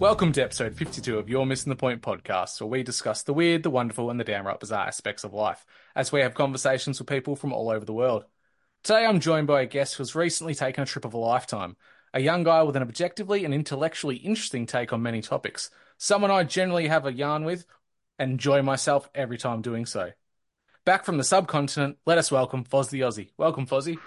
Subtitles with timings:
[0.00, 3.64] Welcome to episode 52 of You're Missen the Point podcast, where we discuss the weird,
[3.64, 7.34] the wonderful, and the downright bizarre aspects of life, as we have conversations with people
[7.34, 8.24] from all over the world.
[8.84, 11.76] Today I'm joined by a guest who has recently taken a trip of a lifetime,
[12.14, 16.44] a young guy with an objectively and intellectually interesting take on many topics, someone I
[16.44, 17.66] generally have a yarn with
[18.20, 20.12] and enjoy myself every time doing so.
[20.84, 23.30] Back from the subcontinent, let us welcome Foz the Aussie.
[23.36, 23.98] Welcome, Fozzie.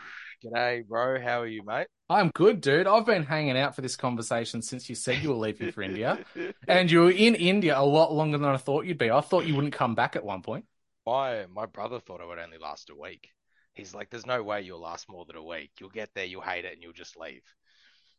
[0.43, 1.21] G'day, bro.
[1.21, 1.87] How are you, mate?
[2.09, 2.87] I'm good, dude.
[2.87, 6.19] I've been hanging out for this conversation since you said you were leaving for India.
[6.67, 9.11] And you were in India a lot longer than I thought you'd be.
[9.11, 10.65] I thought you wouldn't come back at one point.
[11.05, 13.29] My my brother thought it would only last a week.
[13.73, 15.71] He's like, "There's no way you'll last more than a week.
[15.79, 17.43] You'll get there, you'll hate it, and you'll just leave."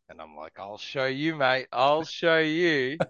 [0.08, 1.66] And I'm like, "I'll show you, mate.
[1.72, 2.98] I'll show you."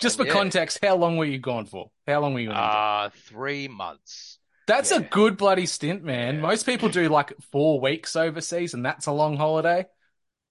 [0.00, 0.32] Just for yeah.
[0.32, 1.90] context, how long were you gone for?
[2.06, 2.70] How long were you in India?
[2.70, 4.37] Uh three months.
[4.68, 6.36] That's a good bloody stint, man.
[6.36, 6.40] Yeah.
[6.40, 9.86] Most people do like four weeks overseas, and that's a long holiday.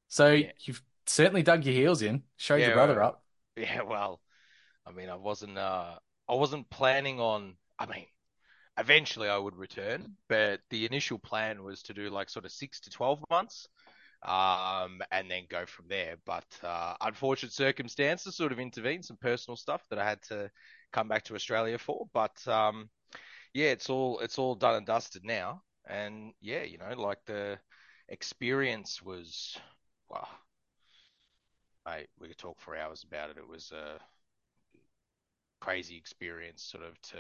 [0.10, 0.52] So Yeah.
[0.60, 3.24] you've certainly dug your heels in, showed Yeah, your brother well, up.
[3.56, 4.22] Yeah, well,
[4.86, 7.58] I mean, I wasn't uh I wasn't planning on.
[7.80, 8.08] I mean,
[8.78, 12.82] eventually I would return, but the initial plan was to do like sort of six
[12.82, 13.68] to twelve months.
[14.24, 16.18] um, and then go from there.
[16.26, 20.52] But uh, unfortunate circumstances sort of intervened, some personal stuff that I had to
[20.94, 22.08] come back to Australia for.
[22.14, 22.90] But um,
[23.58, 27.58] yeah, it's all it's all done and dusted now, and yeah, you know, like the
[28.08, 29.58] experience was,
[30.08, 30.28] well,
[31.84, 33.38] mate, we could talk for hours about it.
[33.38, 34.00] It was a
[35.60, 37.18] crazy experience, sort of to,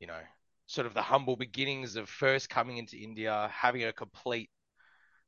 [0.00, 0.22] you know,
[0.64, 4.48] sort of the humble beginnings of first coming into India, having a complete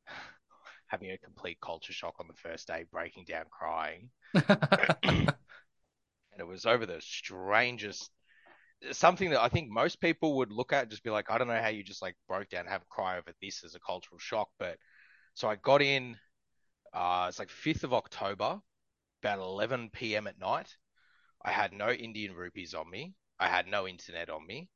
[0.86, 4.08] having a complete culture shock on the first day, breaking down crying.
[5.02, 5.34] and
[6.38, 8.10] it was over the strangest
[8.92, 11.60] something that I think most people would look at just be like, I don't know
[11.60, 14.48] how you just like broke down have a cry over this as a cultural shock.
[14.58, 14.78] But
[15.34, 16.16] so I got in
[16.92, 18.60] uh it's like 5th of October,
[19.22, 20.26] about 11 p.m.
[20.26, 20.74] at night.
[21.44, 23.14] I had no Indian rupees on me.
[23.38, 24.68] I had no internet on me.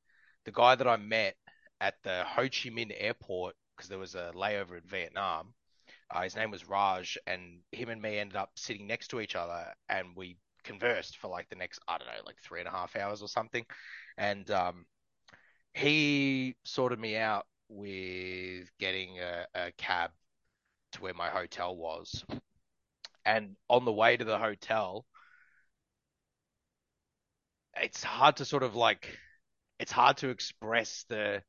[0.45, 1.37] The guy that I met
[1.81, 5.55] at the Ho Chi Minh airport, because there was a layover in Vietnam,
[6.11, 9.35] uh, his name was Raj, and him and me ended up sitting next to each
[9.37, 12.73] other, and we conversed for like the next, I don't know, like three and a
[12.73, 13.65] half hours or something.
[14.19, 14.87] And um,
[15.75, 20.11] he sorted me out with getting a, a cab
[20.93, 22.25] to where my hotel was.
[23.25, 25.07] And on the way to the hotel,
[27.77, 29.19] it's hard to sort of like,
[29.79, 31.43] it's hard to express the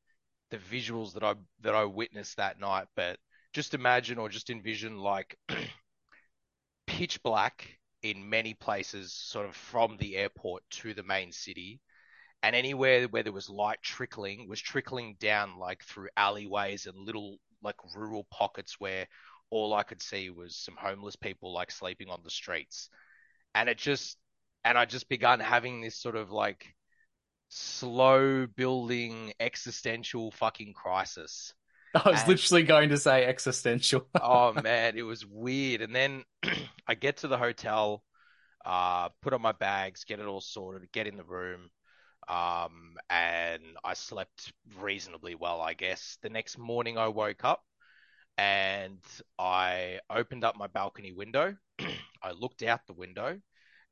[0.52, 3.18] the visuals that I that I witnessed that night, but
[3.54, 5.38] just imagine or just envision like
[6.88, 11.82] pitch black in many places, sort of from the airport to the main city.
[12.44, 17.40] And anywhere where there was light trickling was trickling down like through alleyways and little
[17.64, 19.08] like rural pockets where
[19.50, 22.92] all I could see was some homeless people like sleeping on the streets.
[23.56, 24.18] And it just,
[24.64, 26.76] and I just begun having this sort of like
[27.50, 31.56] slow building existential fucking crisis
[32.06, 34.08] I was And- literally going to say existential.
[34.22, 35.82] oh man, it was weird.
[35.82, 36.24] And then
[36.88, 38.04] I get to the hotel,
[38.66, 41.70] uh, put on my bags, get it all sorted, get in the room,
[42.28, 46.18] um, and I slept reasonably well, I guess.
[46.22, 47.64] The next morning, I woke up
[48.38, 49.00] and
[49.40, 51.56] I opened up my balcony window.
[52.24, 53.40] I looked out the window,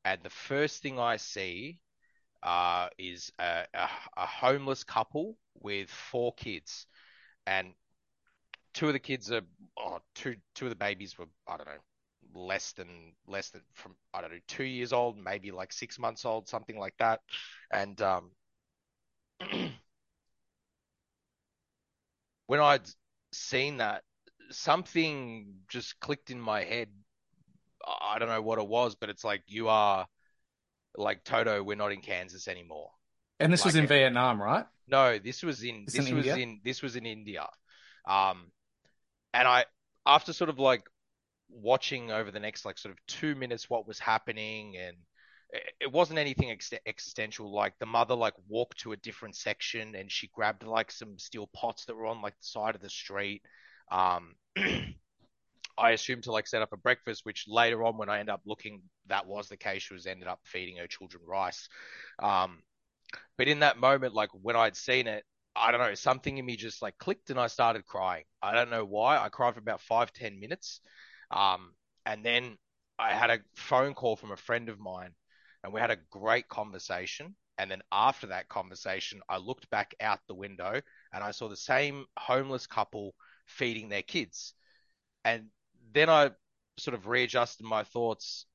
[0.04, 1.78] and the first thing I see
[2.42, 6.86] uh, is a, a, a homeless couple with four kids.
[7.46, 7.68] And
[8.74, 9.40] two of the kids are
[9.78, 11.72] oh, two two of the babies were I don't know
[12.34, 12.88] less than
[13.26, 16.78] less than from I don't know two years old, maybe like six months old, something
[16.78, 17.20] like that.
[17.72, 18.30] And um,
[22.46, 22.88] when I'd
[23.32, 24.02] seen that,
[24.50, 26.88] something just clicked in my head
[27.86, 30.06] I don't know what it was, but it's like you are
[30.96, 31.62] like Toto.
[31.62, 32.90] We're not in Kansas anymore.
[33.40, 33.86] And this was in.
[33.86, 34.64] Vietnam, right?
[34.88, 36.42] No, this was in This this in was India?
[36.42, 37.46] in this was in India.
[38.06, 38.50] Um,
[39.34, 39.66] and I
[40.06, 40.84] after sort of like
[41.50, 44.96] watching over the next like sort of two minutes what was happening and
[45.80, 50.10] it- wasn't anything ex existential like the mother like walked to a different section and
[50.10, 53.42] she grabbed like some steel pots that were on like the side of the street.
[53.90, 54.36] Um
[55.78, 58.42] I assumed to like set up a breakfast which later on when I end up
[58.46, 59.82] looking that was the case.
[59.82, 61.68] She was ended up feeding her children rice.
[62.22, 62.62] Um
[63.38, 65.24] but in that moment like when I'd seen it
[65.56, 68.24] I don't know, something in me just like clicked and I started crying.
[68.42, 69.18] I don't know why.
[69.18, 70.80] I cried for about five, ten minutes.
[71.30, 71.72] Um,
[72.06, 72.58] and then
[72.98, 75.14] I had a phone call from a friend of mine
[75.62, 77.36] and we had a great conversation.
[77.56, 80.80] And then after that conversation, I looked back out the window
[81.12, 83.14] and I saw the same homeless couple
[83.46, 84.54] feeding their kids.
[85.24, 85.46] And
[85.92, 86.32] then I
[86.78, 88.46] sort of readjusted my thoughts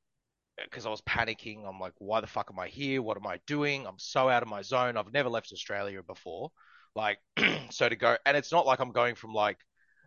[0.64, 1.68] because I was panicking.
[1.68, 3.02] I'm like, why the fuck am I here?
[3.02, 3.88] What am I doing?
[3.88, 4.98] I'm so out of my zone.
[4.98, 6.52] I've never left Australia before.
[7.00, 7.20] Like,
[7.70, 9.58] so to go, and it's not like I'm going from like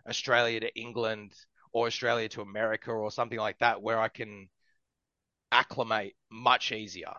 [0.06, 1.32] Australia to England
[1.72, 4.50] or Australia to America or something like that where I can
[5.50, 7.14] acclimate much easier.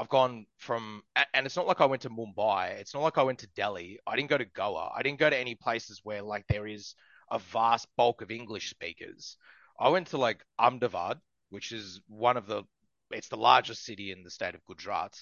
[0.00, 1.02] I've gone from,
[1.32, 2.80] and it's not like I went to Mumbai.
[2.80, 4.00] It's not like I went to Delhi.
[4.04, 4.90] I didn't go to Goa.
[4.96, 6.96] I didn't go to any places where like there is
[7.30, 9.36] a vast bulk of English speakers.
[9.78, 11.18] I went to like Ahmedabad,
[11.50, 12.64] which is one of the,
[13.12, 15.14] it's the largest city in the state of Gujarat.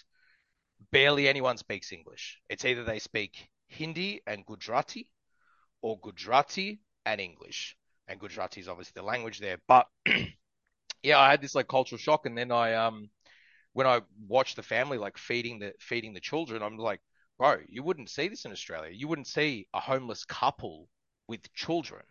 [0.92, 2.38] Barely anyone speaks English.
[2.48, 5.10] It's either they speak Hindi and Gujarati
[5.82, 7.76] or Gujarati and English.
[8.08, 9.58] And Gujarati is obviously the language there.
[9.66, 9.86] But
[11.02, 12.26] yeah, I had this like cultural shock.
[12.26, 13.10] And then I, um,
[13.72, 17.00] when I watched the family like feeding the feeding the children, I'm like,
[17.38, 18.90] bro, you wouldn't see this in Australia.
[18.92, 20.88] You wouldn't see a homeless couple
[21.28, 22.02] with children.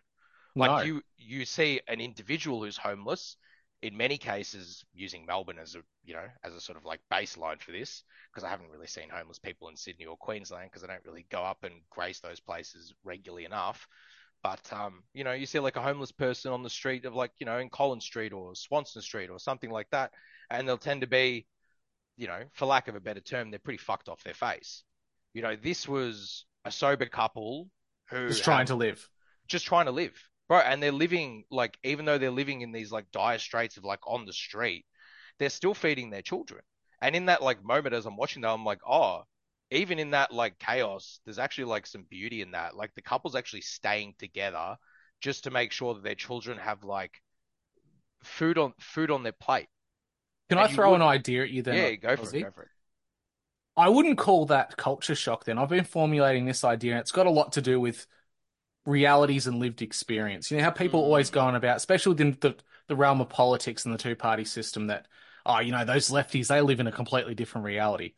[0.54, 0.80] Like No.
[0.82, 3.36] you you see an individual who's homeless,
[3.82, 7.60] in many cases using Melbourne as a you know as a sort of like baseline
[7.60, 8.02] for this,
[8.32, 11.26] because I haven't really seen homeless people in Sydney or Queensland because I don't really
[11.30, 13.86] go up and grace those places regularly enough.
[14.42, 17.32] But um, you know, you see like a homeless person on the street of like,
[17.38, 20.12] you know, in Collins Street or Swanston Street or something like that,
[20.50, 21.46] and they'll tend to be,
[22.16, 24.84] you know, for lack of a better term, they're pretty fucked off their face.
[25.34, 27.68] You know, this was a sober couple
[28.08, 29.08] who Just trying have- to live.
[29.48, 30.14] just trying to live,
[30.48, 30.58] bro.
[30.58, 34.00] And they're living like, even though they're living in these like dire straits of like
[34.06, 34.86] on the street,
[35.38, 36.62] they're still feeding their children.
[37.00, 39.22] And in that like moment, as I'm watching that, I'm like, oh,
[39.70, 42.76] even in that like chaos, there's actually like some beauty in that.
[42.76, 44.76] Like the couple's actually staying together
[45.20, 47.20] just to make sure that their children have like
[48.22, 49.68] food on food on their plate.
[50.48, 51.76] Can And I throw would- an idea at you then?
[51.76, 52.68] yeah, go for it, go for it.
[53.76, 55.58] I wouldn't call that culture shock then.
[55.58, 58.06] I've been formulating this idea, and it's got a lot to do with
[58.86, 60.50] realities and lived experience.
[60.50, 61.06] You know how people hmm.
[61.06, 62.56] always go on about, especially within the,
[62.88, 65.06] the realm of politics and the two party system, that,
[65.44, 68.14] oh, you know, those lefties, they live in a completely different reality.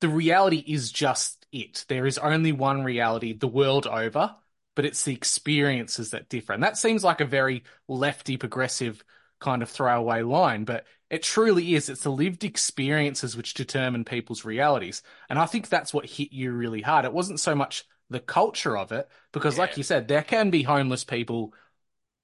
[0.00, 1.86] The reality is just it.
[1.88, 4.34] There is only one reality the world over,
[4.74, 6.52] but it's the experiences that differ.
[6.52, 9.02] And that seems like a very lefty, progressive
[9.40, 11.88] kind of throwaway line, but it truly is.
[11.88, 15.02] It's the lived experiences which determine people's realities.
[15.30, 17.04] And I think that's what hit you really hard.
[17.04, 20.62] It wasn't so much the culture of it, because, like you said, there can be
[20.62, 21.52] homeless people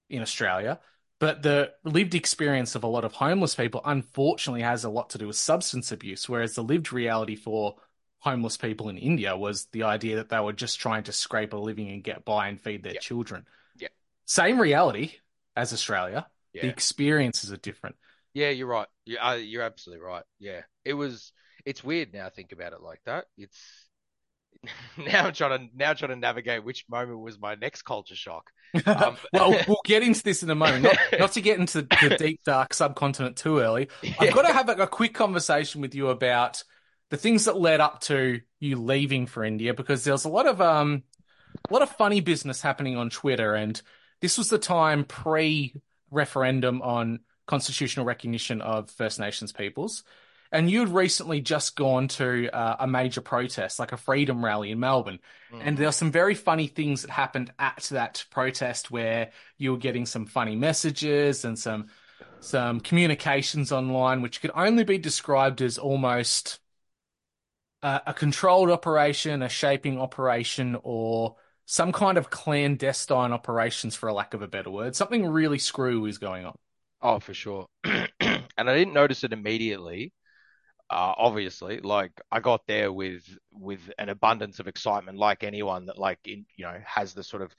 [0.08, 0.78] in Australia,
[1.18, 5.18] but the lived experience of a lot of homeless people, unfortunately, has a lot to
[5.18, 6.28] do with substance abuse.
[6.28, 7.76] Whereas the lived reality for
[8.20, 11.56] homeless people in India was the idea that they were just trying to scrape a
[11.56, 13.00] living and get by and feed their Yeah.
[13.00, 13.46] children.
[13.76, 13.88] Yeah.
[14.24, 15.12] Same reality
[15.56, 16.26] as Australia.
[16.52, 17.96] The experiences are different.
[18.34, 18.86] Yeah, you're right.
[19.04, 20.24] You, uh, you're absolutely right.
[20.38, 21.32] Yeah, it was.
[21.64, 22.28] It's weird now.
[22.28, 23.26] Think about it like that.
[23.36, 23.58] It's
[24.96, 28.16] now I'm trying to now I'm trying to navigate which moment was my next culture
[28.16, 28.50] shock.
[28.86, 30.84] Um, well, we'll get into this in a moment.
[30.84, 33.90] Not, not to get into the deep, dark subcontinent too early.
[34.18, 36.64] I've got to have a, a quick conversation with you about
[37.10, 40.46] the things that led up to you leaving for India, because there was a lot
[40.46, 41.02] of um,
[41.68, 43.80] a lot of funny business happening on Twitter, and
[44.22, 50.02] this was the time pre-referendum on constitutional recognition of First Nations peoples.
[50.52, 54.78] And you'd recently just gone to uh, a major protest, like a freedom rally in
[54.78, 55.18] Melbourne.
[55.60, 59.78] And there are some very funny things that happened at that protest where you were
[59.78, 61.86] getting some funny messages and some
[62.40, 66.58] some communications online, which could only be described as almost
[67.82, 74.12] a, a controlled operation, a shaping operation, or some kind of clandestine operations, for a
[74.12, 74.96] lack of a better word.
[74.96, 76.56] Something really screwy is going on.
[77.00, 77.66] Oh, for sure.
[77.84, 78.10] and
[78.58, 80.12] I didn't notice it immediately.
[80.92, 85.98] Uh, obviously, like I got there with with an abundance of excitement, like anyone that
[85.98, 87.54] like in you know has the sort of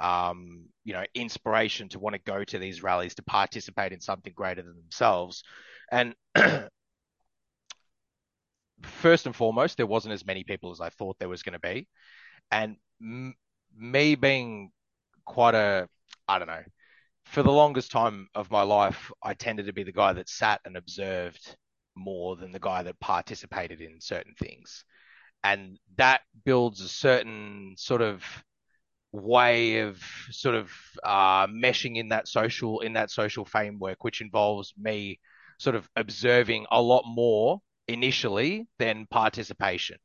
[0.00, 4.32] um, you know, inspiration to want to go to these rallies to participate in something
[4.34, 5.42] greater than themselves.
[5.90, 6.14] And
[8.82, 11.58] first and foremost, there wasn't as many people as I thought there was going to
[11.58, 11.88] be,
[12.50, 13.34] and m-
[13.76, 14.70] me being
[15.24, 15.88] quite a,
[16.28, 16.64] I don't know,
[17.24, 20.60] for the longest time of my life, I tended to be the guy that sat
[20.64, 21.56] and observed
[21.96, 24.84] more than the guy that participated in certain things.
[25.42, 28.22] And that builds a certain sort of
[29.12, 30.70] way of sort of
[31.04, 35.20] uh, meshing in that social in that social framework, which involves me
[35.58, 39.96] sort of observing a lot more initially than participation.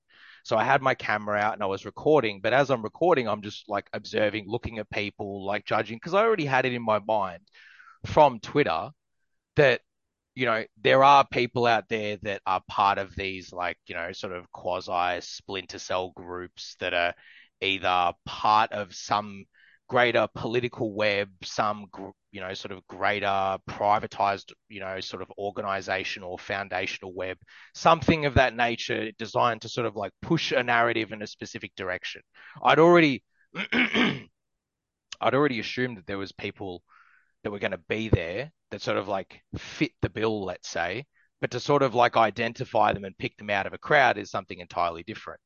[0.43, 3.41] So I had my camera out and I was recording, but as I'm recording, I'm
[3.41, 6.99] just like observing, looking at people, like judging, because I already had it in my
[6.99, 7.41] mind
[8.05, 8.89] from Twitter
[9.55, 9.81] that,
[10.35, 14.11] you know, there are people out there that are part of these, like, you know,
[14.13, 17.13] sort of quasi splinter cell groups that are
[17.61, 19.45] either part of some
[19.91, 21.85] greater political web, some
[22.31, 27.37] you know sort of greater privatized you know sort of organization or foundational web,
[27.75, 31.73] something of that nature designed to sort of like push a narrative in a specific
[31.75, 32.21] direction.
[32.63, 33.21] I'd already
[33.73, 34.29] I'd
[35.21, 36.83] already assumed that there was people
[37.43, 41.05] that were going to be there that sort of like fit the bill, let's say,
[41.41, 44.31] but to sort of like identify them and pick them out of a crowd is
[44.31, 45.41] something entirely different.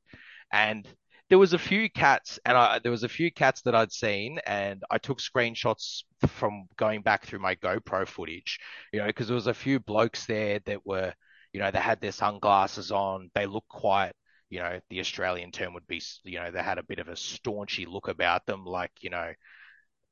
[0.51, 0.87] And
[1.29, 4.39] there was a few cats, and I, there was a few cats that I'd seen,
[4.45, 8.59] and I took screenshots from going back through my GoPro footage,
[8.93, 11.13] you know, because there was a few blokes there that were,
[11.51, 14.11] you know, they had their sunglasses on, they looked quite,
[14.51, 17.13] you know, the Australian term would be, you know, they had a bit of a
[17.13, 19.31] staunchy look about them, like, you know,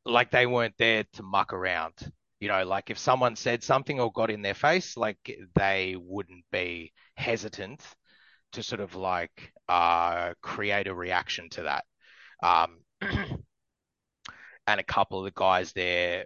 [0.06, 1.94] like they weren't there to muck around.
[2.40, 5.18] You know, like if someone said something or got in their face, like
[5.56, 7.82] they wouldn't be hesitant
[8.54, 11.86] to sort of like uh, create a reaction to that.
[12.42, 12.80] Um,
[14.68, 16.26] and a couple of the guys there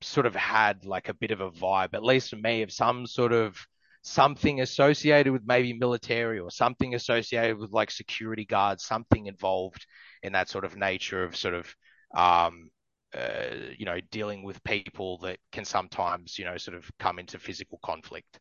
[0.00, 3.06] sort of had like a bit of a vibe, at least for me, of some
[3.06, 3.56] sort of
[4.02, 9.86] something associated with maybe military or something associated with like security guards, something involved
[10.22, 11.76] in that sort of nature of sort of,
[12.16, 12.70] um,
[13.14, 17.38] uh, you know, dealing with people that can sometimes, you know, sort of come into
[17.38, 18.40] physical conflict.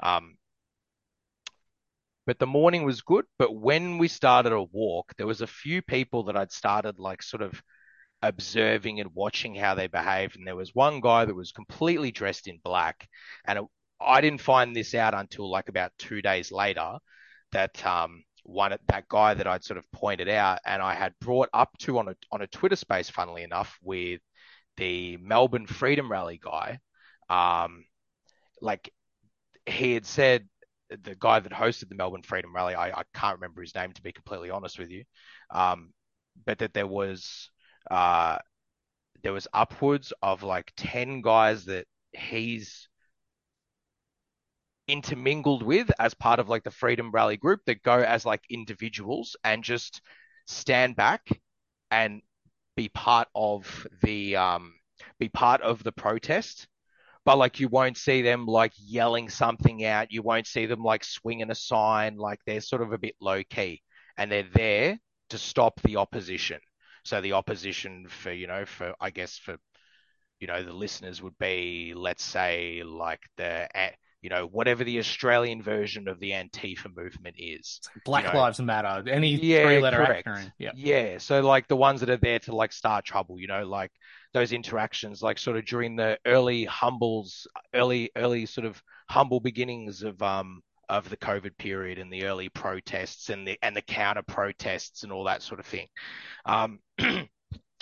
[0.00, 0.36] Um,
[2.26, 3.24] but the morning was good.
[3.38, 7.22] But when we started a walk, there was a few people that I'd started like
[7.22, 7.60] sort of
[8.22, 10.36] observing and watching how they behaved.
[10.36, 13.08] And there was one guy that was completely dressed in black.
[13.44, 13.64] And it,
[14.00, 16.98] I didn't find this out until like about two days later
[17.50, 21.48] that um, one that guy that I'd sort of pointed out and I had brought
[21.52, 24.20] up to on a on a Twitter space, funnily enough, with
[24.76, 26.78] the Melbourne Freedom Rally guy.
[27.28, 27.84] Um,
[28.60, 28.92] like
[29.66, 30.48] he had said
[30.90, 34.02] the guy that hosted the Melbourne Freedom Rally, I, I can't remember his name to
[34.02, 35.04] be completely honest with you,
[35.50, 35.92] um,
[36.44, 37.50] but that there was
[37.90, 38.38] uh,
[39.22, 42.88] there was upwards of like ten guys that he's
[44.88, 49.36] intermingled with as part of like the Freedom Rally group that go as like individuals
[49.44, 50.00] and just
[50.46, 51.26] stand back
[51.90, 52.22] and
[52.76, 54.74] be part of the um,
[55.18, 56.66] be part of the protest
[57.24, 60.10] but like you won't see them like yelling something out.
[60.10, 62.16] You won't see them like swinging a sign.
[62.16, 63.82] Like they're sort of a bit low key
[64.16, 64.98] and they're there
[65.30, 66.60] to stop the opposition.
[67.04, 69.56] So the opposition for, you know, for, I guess for,
[70.40, 73.68] you know, the listeners would be, let's say, like the,
[74.22, 77.80] you know, whatever the Australian version of the Antifa movement is.
[78.04, 78.38] Black you know.
[78.38, 79.10] Lives Matter.
[79.10, 80.52] Any yeah, three letter acronym.
[80.58, 80.70] Yeah.
[80.74, 81.18] Yeah.
[81.18, 83.90] So like the ones that are there to like start trouble, you know, like
[84.32, 90.02] those interactions, like sort of during the early humbles, early early sort of humble beginnings
[90.04, 94.22] of um of the COVID period and the early protests and the and the counter
[94.22, 95.88] protests and all that sort of thing.
[96.46, 96.78] Um,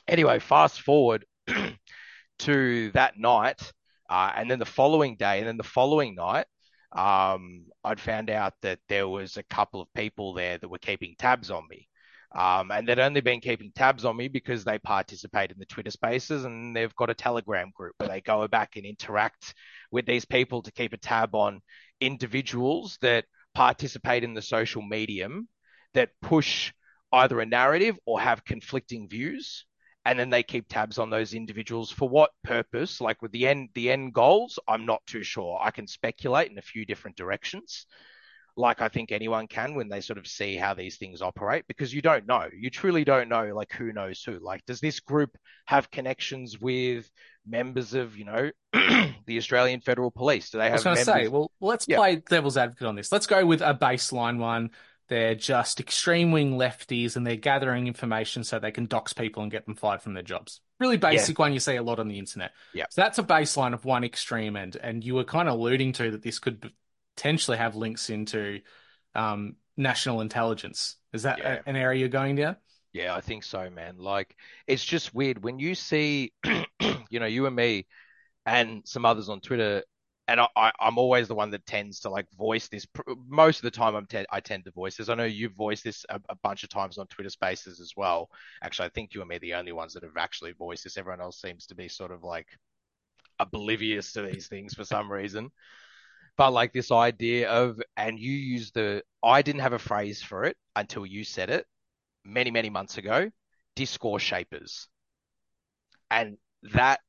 [0.09, 1.27] anyway, fast forward
[2.39, 3.73] to that night,
[4.11, 6.47] uh, and then the following day, and then the following night,
[6.93, 11.15] um, I'd found out that there was a couple of people there that were keeping
[11.17, 11.87] tabs on me.
[12.33, 15.91] Um, and they'd only been keeping tabs on me because they participate in the Twitter
[15.91, 19.55] spaces and they've got a Telegram group where they go back and interact
[19.91, 21.61] with these people to keep a tab on
[22.01, 23.25] individuals that
[23.55, 25.49] participate in the social medium
[25.95, 26.73] that push
[27.13, 29.65] either a narrative or have conflicting views
[30.05, 33.69] and then they keep tabs on those individuals for what purpose like with the end
[33.75, 37.87] the end goals i'm not too sure i can speculate in a few different directions
[38.57, 41.93] like I think anyone can when they sort of see how these things operate because
[41.93, 42.47] you don't know.
[42.57, 44.39] You truly don't know like who knows who.
[44.39, 47.11] Like does this group have connections with
[47.47, 50.51] members of, you know, the Australian Federal Police?
[50.51, 51.27] Do they have I was going to members...
[51.27, 51.97] say, well, let's Yeah.
[51.97, 53.11] play devil's advocate on this.
[53.11, 54.71] Let's go with a baseline one.
[55.11, 59.53] They're just extreme wing lefties and they're gathering information so they can dox people and
[59.53, 60.61] get them fired from their jobs.
[60.79, 62.53] Really basic one you see a lot on the internet.
[62.73, 62.87] Yeah.
[62.89, 64.77] So that's a baseline of one extreme end.
[64.81, 66.73] And you were kind of alluding to that this could
[67.17, 68.61] potentially have links into
[69.15, 70.97] um, national intelligence.
[71.13, 71.59] Is that Yeah.
[71.67, 72.57] a- an area you're going down?
[72.93, 73.99] Yeah, I think so, man.
[73.99, 74.35] Like,
[74.67, 76.33] it's just weird when you see,
[77.11, 77.87] you know, you and me
[78.47, 79.83] and some others on Twitter,
[80.31, 82.87] and I, I'm always the one that tends to like voice this.
[83.27, 85.09] Most of the time, I'm te- I tend to voice this.
[85.09, 88.31] I know you've voiced this a, a bunch of times on Twitter Spaces as well.
[88.63, 90.97] Actually, I think you and me are the only ones that have actually voiced this.
[90.97, 92.47] Everyone else seems to be sort of like
[93.41, 95.51] oblivious to these things for some reason.
[96.37, 100.45] But like this idea of, and you use the, I didn't have a phrase for
[100.45, 101.67] it until you said it
[102.25, 103.33] many, many months ago,
[103.75, 104.87] discourse shapers.
[106.09, 107.01] And that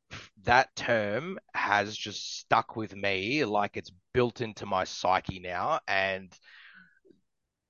[0.44, 5.80] that term has just stuck with me like it's built into my psyche now.
[5.88, 6.34] And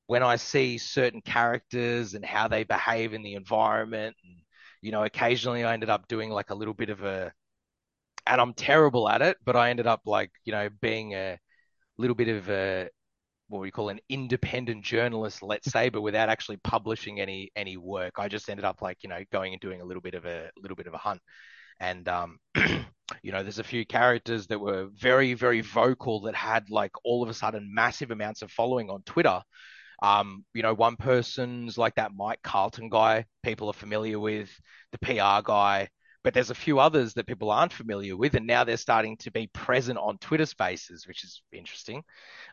[0.08, 4.42] when I see certain characters and how they behave in the environment, and,
[4.82, 7.34] you know, occasionally I ended up doing like a little bit of a,
[8.28, 11.40] and I'm terrible at it, but I ended up like, you know, being a
[11.98, 12.90] little bit of a,
[13.48, 18.14] what we call an independent journalist, let's say, but without actually publishing any any work.
[18.18, 20.50] I just ended up like, you know, going and doing a little bit of a
[20.58, 21.22] little bit of a hunt.
[21.82, 22.38] And um,
[23.24, 27.24] you know, there's a few characters that were very, very vocal that had like all
[27.24, 29.42] of a sudden massive amounts of following on Twitter.
[30.02, 34.50] Um, you know, one person's like that Mike Carlton guy, people are familiar with,
[34.92, 35.90] the PR guy,
[36.24, 39.32] but there's a few others that people aren't familiar with, and now they're starting to
[39.32, 42.04] be present on Twitter Spaces, which is interesting.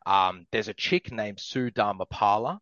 [0.06, 2.58] Um, there's a chick named Sue Dharmapala.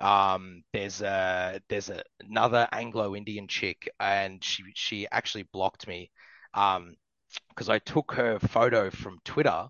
[0.00, 6.10] Um, there's a there's a, another Anglo-Indian chick, and she she actually blocked me
[6.54, 6.94] um,
[7.50, 9.68] because I took her photo from Twitter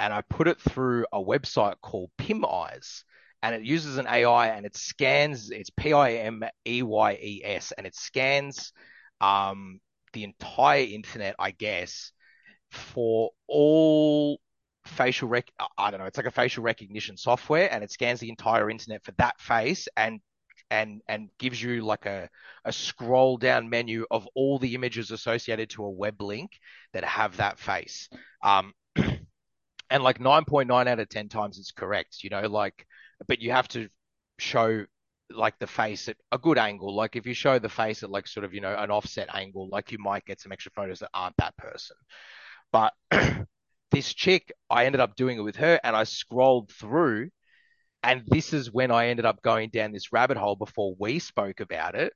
[0.00, 3.04] and I put it through a website called PimEyes.
[3.42, 7.42] And it uses an AI and it scans, it's P I M E Y E
[7.44, 8.72] S, and it scans
[9.20, 9.80] um,
[10.12, 12.12] the entire internet, I guess,
[12.70, 14.40] for all
[14.84, 18.30] facial rec I don't know, it's like a facial recognition software and it scans the
[18.30, 20.20] entire internet for that face and
[20.70, 22.28] and and gives you like a
[22.64, 26.52] a scroll down menu of all the images associated to a web link
[26.92, 28.08] that have that face.
[28.42, 32.86] Um and like 9.9 out of 10 times it's correct, you know, like
[33.26, 33.88] but you have to
[34.38, 34.86] show
[35.32, 36.94] like the face at a good angle.
[36.94, 39.68] Like if you show the face at like sort of, you know, an offset angle,
[39.70, 41.96] like you might get some extra photos that aren't that person.
[42.72, 42.92] But
[43.90, 47.30] this chick, I ended up doing it with her and I scrolled through.
[48.02, 51.60] And this is when I ended up going down this rabbit hole before we spoke
[51.60, 52.12] about it.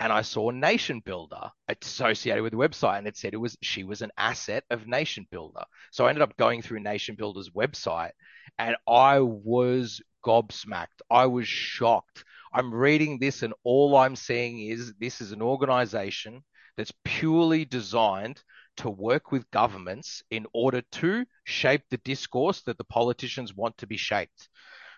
[0.00, 4.00] And I saw NationBuilder associated with the website, and it said it was she was
[4.00, 5.64] an asset of NationBuilder.
[5.90, 8.12] So I ended up going through NationBuilder's website,
[8.60, 11.00] and I was gobsmacked.
[11.10, 12.24] I was shocked.
[12.52, 16.44] I'm reading this, and all I'm seeing is this is an organization
[16.76, 18.40] that's purely designed
[18.78, 23.86] to work with governments in order to shape the discourse that the politicians want to
[23.86, 24.48] be shaped.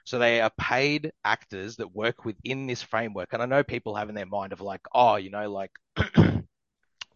[0.05, 3.33] So they are paid actors that work within this framework.
[3.33, 5.73] And I know people have in their mind of like, oh, you know, like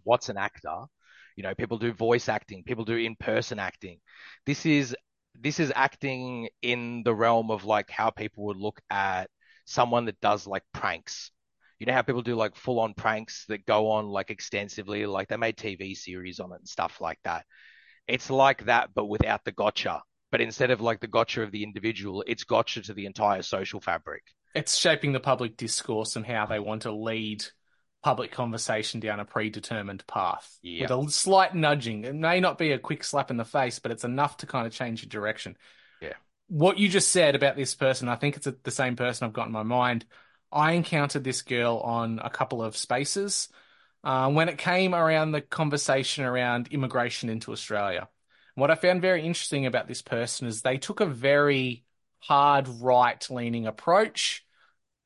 [0.04, 0.84] what's an actor?
[1.36, 4.00] You know, people do voice acting, people do in-person acting.
[4.46, 4.94] This is
[5.34, 9.28] this is acting in the realm of like how people would look at
[9.64, 11.32] someone that does like pranks.
[11.78, 15.28] You know how people do like full on pranks that go on like extensively, like
[15.28, 17.44] they made TV series on it and stuff like that.
[18.06, 20.02] It's like that, but without the gotcha.
[20.30, 23.80] But instead of like the gotcha of the individual, it's gotcha to the entire social
[23.80, 24.22] fabric.
[24.54, 27.44] It's shaping the public discourse and how they want to lead
[28.02, 30.94] public conversation down a predetermined path Yeah.
[30.94, 32.04] with a slight nudging.
[32.04, 34.66] It may not be a quick slap in the face, but it's enough to kind
[34.66, 35.56] of change your direction.
[36.02, 36.12] Yeah.
[36.48, 39.46] What you just said about this person, I think it's the same person I've got
[39.46, 40.04] in my mind.
[40.54, 43.48] I encountered this girl on a couple of spaces
[44.04, 48.08] uh, when it came around the conversation around immigration into Australia.
[48.54, 51.84] What I found very interesting about this person is they took a very
[52.20, 54.44] hard right leaning approach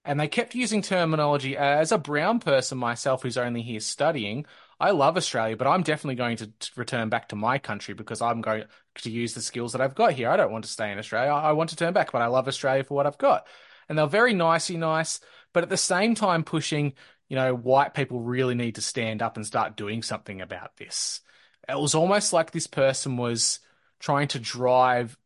[0.05, 4.47] and they kept using terminology as a brown person myself who's only here studying.
[4.81, 8.41] I love Australia, but I'm definitely going to return back to my country because I'm
[8.41, 8.65] going
[8.97, 10.31] to use the skills that I've got here.
[10.31, 11.31] I don't want to stay in Australia.
[11.33, 13.47] I I want to turn back, but I love Australia for what I've got.
[13.89, 15.21] And they're very nicey nice,
[15.59, 16.93] but at the same time pushing,
[17.29, 21.21] you know, white people really need to stand up and start doing something about this.
[21.69, 23.59] It was almost like this person was
[23.99, 25.19] trying to drive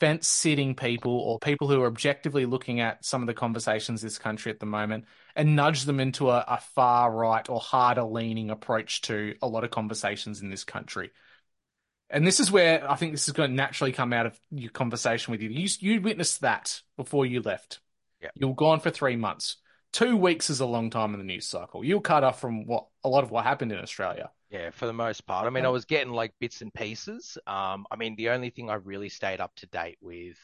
[0.00, 4.18] fence sitting people or people who are objectively looking at some of the conversations this
[4.18, 5.04] country at the moment
[5.36, 9.62] and nudge them into a, a far right or harder leaning approach to a lot
[9.62, 11.12] of conversations in this country.
[12.10, 14.70] and this is where I think this is going to naturally come out of your
[14.70, 15.48] conversation with you.
[15.48, 17.80] You, you witnessed that before you left.
[18.22, 18.30] Yeah.
[18.34, 19.56] You were gone for three months.
[19.92, 21.84] Two weeks is a long time in the news cycle.
[21.84, 24.30] You were cut off from what a lot of what happened in Australia.
[24.50, 25.46] Yeah, for the most part.
[25.46, 27.36] I mean, I was getting like bits and pieces.
[27.46, 30.36] Um, I mean, the only thing I really stayed up to date with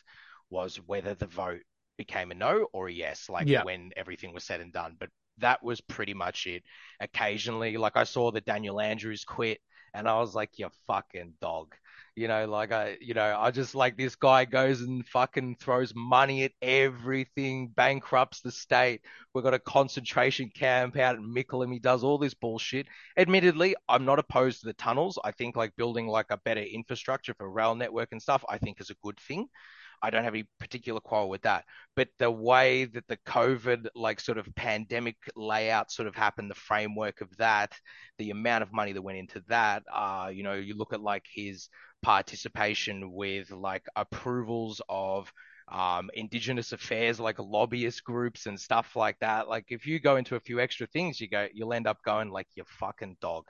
[0.51, 1.61] was whether the vote
[1.97, 3.65] became a no or a yes, like Yeah.
[3.65, 4.97] when everything was said and done.
[4.99, 6.63] But that was pretty much it.
[7.01, 9.61] Occasionally, like I saw that Daniel Andrews quit,
[9.95, 11.75] and I was like, "You fucking dog."
[12.19, 15.93] You know, like I, you know, I just like this guy goes and fucking throws
[15.95, 19.03] money at everything, bankrupts the state.
[19.33, 21.73] We've got a concentration camp out at Mickleham.
[21.73, 22.89] He does all this bullshit.
[23.17, 25.17] Admittedly, I'm not opposed to the tunnels.
[25.23, 28.81] I think like building like a better infrastructure for rail network and stuff, I think
[28.81, 29.47] is a good thing.
[30.03, 31.65] I don't have any particular quarrel with that.
[31.97, 36.55] But the way that the COVID like sort of pandemic layout sort of happened, the
[36.55, 37.73] framework of that,
[38.19, 41.25] the amount of money that went into that, uh, you know, you look at like
[41.33, 41.69] his
[42.03, 45.33] participation with like approvals of
[45.71, 49.49] um, indigenous affairs, like lobbyist groups and stuff like that.
[49.49, 52.31] Like if you go into a few extra things, you go, you'll end up going
[52.31, 53.45] like your fucking dog.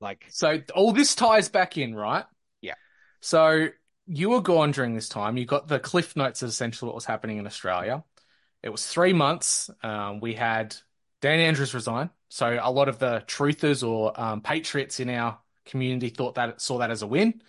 [0.00, 2.24] Like, So all this ties back in, right?
[2.60, 2.74] Yeah.
[3.20, 3.68] So
[4.08, 5.36] you were gone during this time.
[5.36, 8.04] You got the cliff notes of essentially what was happening in Australia.
[8.62, 9.70] It was three months.
[9.82, 10.74] Um, we had
[11.20, 12.10] Dan Andrews resign.
[12.28, 16.78] So a lot of the truthers or um, patriots in our community thought that saw
[16.78, 17.42] that as a win,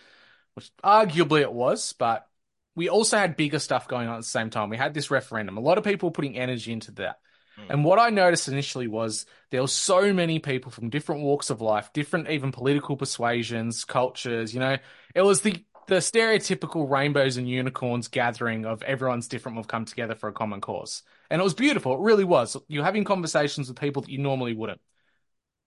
[0.53, 1.93] which arguably it was.
[1.93, 2.27] But
[2.75, 4.69] we also had bigger stuff going on at the same time.
[4.69, 5.57] We had this referendum.
[5.57, 7.19] A lot of people putting energy into that.
[7.67, 11.61] And what I noticed initially was there were so many people from different walks of
[11.61, 14.53] life, different even political persuasions, cultures.
[14.53, 14.77] You know,
[15.13, 19.57] it was the the stereotypical rainbows and unicorns gathering of everyone's different.
[19.57, 21.93] We've come together for a common cause, and it was beautiful.
[21.95, 22.55] It really was.
[22.67, 24.81] You're having conversations with people that you normally wouldn't.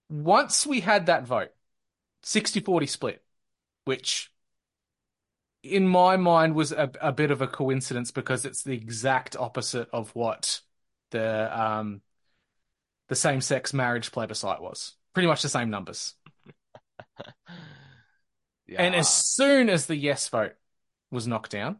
[0.09, 1.49] Once we had that vote,
[2.23, 3.21] 60-40 split,
[3.83, 4.31] which
[5.61, 9.89] in my mind was a, a bit of a coincidence because it's the exact opposite
[9.91, 10.61] of what
[11.11, 12.01] the um
[13.09, 14.93] the same sex marriage plebiscite was.
[15.13, 16.13] Pretty much the same numbers.
[18.69, 20.53] And as soon as the yes vote
[21.11, 21.79] was knocked down,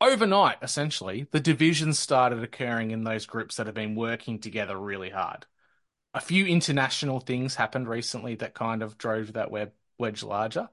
[0.00, 5.10] overnight, essentially, the divisions started occurring in those groups that have been working together really
[5.10, 5.46] hard.
[6.14, 10.68] A few international things happened recently that kind of drove that web wedge larger.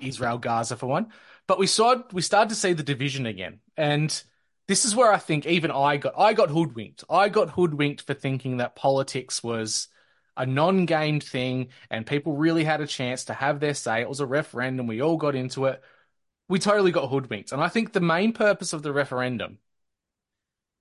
[0.00, 1.12] Israel Gaza for one.
[1.46, 3.60] But we saw we started to see the division again.
[3.76, 4.22] And
[4.66, 7.04] this is where I think even I got I got hoodwinked.
[7.08, 9.88] I got hoodwinked for thinking that politics was
[10.36, 14.00] a non-gamed thing and people really had a chance to have their say.
[14.00, 14.86] It was a referendum.
[14.86, 15.82] We all got into it.
[16.48, 17.52] We totally got hoodwinked.
[17.52, 19.58] And I think the main purpose of the referendum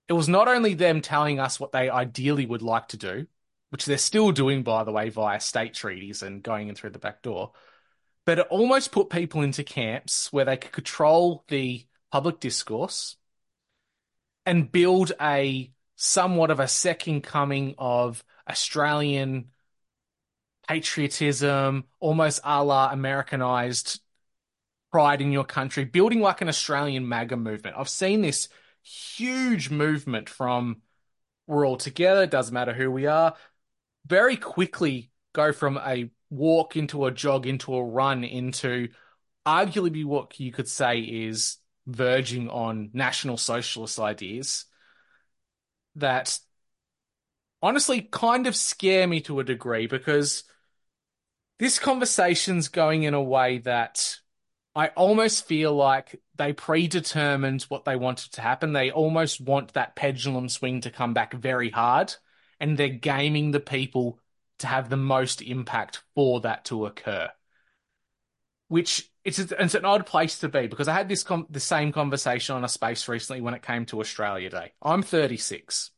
[0.08, 3.28] it was not only them telling us what they ideally would like to do,
[3.70, 7.00] which they're still doing by the way via state treaties and going in through the
[7.00, 7.54] back door,
[8.26, 13.16] but it almost put people into camps where they could control the public discourse
[14.46, 19.50] and build a somewhat of a second coming of Australian
[20.68, 24.00] patriotism, almost a la Americanized
[24.92, 27.76] pride in your country, building like an Australian MAGA movement.
[27.78, 28.48] I've seen this
[28.84, 30.82] huge movement from
[31.48, 33.34] we're all together, doesn't matter who we are,
[34.06, 38.90] very quickly go from a walk into a jog into a run into
[39.46, 44.66] arguably what you could say is verging on national socialist ideas
[45.96, 46.40] that
[47.64, 50.44] honestly kind of scare me to a degree because
[51.60, 54.18] this conversation's going in a way that
[54.76, 58.74] I almost feel like they predetermined what they wanted to happen.
[58.74, 62.14] They almost want that pendulum swing to come back very hard,
[62.60, 64.20] and they're gaming the people
[64.60, 67.30] to have the most impact for that to occur.
[68.68, 71.94] Which it's, it's an odd place to be because I had this com- the same
[71.94, 74.74] conversation on a space recently when it came to Australia Day.
[74.82, 75.92] I'm 36.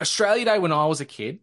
[0.00, 1.40] Australia Day when I was a kid,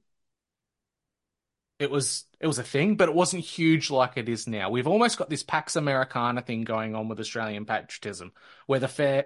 [1.80, 4.70] it was it was a thing, but it wasn't huge like it is now.
[4.70, 8.32] We've almost got this Pax Americana thing going on with Australian patriotism,
[8.68, 9.26] where the fa-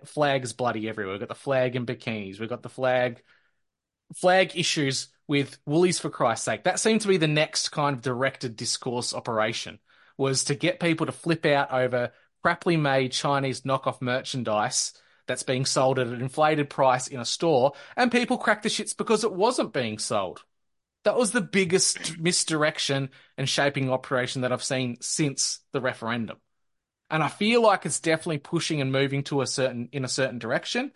[0.58, 1.14] bloody everywhere.
[1.14, 2.40] We've got the flag in bikinis.
[2.40, 3.22] We've got the flag
[4.16, 6.64] flag issues with Woolies for Christ's sake.
[6.64, 9.80] That seemed to be the next kind of directed discourse operation
[10.18, 12.12] was to get people to flip out over
[12.44, 14.94] crappily made Chinese knockoff merchandise
[15.28, 18.96] that's being sold at an inflated price in a store, and people crack the shits
[18.96, 20.44] because it wasn't being sold.
[21.04, 26.38] That was the biggest misdirection and shaping operation that I've seen since the referendum.
[27.10, 30.40] And I feel like it's definitely pushing and moving to a certain in a certain
[30.40, 30.92] direction.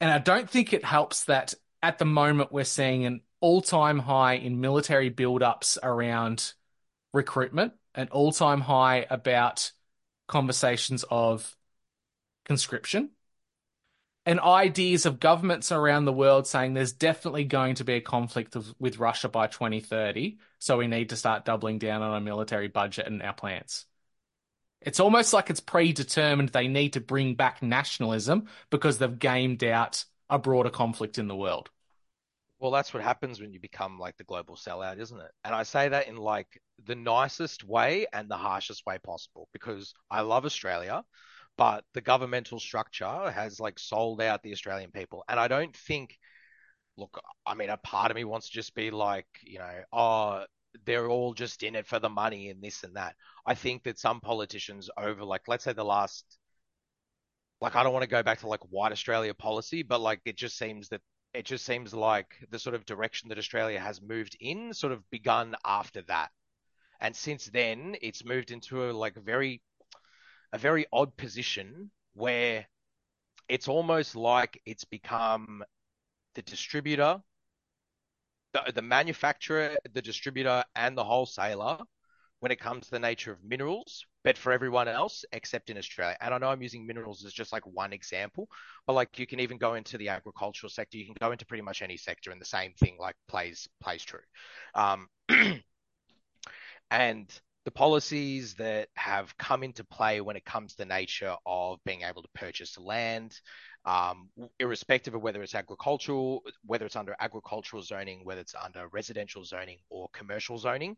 [0.00, 4.34] And I don't think it helps that at the moment we're seeing an all-time high
[4.34, 6.52] in military build-ups around
[7.12, 9.72] recruitment an all time high about
[10.28, 11.56] conversations of
[12.44, 13.10] conscription
[14.26, 18.56] and ideas of governments around the world saying there's definitely going to be a conflict
[18.56, 22.66] of, with Russia by 2030, so we need to start doubling down on our military
[22.66, 23.86] budget and our plans.
[24.80, 30.04] It's almost like it's predetermined they need to bring back nationalism because they've gamed out
[30.28, 31.70] a broader conflict in the world.
[32.58, 35.30] Well, that's what happens when you become like the global sellout, isn't it?
[35.44, 39.94] And I say that in like the nicest way and the harshest way possible because
[40.10, 41.04] I love Australia
[41.56, 45.24] but the governmental structure has like sold out the Australian people.
[45.28, 46.18] And I don't think,
[46.96, 50.44] look, I mean, a part of me wants to just be like, you know, oh,
[50.84, 53.14] they're all just in it for the money and this and that.
[53.46, 56.24] I think that some politicians over, like, let's say the last,
[57.60, 60.36] like, I don't want to go back to like white Australia policy, but like, it
[60.36, 61.00] just seems that
[61.32, 65.08] it just seems like the sort of direction that Australia has moved in sort of
[65.10, 66.30] begun after that.
[67.00, 69.60] And since then, it's moved into a like very
[70.52, 72.66] a very odd position where
[73.48, 75.62] it's almost like it's become
[76.34, 77.20] the distributor,
[78.52, 81.78] the, the manufacturer, the distributor, and the wholesaler
[82.40, 86.16] when it comes to the nature of minerals, but for everyone else except in Australia.
[86.20, 88.48] And I know I'm using minerals as just like one example,
[88.86, 91.62] but like you can even go into the agricultural sector, you can go into pretty
[91.62, 94.20] much any sector, and the same thing like plays plays true.
[94.74, 95.08] Um,
[96.90, 101.80] and the policies that have come into play when it comes to the nature of
[101.84, 103.40] being able to purchase land,
[103.84, 104.28] um,
[104.60, 109.78] irrespective of whether it's agricultural, whether it's under agricultural zoning, whether it's under residential zoning
[109.90, 110.96] or commercial zoning,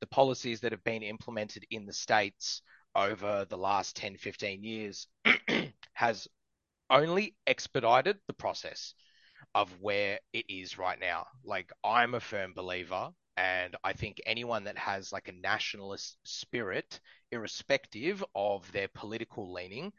[0.00, 2.60] the policies that have been implemented in the states
[2.94, 5.08] over the last 10, 15 years
[5.94, 6.28] has
[6.90, 8.92] only expedited the process
[9.54, 11.24] of where it is right now.
[11.44, 17.00] Like, I'm a firm believer and I think anyone that has like a nationalist spirit,
[17.32, 19.92] irrespective of their political leaning,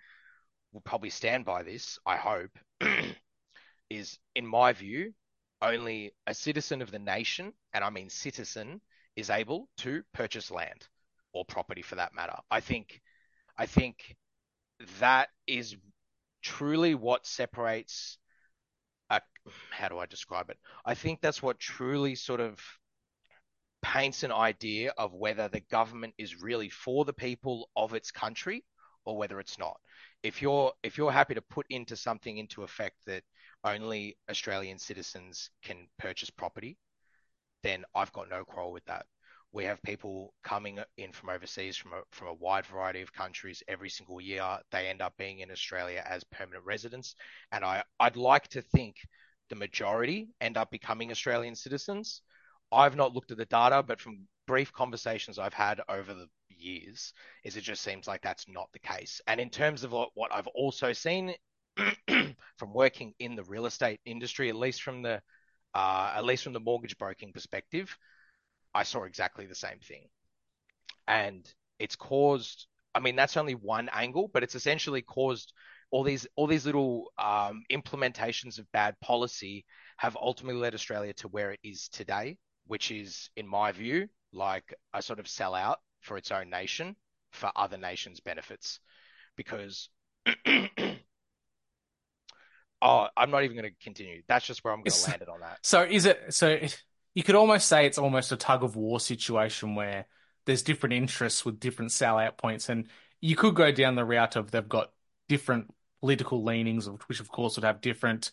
[0.71, 2.51] will probably stand by this, I hope,
[3.89, 5.13] is, in my view,
[5.61, 8.81] only a citizen of the nation, and I mean citizen,
[9.15, 10.87] is able to purchase land
[11.33, 12.35] or property for that matter.
[12.49, 13.01] I think
[13.57, 14.15] I think
[14.99, 15.75] that is
[16.41, 18.17] truly what separates
[19.09, 19.21] a,
[19.69, 20.57] how do I describe it?
[20.85, 22.59] I think that's what truly sort of
[23.81, 28.63] paints an idea of whether the government is really for the people of its country
[29.05, 29.79] or whether it's not.
[30.23, 33.23] If you're if you're happy to put into something into effect that
[33.63, 36.77] only Australian citizens can purchase property,
[37.63, 39.05] then I've got no quarrel with that.
[39.53, 43.61] We have people coming in from overseas from a, from a wide variety of countries
[43.67, 44.59] every single year.
[44.71, 47.15] They end up being in Australia as permanent residents,
[47.51, 48.95] and I I'd like to think
[49.49, 52.21] the majority end up becoming Australian citizens.
[52.71, 57.13] I've not looked at the data, but from brief conversations I've had over the years,
[57.43, 59.21] is it just seems like that's not the case.
[59.27, 61.33] And in terms of what I've also seen
[62.07, 65.21] from working in the real estate industry, at least from the
[65.73, 67.95] uh, at least from the mortgage broking perspective,
[68.73, 70.03] I saw exactly the same thing.
[71.07, 75.53] And it's caused, I mean, that's only one angle, but it's essentially caused
[75.91, 79.65] all these all these little um, implementations of bad policy
[79.97, 82.37] have ultimately led Australia to where it is today,
[82.71, 86.95] which is, in my view, like a sort of sellout for its own nation
[87.33, 88.79] for other nations' benefits.
[89.35, 89.89] Because,
[92.81, 94.21] oh, I'm not even going to continue.
[94.25, 95.57] That's just where I'm going to land it on that.
[95.63, 96.59] So, is it so?
[97.13, 100.05] You could almost say it's almost a tug of war situation where
[100.45, 102.87] there's different interests with different sellout points, and
[103.19, 104.93] you could go down the route of they've got
[105.27, 108.31] different political leanings, which of course would have different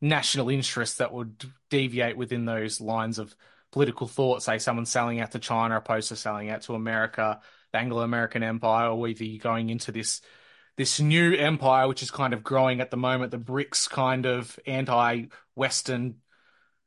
[0.00, 3.36] national interests that would deviate within those lines of
[3.72, 7.40] political thought, say someone's selling out to China opposed to selling out to America,
[7.72, 10.20] the Anglo-American Empire, or whether you're going into this
[10.76, 14.58] this new empire which is kind of growing at the moment, the BRICS kind of
[14.66, 16.16] anti-Western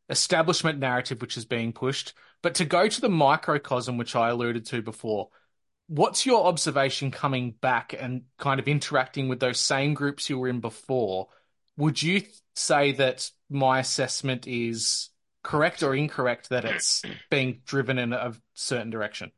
[0.09, 2.13] establishment narrative which is being pushed.
[2.41, 5.29] But to go to the microcosm which I alluded to before,
[5.87, 10.47] what's your observation coming back and kind of interacting with those same groups you were
[10.47, 11.27] in before?
[11.77, 12.21] Would you
[12.55, 15.09] say that my assessment is
[15.49, 19.31] correct or incorrect that it's being driven in a certain direction?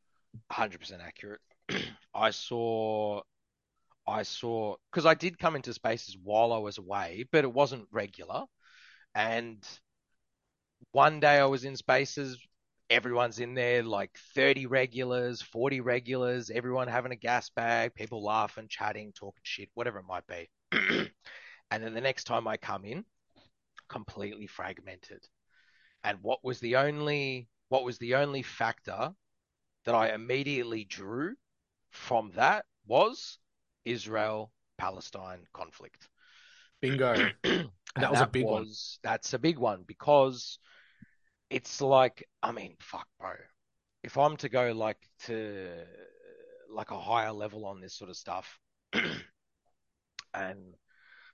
[0.52, 1.40] 100% accurate.
[2.14, 3.22] I saw,
[4.06, 7.88] I saw, because I did come into spaces while I was away, but it wasn't
[7.94, 8.44] regular.
[9.16, 9.66] And
[10.92, 12.38] one day I was in spaces,
[12.90, 18.68] everyone's in there, like 30 regulars, 40 regulars, everyone having a gas bag, people laughing,
[18.70, 20.50] chatting, talking shit, whatever it might be.
[21.72, 23.06] and then the next time I come in,
[23.88, 25.26] completely fragmented
[26.04, 29.14] and what was the only what was the only factor
[29.86, 31.36] that I immediately drew
[31.90, 33.38] from that was
[33.86, 36.10] Israel Palestine conflict.
[36.82, 37.30] Bingo.
[37.98, 38.68] That was a big one.
[39.04, 40.60] That's a big one because
[41.50, 43.34] it's like, I mean, fuck, bro.
[44.02, 45.84] If I'm to go like to
[46.70, 48.58] like a higher level on this sort of stuff,
[50.34, 50.74] and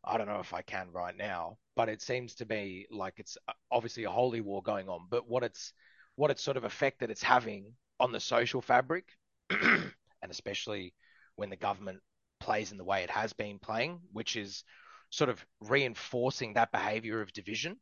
[0.03, 3.37] I don't know if I can right now, but it seems to be like it's
[3.47, 5.07] uh, obviously a holy war going on.
[5.09, 5.73] But what it's
[6.15, 9.05] what it's sort of effect that it's having on the social fabric,
[9.49, 9.91] and
[10.29, 10.93] especially
[11.35, 11.99] when the government
[12.39, 14.63] plays in the way it has been playing, which is
[15.09, 17.77] sort of reinforcing that behavior of division.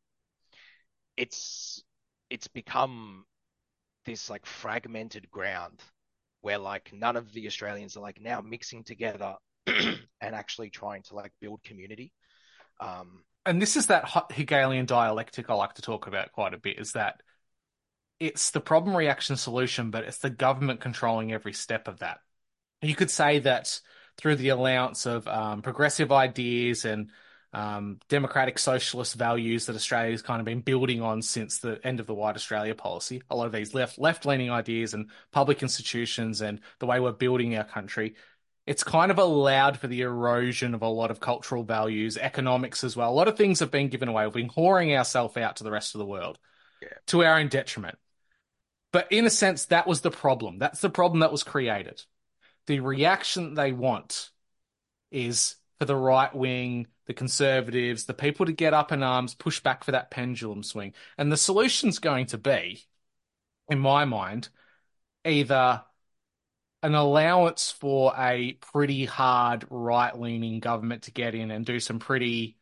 [1.17, 1.83] It's
[2.29, 3.25] it's become
[4.05, 5.81] this like fragmented ground
[6.41, 9.35] where like none of the Australians are like now mixing together
[9.67, 12.13] and actually trying to like build community.
[12.79, 16.79] Um, and this is that Hegelian dialectic I like to talk about quite a bit
[16.79, 17.21] is that
[18.19, 22.19] it's the problem reaction solution, but it's the government controlling every step of that.
[22.81, 23.79] You could say that
[24.17, 27.11] through the allowance of um, progressive ideas and
[27.53, 32.07] um, democratic socialist values that Australia's kind of been building on since the end of
[32.07, 33.21] the White Australia policy.
[33.29, 37.13] A lot of these left left leaning ideas and public institutions and the way we're
[37.13, 38.15] building our country.
[38.65, 42.95] It's kind of allowed for the erosion of a lot of cultural values, economics as
[42.95, 43.11] well.
[43.11, 44.25] A lot of things have been given away.
[44.25, 46.39] We've been whoring ourselves out to the rest of the world
[46.81, 46.89] Yeah.
[47.07, 47.97] to our own detriment.
[48.91, 50.57] But in a sense, that was the problem.
[50.57, 52.01] That's the problem that was created.
[52.65, 54.31] The reaction they want
[55.11, 59.59] is for the right wing, the conservatives, the people to get up in arms, push
[59.59, 60.93] back for that pendulum swing.
[61.17, 62.83] And the solution's going to be,
[63.69, 64.49] in my mind,
[65.23, 65.83] either
[66.85, 71.97] an allowance for a pretty hard right leaning government to get in and do some
[71.97, 72.57] pretty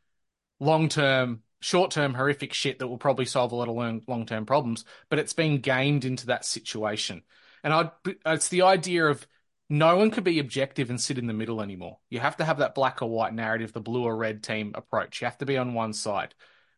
[0.61, 3.75] long term, short term, horrific shit that will probably solve a lot of
[4.07, 4.85] long term problems.
[5.09, 7.23] But it's been gamed into that situation.
[7.65, 7.91] And I'd,
[8.25, 9.27] it's the idea of
[9.69, 11.97] no one could be objective and sit in the middle anymore.
[12.09, 15.19] You have to have that black or white narrative, the blue or red team approach.
[15.21, 16.33] You have to be on one side.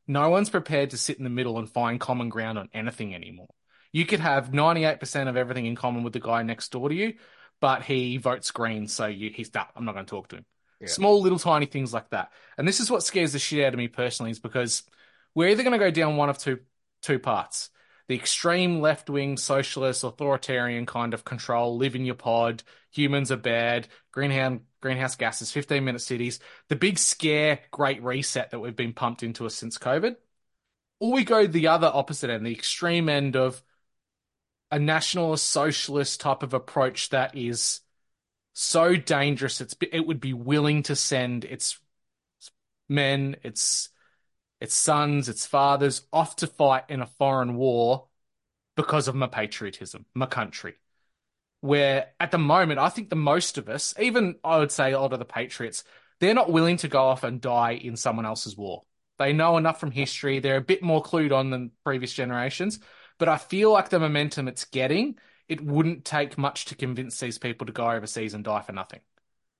[0.07, 3.49] No one's prepared to sit in the middle and find common ground on anything anymore.
[3.91, 7.13] You could have 98% of everything in common with the guy next door to you,
[7.61, 9.65] but he votes green, so you, he's done.
[9.75, 10.45] I'm not going to talk to him.
[10.81, 10.87] Yeah.
[10.87, 12.31] Small, little, tiny things like that.
[12.57, 14.83] And this is what scares the shit out of me personally, is because
[15.33, 16.59] we're either going to go down one of two
[17.01, 17.69] two parts
[18.07, 23.37] the extreme left wing socialist authoritarian kind of control, live in your pod, humans are
[23.37, 26.39] bad, greenhouse greenhouse gases, 15 minute cities,
[26.69, 30.15] the big scare great reset that we've been pumped into us since COVID.
[30.99, 33.61] Or we go the other opposite end, the extreme end of
[34.71, 37.81] a nationalist socialist type of approach that is
[38.53, 41.79] so dangerous it's it would be willing to send its
[42.87, 43.89] men, its
[44.61, 48.07] its sons, its fathers off to fight in a foreign war
[48.75, 50.75] because of my patriotism, my country.
[51.61, 54.99] Where at the moment, I think the most of us, even I would say a
[54.99, 55.83] lot of the patriots,
[56.19, 58.83] they're not willing to go off and die in someone else's war.
[59.17, 60.39] They know enough from history.
[60.39, 62.79] They're a bit more clued on than previous generations.
[63.17, 65.15] But I feel like the momentum it's getting,
[65.47, 68.99] it wouldn't take much to convince these people to go overseas and die for nothing.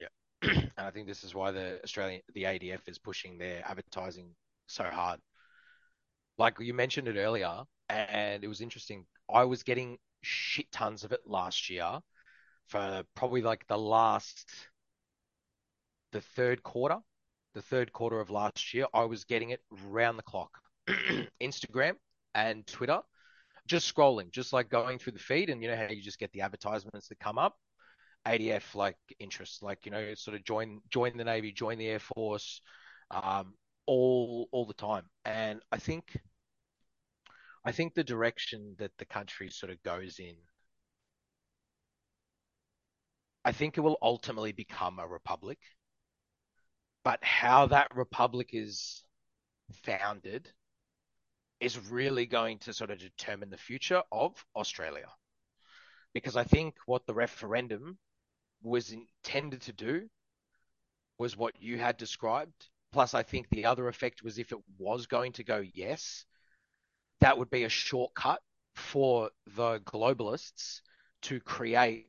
[0.02, 0.08] Yeah,
[0.42, 4.30] and I think this is why the Australian, the ADF is pushing their advertising
[4.68, 5.20] so hard.
[6.38, 9.06] Like you mentioned it earlier, and it was interesting.
[9.34, 12.00] I was getting shit tons of it last year
[12.68, 14.50] for probably like the last,
[16.12, 16.98] the third quarter,
[17.54, 18.88] the third quarter of last year.
[18.94, 20.60] I was getting it round the clock.
[21.42, 21.94] Instagram
[22.34, 23.00] and Twitter,
[23.68, 26.32] just scrolling, just like going through the feed, and you know how you just get
[26.32, 27.56] the advertisements that come up.
[28.28, 32.00] ADF like interest, like you know, sort of join join the Navy, join the Air
[32.00, 32.62] Force,
[33.12, 33.54] um,
[33.86, 35.06] all all the time.
[35.26, 36.18] And I think
[37.64, 40.36] I think the direction that the country sort of goes in,
[43.44, 45.60] I think it will ultimately become a republic.
[47.04, 49.04] But how that republic is
[49.84, 50.52] founded
[51.60, 55.08] is really going to sort of determine the future of Australia.
[56.14, 57.98] Because I think what the referendum
[58.62, 60.10] was intended to do
[61.18, 62.70] was what you had described.
[62.92, 66.26] Plus, I think the other effect was if it was going to go yes,
[67.22, 68.42] that would be a shortcut
[68.76, 70.82] for the globalists
[71.24, 72.08] to create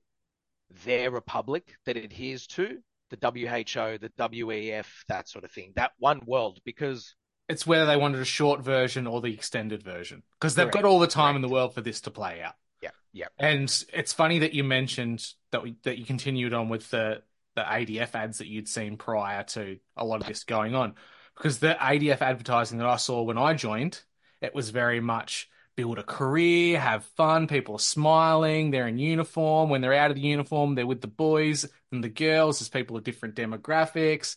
[0.84, 2.78] their republic that adheres to
[3.10, 6.60] the WHO, the WEF, that sort of thing, that one world.
[6.64, 7.14] Because
[7.48, 10.74] It's whether they wanted a short version or the extended version because they've Correct.
[10.74, 12.54] got all the time in the world for this to play out.
[12.82, 16.90] yeah, yeah, And it's funny that you mentioned that we that you continued on with
[16.90, 17.22] the
[17.54, 20.94] the ADF ads that you'd seen prior to a lot of this going on,
[21.36, 24.02] because the ADF advertising that I saw when I joined,
[24.42, 27.46] it was very much build a career, have fun.
[27.46, 28.70] People are smiling.
[28.70, 29.68] They're in uniform.
[29.70, 32.58] When they're out of the uniform, they're with the boys and the girls.
[32.58, 34.36] There's people of different demographics,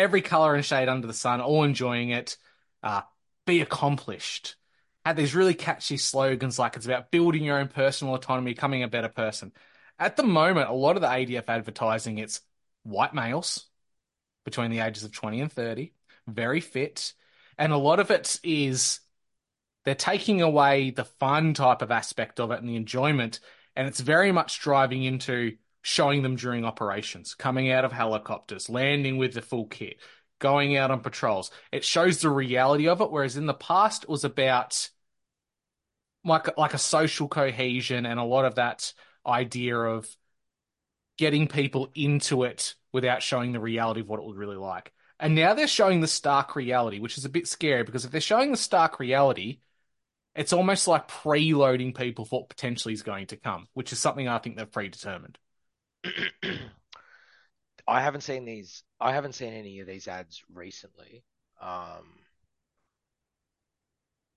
[0.00, 2.36] every color and shade under the sun, all enjoying it.
[2.82, 3.02] Uh,
[3.46, 4.56] be accomplished.
[5.04, 8.88] Had these really catchy slogans like it's about building your own personal autonomy, becoming a
[8.88, 9.52] better person.
[9.98, 12.40] At the moment, a lot of the ADF advertising, it's
[12.82, 13.66] white males
[14.44, 15.92] between the ages of 20 and 30,
[16.26, 17.12] very fit.
[17.58, 19.00] And a lot of it is
[19.84, 23.40] they're taking away the fun type of aspect of it and the enjoyment.
[23.76, 29.16] And it's very much driving into showing them during operations, coming out of helicopters, landing
[29.16, 29.98] with the full kit,
[30.38, 31.50] going out on patrols.
[31.72, 33.10] It shows the reality of it.
[33.10, 34.90] Whereas in the past, it was about
[36.24, 38.92] like, like a social cohesion and a lot of that
[39.26, 40.08] idea of
[41.18, 44.92] getting people into it without showing the reality of what it would really like.
[45.18, 48.22] And now they're showing the stark reality, which is a bit scary because if they're
[48.22, 49.60] showing the stark reality,
[50.34, 54.28] it's almost like preloading people for what potentially is going to come, which is something
[54.28, 55.38] I think they've predetermined.
[57.86, 58.82] I haven't seen these.
[59.00, 61.24] I haven't seen any of these ads recently.
[61.60, 62.20] Um,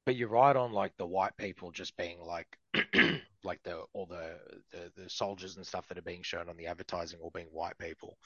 [0.06, 2.58] but you're right on like the white people just being like,
[3.44, 4.38] like the all the,
[4.72, 7.78] the the soldiers and stuff that are being shown on the advertising all being white
[7.78, 8.18] people.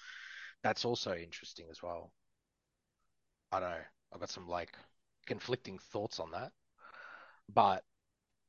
[0.63, 2.11] That's also interesting as well.
[3.51, 3.85] I don't know.
[4.13, 4.73] I've got some like
[5.25, 6.51] conflicting thoughts on that.
[7.53, 7.83] But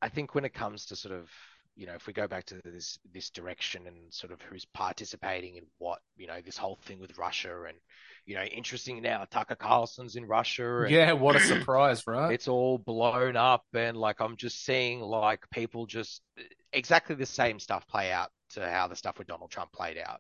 [0.03, 1.31] I think when it comes to sort of,
[1.79, 5.55] you know, if we go back to this this direction and sort of who's participating
[5.57, 7.79] in what, you know, this whole thing with Russia and,
[8.27, 10.81] you know, interesting now, Tucker Carlson's in Russia.
[10.83, 12.33] And Yeah, what a surprise, right?
[12.33, 16.21] it's all blown up and like I'm just seeing like people just
[16.73, 20.19] exactly the same stuff play out to how the stuff with Donald Trump played out.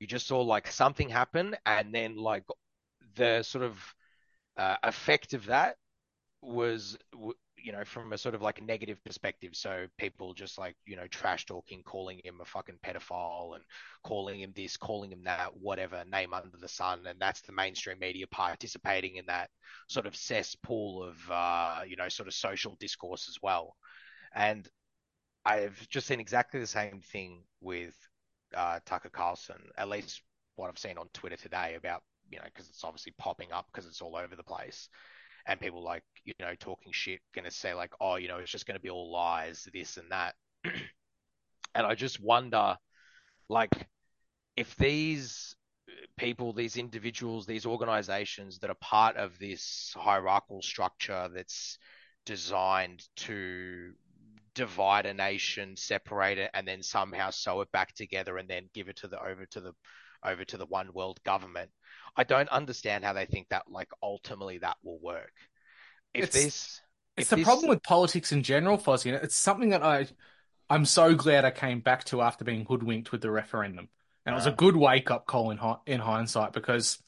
[0.00, 2.42] You just saw like something happen and then like
[3.14, 3.78] the sort of
[4.56, 5.76] uh, effect of that
[6.42, 6.98] was
[7.62, 9.50] you know from a sort of like negative perspective.
[9.54, 13.64] So people just like you know trash talking calling him a fucking pedophile and
[14.04, 17.06] calling him this calling him that whatever name under the sun.
[17.06, 19.50] And that's the mainstream media participating in that
[19.88, 23.74] sort of cesspool of uh you know sort of social discourse as well.
[24.34, 24.68] And
[25.44, 27.94] i've just seen exactly the same thing with
[28.56, 30.22] uh tucker carlson at least
[30.56, 33.86] what i've seen on twitter today about you know because it's obviously popping up because
[33.86, 34.88] it's all over the place
[35.48, 38.52] and people like you know talking shit going to say like oh you know it's
[38.52, 40.34] just going to be all lies this and that.
[41.74, 42.76] And i just wonder
[43.48, 43.70] like
[44.56, 45.54] if these
[46.16, 51.78] people these individuals these organizations that are part of this hierarchical structure that's
[52.26, 53.92] designed to
[54.54, 58.88] divide a nation separate it and then somehow sew it back together and then give
[58.88, 59.72] it to the over to the
[60.24, 61.70] over to the one world government
[62.18, 65.32] i don't understand how they think that like ultimately that will work
[66.14, 66.80] if It's- this
[67.16, 69.12] It's if the this- problem with politics in general, Fozzie.
[69.22, 70.06] It's something that I,
[70.70, 73.88] I'm so glad I came back to after being hoodwinked with the referendum,
[74.24, 77.02] and it was a good wake up call in in hindsight because,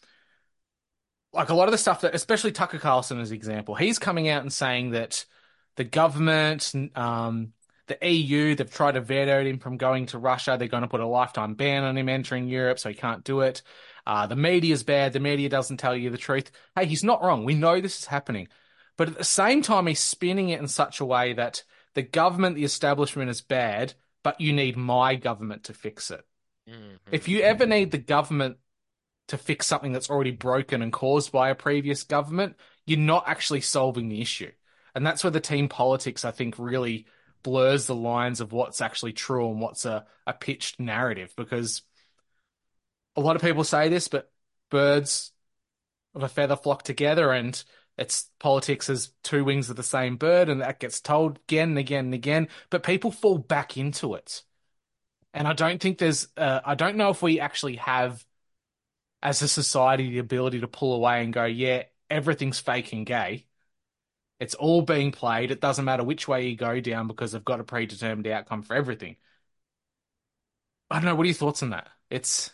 [1.33, 4.29] like a lot of the stuff that, especially Tucker Carlson as an example, he's coming
[4.29, 5.25] out and saying that
[5.77, 7.53] the government, um,
[7.87, 10.57] the EU, they've tried to veto him from going to Russia.
[10.59, 13.41] They're going to put a lifetime ban on him entering Europe, so he can't do
[13.43, 13.63] it.
[14.07, 15.13] Uh, the media's bad.
[15.13, 16.51] The media doesn't tell you the truth.
[16.75, 17.45] Hey, he's not wrong.
[17.45, 18.49] We know this is happening.
[18.97, 21.63] But at the same time, he's spinning it in such a way that
[21.95, 26.25] the government, the establishment is bad, but you need my government to fix it.
[26.69, 26.99] Mhm.
[27.11, 28.59] If you ever need the government
[29.29, 33.61] to fix something that's already broken and caused by a previous government, you're not actually
[33.61, 34.51] solving the issue.
[34.95, 37.07] And that's where the team politics, I think, really
[37.43, 41.33] blurs the lines of what's actually true and what's a, a pitched narrative.
[41.37, 41.83] Because
[43.17, 44.31] a lot of people say this, but
[44.71, 45.33] birds
[46.15, 47.63] of a feather flock together and
[47.97, 51.79] it's politics as two wings of the same bird and that gets told again and
[51.79, 54.43] again and again but people fall back into it.
[55.33, 58.25] And i don't think there's uh, i don't know if we actually have
[59.23, 63.47] as a society the ability to pull away and go yeah everything's fake and gay.
[64.41, 65.51] It's all being played.
[65.51, 68.75] It doesn't matter which way you go down because they've got a predetermined outcome for
[68.75, 69.17] everything.
[70.91, 71.15] I don't know.
[71.15, 71.89] What are your thoughts on that?
[72.11, 72.51] It's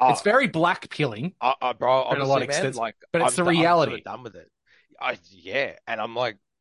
[0.00, 2.56] Oh, it's very black pilling I, uh, I, uh, bro, in a lot of man,
[2.56, 3.94] extents, like, but it's I'm the I'm reality.
[3.94, 4.50] of done with it.
[5.00, 6.36] I, yeah, and I'm like,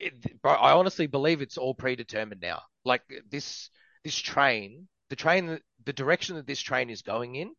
[0.00, 2.62] it, bro, I honestly believe it's all predetermined now.
[2.84, 3.70] Like this,
[4.04, 7.52] this train, the train, the direction that this train is going in,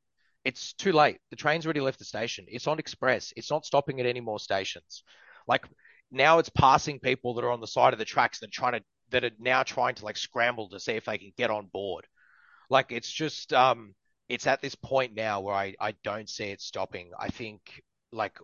[0.44, 1.20] it's too late.
[1.32, 2.46] The train's already left the station.
[2.48, 3.34] It's on express.
[3.36, 5.04] It's not stopping at any more stations.
[5.48, 5.66] Like
[6.12, 8.74] now, it's passing people that are on the side of the tracks that are trying
[8.74, 11.68] to that are now trying to like scramble to see if they can get on
[11.68, 12.08] board.
[12.70, 13.94] Like it's just um
[14.30, 17.12] it's at this point now where I, I don't see it stopping.
[17.20, 18.38] I think like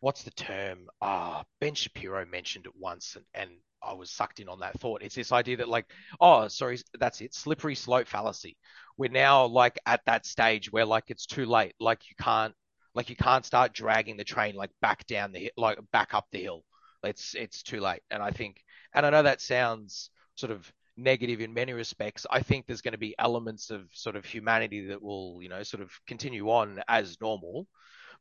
[0.00, 0.88] what's the term?
[1.00, 3.50] Ah, Ben Shapiro mentioned it once and, and
[3.82, 5.02] I was sucked in on that thought.
[5.02, 5.86] It's this idea that like,
[6.20, 8.56] oh, sorry, that's it, slippery slope fallacy.
[8.96, 11.74] We're now like at that stage where like it's too late.
[11.78, 12.54] Like you can't
[12.94, 16.26] like you can't start dragging the train like back down the hill like back up
[16.32, 16.64] the hill.
[17.04, 18.02] It's it's too late.
[18.10, 18.62] And I think
[18.94, 22.26] and I know that sounds sort of negative in many respects.
[22.30, 25.62] I think there's going to be elements of sort of humanity that will, you know,
[25.62, 27.66] sort of continue on as normal.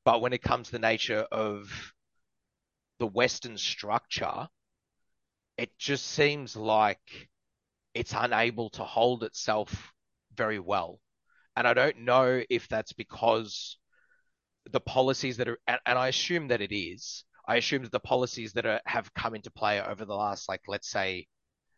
[0.04, 1.94] But when it comes to the nature of
[3.00, 4.48] the Western structure,
[5.58, 7.30] it just seems like
[7.94, 9.94] it's unable to hold itself
[10.36, 11.00] very well.
[11.56, 13.78] And I don't know if that's because
[14.72, 18.00] the policies that are, and, and I assume that it is, I assume that the
[18.00, 21.28] policies that are, have come into play over the last, like, let's say,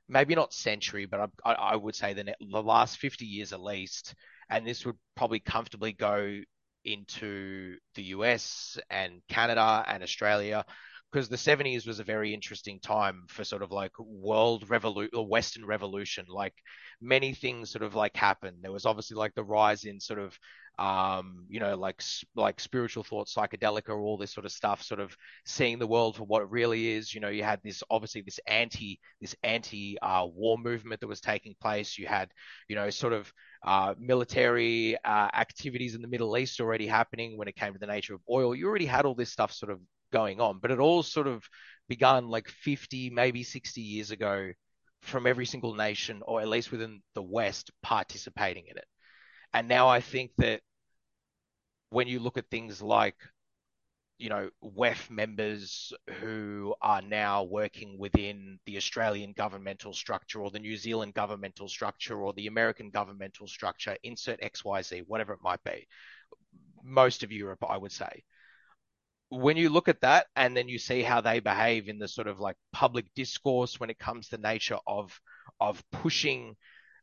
[0.09, 4.15] maybe not century, but I, I would say the, the last 50 years at least,
[4.49, 6.39] and this would probably comfortably go
[6.85, 10.65] into the US and Canada and Australia
[11.11, 15.27] because the 70s was a very interesting time for sort of like world revolution or
[15.27, 16.53] western revolution like
[17.01, 20.37] many things sort of like happened there was obviously like the rise in sort of
[20.79, 22.03] um, you know, like
[22.35, 26.15] like spiritual thought, psychedelic, or all this sort of stuff, sort of seeing the world
[26.15, 27.13] for what it really is.
[27.13, 31.19] You know, you had this obviously this anti this anti uh, war movement that was
[31.19, 31.97] taking place.
[31.97, 32.31] You had,
[32.67, 33.31] you know, sort of
[33.65, 37.87] uh, military uh, activities in the Middle East already happening when it came to the
[37.87, 38.53] nature of oil.
[38.53, 39.79] You already had all this stuff sort of
[40.11, 41.43] going on, but it all sort of
[41.87, 44.51] begun like 50, maybe 60 years ago
[45.01, 48.85] from every single nation, or at least within the West, participating in it.
[49.53, 50.61] And now I think that
[51.89, 53.15] when you look at things like,
[54.17, 60.59] you know, WEF members who are now working within the Australian governmental structure or the
[60.59, 65.87] New Zealand governmental structure or the American governmental structure, insert XYZ, whatever it might be,
[66.83, 68.23] most of Europe, I would say.
[69.29, 72.27] When you look at that and then you see how they behave in the sort
[72.27, 75.19] of like public discourse when it comes to nature of
[75.59, 76.55] of pushing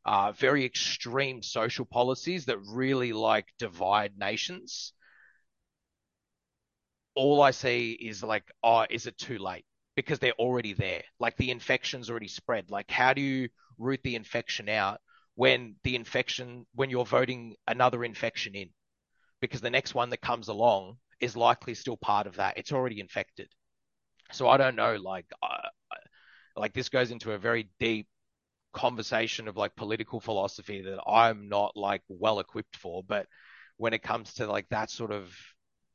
[0.05, 4.93] uh, very extreme social policies that really like divide nations.
[7.14, 9.64] All I see is like, oh, is it too late?
[9.97, 11.03] Because they're already there.
[11.18, 12.70] Like the infection's already spread.
[12.70, 13.49] Like, how do you
[13.79, 15.01] root the infection out
[15.37, 18.70] when the infection, when you're voting another infection in?
[19.41, 22.59] Because the next one that comes along is likely still part of that.
[22.59, 23.49] It's already infected.
[24.33, 24.97] So I don't know.
[24.97, 25.69] Like, uh,
[26.57, 28.07] like this goes into a very deep
[28.73, 33.03] conversation of like political philosophy that I'm not like well equipped for.
[33.03, 33.27] But
[33.77, 35.35] when it comes to like that sort of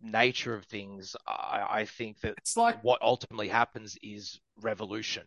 [0.01, 5.23] nature of things, I, I think that it's like what ultimately happens is revolution,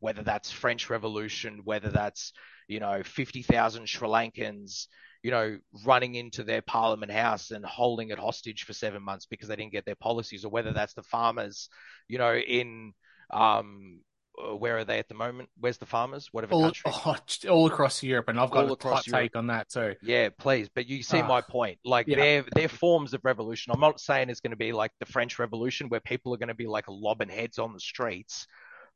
[0.00, 2.32] whether that's French Revolution, whether that's
[2.68, 4.86] you know fifty thousand Sri Lankans,
[5.26, 9.48] you know, running into their Parliament House and holding it hostage for seven months because
[9.48, 11.68] they didn't get their policies, or whether that's the farmers,
[12.06, 12.92] you know, in
[13.32, 14.02] um,
[14.38, 15.48] uh, where are they at the moment?
[15.58, 16.28] Where's the farmers?
[16.30, 16.92] Whatever all, country?
[17.04, 17.16] Oh,
[17.50, 19.22] all across Europe, and I've got All a hot Europe.
[19.22, 19.94] take on that too.
[20.00, 20.68] Yeah, please.
[20.72, 21.26] But you see Ah.
[21.26, 21.78] my point.
[21.84, 22.16] Like Yeah.
[22.18, 23.72] they're they're forms of revolution.
[23.74, 26.54] I'm not saying it's going to be like the French Revolution where people are going
[26.56, 28.46] to be like lobbing heads on the streets,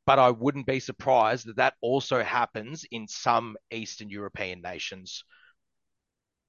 [0.05, 5.25] but I wouldn't be surprised that that also happens in some Eastern European nations.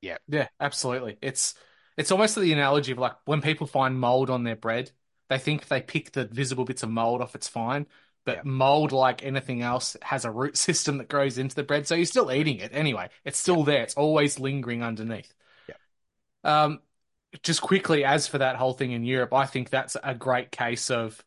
[0.03, 1.18] Yeah, Yeah, absolutely.
[1.22, 1.55] It's
[1.96, 4.90] it's almost the analogy of like when people find mold on their bread,
[5.28, 7.86] they think if they pick the visible bits of mold off, it's fine.
[8.24, 8.42] But Yeah.
[8.44, 12.07] mold, like anything else, has a root system that grows into the bread, so you're
[12.07, 13.11] still eating it anyway.
[13.24, 13.82] It's still there.
[13.82, 15.34] It's always lingering underneath.
[15.68, 15.76] Yeah.
[16.44, 16.80] Um,
[17.42, 20.90] just quickly, as for that whole thing in Europe, I think that's a great case
[20.90, 21.24] of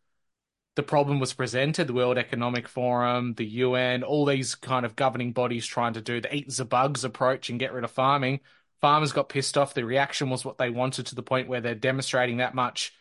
[0.75, 5.33] the problem was presented, the World Economic Forum, the UN, all these kind of governing
[5.33, 8.41] bodies trying to do the eat the bugs approach and get rid of farming.
[8.85, 9.73] Farmers got pissed off.
[9.73, 12.93] The reaction was what they wanted to the point where they're demonstrating that much.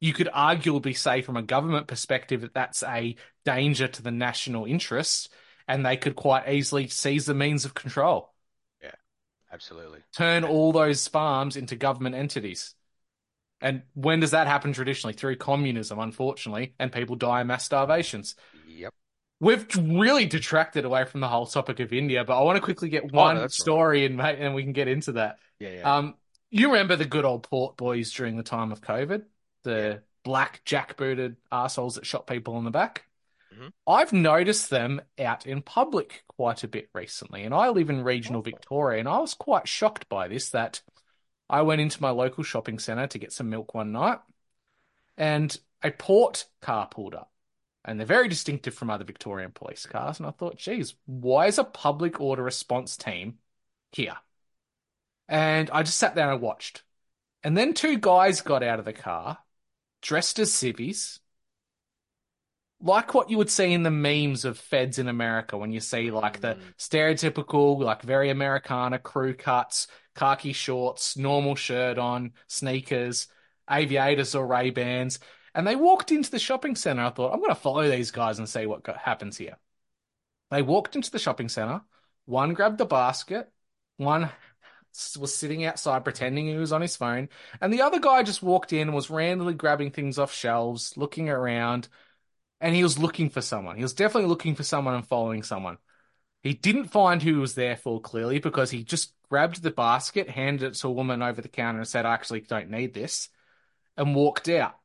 [0.00, 4.64] You could arguably say, from a government perspective, that that's a danger to the national
[4.64, 5.28] interest,
[5.68, 8.32] and they could quite easily seize the means of control,
[8.82, 8.92] Yeah,
[9.52, 10.00] Absolutely.
[10.14, 12.74] turn all those farms into government entities.
[13.60, 15.12] And when does that happen traditionally?
[15.12, 18.36] Through communism, unfortunately, and people die in mass starvations.
[18.66, 18.94] Yep.
[19.38, 22.88] We've really detracted away from the whole topic of India, but I want to quickly
[22.88, 23.62] get one Oh, that's right.
[23.64, 25.38] story and mate, and we can get into that.
[25.58, 25.96] Yeah, yeah.
[25.96, 26.14] Um,
[26.50, 29.24] you remember the good old port boys during the time of COVID,
[29.64, 29.98] the Yeah.
[30.24, 33.04] black jackbooted assholes that shot people in the back.
[33.54, 33.72] Mhm.
[33.86, 38.40] I've noticed them out in public quite a bit recently, and I live in regional
[38.40, 38.42] Oh.
[38.42, 40.48] Victoria, and I was quite shocked by this.
[40.50, 40.80] That
[41.50, 44.18] I went into my local shopping centre to get some milk one night,
[45.16, 47.30] and a port car pulled up.
[47.86, 50.18] And they're very distinctive from other Victorian police cars.
[50.18, 53.38] And I thought, geez, why is a public order response team
[53.92, 54.16] here?
[55.28, 56.82] And I just sat there and watched.
[57.44, 59.38] And then two guys got out of the car,
[60.02, 61.20] dressed as civvies,
[62.80, 66.10] like what you would see in the memes of feds in America when you see
[66.10, 66.74] like the Mm.
[66.76, 73.28] stereotypical, like very Americana crew cuts, khaki shorts, normal shirt on, sneakers,
[73.70, 75.18] aviators or Ray Bans.
[75.56, 77.02] And they walked into the shopping center.
[77.02, 79.56] I thought, I'm going to follow these guys and see what go- happens here.
[80.52, 81.80] They walked into the shopping center.
[82.26, 83.50] One grabbed the basket.
[83.96, 84.30] One
[85.18, 87.28] was sitting outside pretending he was on his phone.
[87.60, 91.28] And the other guy just walked in and was randomly grabbing things off shelves, looking
[91.28, 91.88] around
[92.60, 93.76] and he was looking for someone.
[93.76, 95.78] He was definitely looking for someone and following someone.
[96.42, 100.30] He didn't find who he was there for clearly because he just grabbed the basket,
[100.30, 103.28] handed it to a woman over the counter, and said, I actually don't need this,
[103.96, 104.76] and walked out.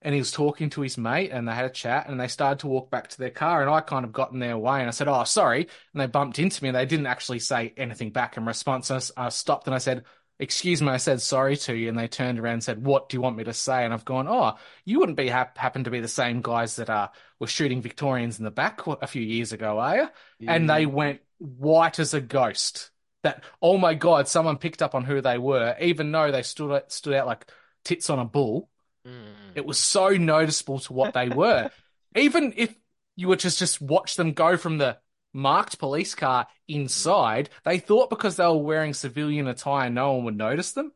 [0.00, 2.60] And he was talking to his mate, and they had a chat, and they started
[2.60, 3.62] to walk back to their car.
[3.62, 5.68] And I kind of got in their way, and I said, Oh, sorry.
[5.92, 8.90] And they bumped into me, and they didn't actually say anything back in response.
[8.90, 10.04] And I, I stopped and I said,
[10.40, 11.88] Excuse me, I said sorry to you.
[11.88, 13.84] And they turned around and said, What do you want me to say?
[13.84, 16.88] And I've gone, Oh, you wouldn't be hap- happen to be the same guys that
[16.88, 17.08] uh,
[17.40, 20.08] were shooting Victorians in the back a few years ago, are you?
[20.46, 22.90] And they went white as a ghost.
[23.24, 26.84] That, oh my God, someone picked up on who they were, even though they stood
[26.86, 27.50] stood out like
[27.84, 28.70] tits on a bull.
[29.08, 29.56] Mm.
[29.56, 31.70] It was so noticeable to what they were.
[32.16, 32.74] Even if
[33.16, 34.98] you were to just watch them go from the
[35.32, 40.36] marked police car inside, they thought because they were wearing civilian attire, no one would
[40.36, 40.92] notice them.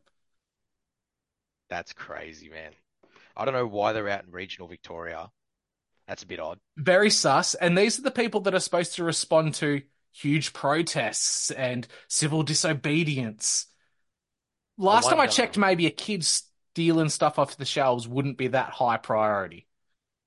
[1.69, 2.71] That's crazy, man.
[3.35, 5.31] I don't know why they're out in regional Victoria.
[6.07, 6.59] That's a bit odd.
[6.77, 7.55] Very sus.
[7.55, 12.43] And these are the people that are supposed to respond to huge protests and civil
[12.43, 13.67] disobedience.
[14.77, 16.27] Last time I checked, maybe a kid
[16.73, 19.67] stealing stuff off the shelves wouldn't be that high priority.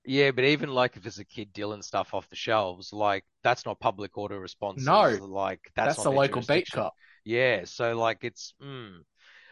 [0.04, 3.66] Yeah, but even like if it's a kid dealing stuff off the shelves, like that's
[3.66, 4.84] not public order response.
[4.84, 5.08] No.
[5.20, 6.94] like that's, That's the local beat cop.
[7.24, 8.98] Yeah, so like it's mm,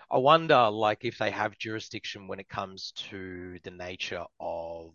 [0.08, 4.92] I wonder like if they have jurisdiction when it comes to the nature of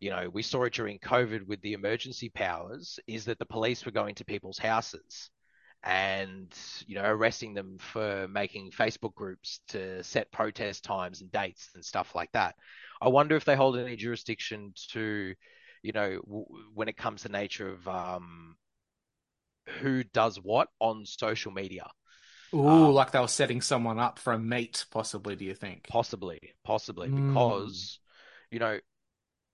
[0.00, 3.84] you know, we saw it during COVID with the emergency powers, is that the police
[3.84, 5.30] were going to people's houses
[5.86, 6.52] and,
[6.86, 11.84] you know, arresting them for making Facebook groups to set protest times and dates and
[11.84, 12.56] stuff like that.
[13.00, 15.34] I wonder if they hold any jurisdiction to,
[15.82, 18.56] you know, w- when it comes to nature of um,
[19.80, 21.86] who does what on social media.
[22.54, 25.86] Ooh, Um, like they were setting someone up for a meet, possibly, do you think?
[25.88, 27.14] Possibly, possibly, Mm.
[27.14, 27.98] because,
[28.50, 28.78] you know,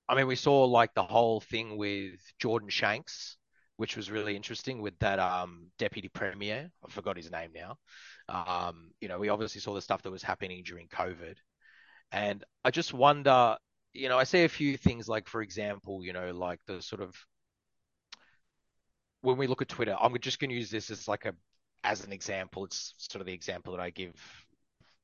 [0.09, 3.37] I mean, we saw like the whole thing with Jordan Shanks,
[3.83, 6.71] which was really interesting with that um, deputy premier.
[6.87, 7.79] I forgot his name now.
[8.29, 11.35] Um, you know, we obviously saw the stuff that was happening during COVID.
[12.13, 13.57] And I just wonder,
[13.93, 17.03] you know, I see a few things like, for example, you know, like the sort
[17.03, 17.13] of
[19.23, 21.35] when we look at Twitter, I'm just going to use this as like a
[21.83, 22.65] as an example.
[22.65, 24.15] It's sort of the example that I give,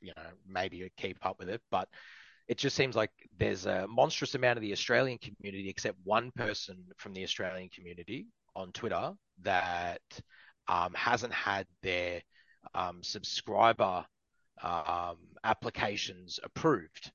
[0.01, 1.89] you know, maybe keep up with it, but
[2.47, 3.11] it just seems like
[3.41, 8.29] there's a monstrous amount of the Australian community, except one person from the Australian community
[8.59, 10.02] on Twitter that
[10.66, 12.20] um, hasn't had their
[12.74, 14.04] um, subscriber
[14.62, 17.12] um, applications approved.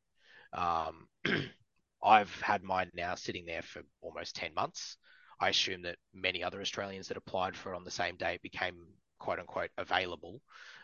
[0.53, 1.07] Um,
[2.03, 4.97] I've had mine now sitting there for almost 10 months.
[5.39, 8.41] I assume that many other Australians that applied for it on the same day it
[8.41, 8.75] became
[9.19, 10.41] quote unquote available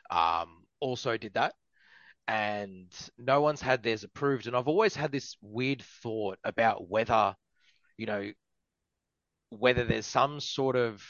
[0.09, 1.53] um, also did that.
[2.27, 4.47] And no one's had theirs approved.
[4.47, 7.35] And I've always had this weird thought about whether,
[7.97, 8.31] you know,
[9.49, 11.03] whether there's some sort of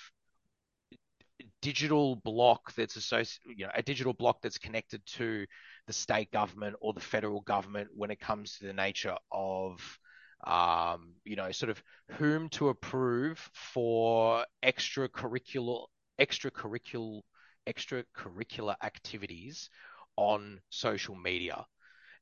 [1.62, 5.46] digital block that's associated, you know, a digital block that's connected to
[5.88, 10.00] the state government or the federal government when it comes to the nature of,
[10.46, 11.82] um, you know, sort of
[12.12, 15.86] whom to approve for extracurricular,
[16.20, 17.22] extracurricular,
[17.68, 19.70] extracurricular activities
[20.16, 21.66] on social media.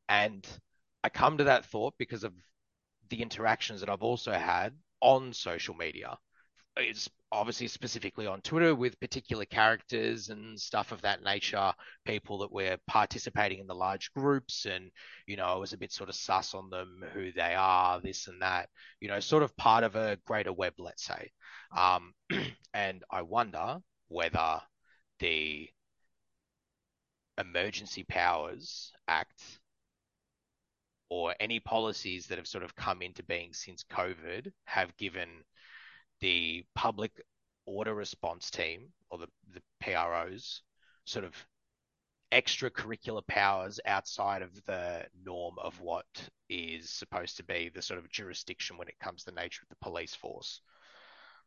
[0.10, 0.48] And
[1.04, 2.34] I come to that thought because of
[3.10, 6.18] the interactions that I've also had on social media.
[6.78, 11.74] It's obviously specifically on Twitter with particular characters and stuff of that nature,
[12.06, 14.66] people that were participating in the large groups.
[14.66, 14.92] And,
[15.26, 18.28] you know, I was a bit sort of sus on them, who they are, this
[18.28, 18.70] and that,
[19.00, 21.32] you know, sort of part of a greater web, let's say.
[21.76, 22.14] Um,
[22.74, 23.78] and I wonder
[24.08, 24.62] whether
[25.20, 25.68] the
[27.38, 29.57] Emergency Powers Act
[31.10, 35.30] or any policies that have sort of come into being since COVID have given
[36.20, 37.12] the public
[37.66, 40.62] order response team or the, the PROs
[41.06, 41.34] sort of
[42.32, 46.06] extracurricular powers outside of the norm of what
[46.50, 49.70] is supposed to be the sort of jurisdiction when it comes to the nature of
[49.70, 50.62] the police force.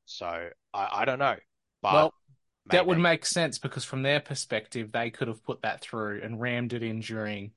[0.06, 1.36] So I, I don't know,
[1.82, 2.14] but well,
[2.66, 6.40] that would make sense because from their perspective, they could have put that through and
[6.40, 7.52] rammed it in during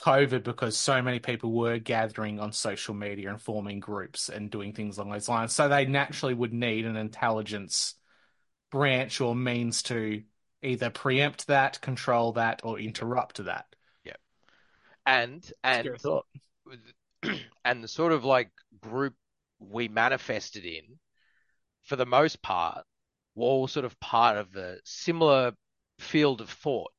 [0.00, 4.72] COVID because so many people were gathering on social media and forming groups and doing
[4.72, 5.54] things along those lines.
[5.54, 7.94] So they naturally would need an intelligence
[8.70, 10.22] branch or means to
[10.62, 13.66] either preempt that, control that, or interrupt that.
[14.04, 14.16] Yeah.
[15.06, 15.88] And and
[17.64, 19.14] and the sort of like group
[19.60, 20.98] we manifested in,
[21.82, 22.84] for the most part,
[23.34, 25.52] were all sort of part of a similar
[25.98, 26.90] field of thought.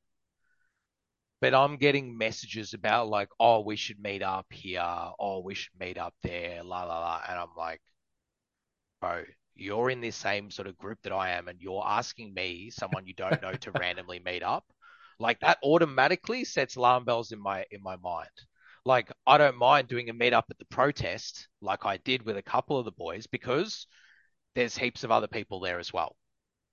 [1.42, 4.82] But I'm getting messages about like, oh, we should meet up here,
[5.20, 7.82] oh, we should meet up there, la la la, and I'm like,
[9.02, 9.24] bro,
[9.56, 13.06] you're in this same sort of group that I am, and you're asking me, someone
[13.06, 14.66] you don't know, to randomly meet up.
[15.20, 18.30] Like that automatically sets alarm bells in my in my mind.
[18.86, 22.42] Like I don't mind doing a meetup at the protest, like I did with a
[22.42, 23.88] couple of the boys, because
[24.56, 26.16] there's heaps of other people there as well.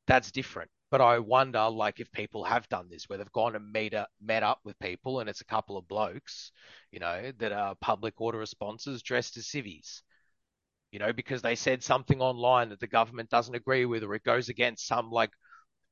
[0.06, 0.70] That's different.
[0.92, 4.10] But I wonder, like, if people have done this, where they've gone and meet up,
[4.20, 6.52] met up with people, and it's a couple of blokes,
[6.90, 10.02] you know, that are public order responses dressed as civvies,
[10.90, 14.22] you know, because they said something online that the government doesn't agree with, or it
[14.22, 15.30] goes against some like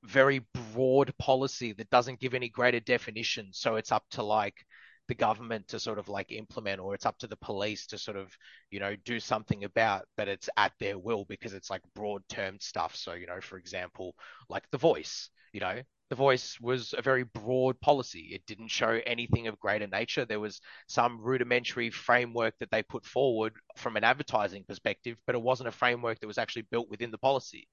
[0.03, 0.44] very
[0.74, 3.48] broad policy that doesn't give any greater definition.
[3.53, 4.66] So it's up to like
[5.11, 8.17] the government to sort of like implement or it's up to the police to sort
[8.17, 8.33] of
[8.71, 12.57] you know do something about but it's at their will because it's like broad term
[12.61, 12.95] stuff.
[12.95, 14.15] So you know for example
[14.49, 15.81] like the voice you know
[16.11, 18.31] the voice was a very broad policy.
[18.33, 20.25] It didn't show anything of greater nature.
[20.25, 25.43] There was some rudimentary framework that they put forward from an advertising perspective but it
[25.43, 27.67] wasn't a framework that was actually built within the policy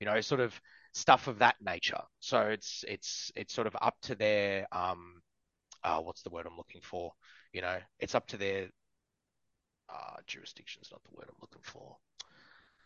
[0.00, 0.60] you know sort of
[0.92, 2.02] stuff of that nature.
[2.20, 5.22] So it's it's it's sort of up to their um
[5.84, 7.12] uh, what's the word I'm looking for?
[7.52, 8.68] You know, it's up to their
[9.88, 11.96] uh, jurisdiction's not the word I'm looking for.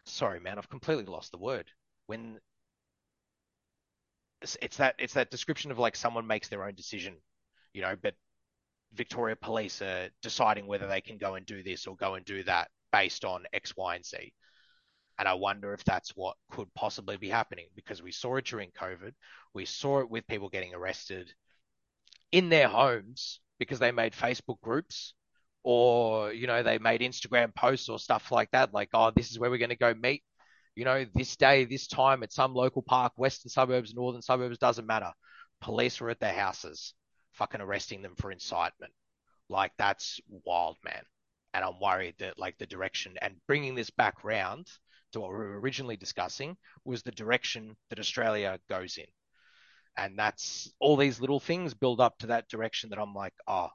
[0.05, 1.71] Sorry, man, I've completely lost the word.
[2.07, 2.39] When
[4.43, 7.17] it's, it's that it's that description of like someone makes their own decision,
[7.73, 8.15] you know, but
[8.95, 12.43] Victoria Police are deciding whether they can go and do this or go and do
[12.45, 14.33] that based on X, Y, and Z.
[15.19, 18.71] And I wonder if that's what could possibly be happening because we saw it during
[18.71, 19.13] COVID.
[19.53, 21.33] We saw it with people getting arrested
[22.33, 25.15] in their homes because they made Facebook groups
[25.65, 28.73] or, you know, they made Instagram posts or stuff like that.
[28.73, 30.23] Like, oh, this is where we're going to go meet.
[30.77, 34.87] You know, this day, this time at some local park, western suburbs, northern suburbs, doesn't
[34.87, 35.13] matter.
[35.61, 36.95] Police were at their houses,
[37.33, 38.93] fucking arresting them for incitement.
[39.49, 41.03] Like, that's wild, man.
[41.53, 44.69] And I'm worried that, like, the direction and bringing this back round
[45.13, 49.07] to what we were originally discussing was the direction that Australia goes in
[49.99, 53.69] and that's all these little things build up to that direction that I'm like, oh,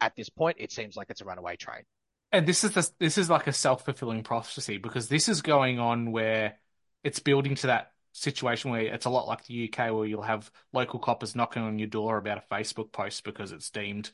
[0.00, 1.82] at this point, it seems like it's a runaway train.
[2.30, 5.78] And this is the, this is like a self fulfilling prophecy because this is going
[5.78, 6.56] on where
[7.02, 10.50] it's building to that situation where it's a lot like the UK where you'll have
[10.72, 14.10] local coppers knocking on your door about a Facebook post because it's deemed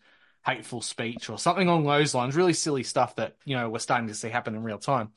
[0.47, 2.37] hateful speech or something along those lines.
[2.37, 5.11] Really silly stuff that you know we're starting to see happen in real time.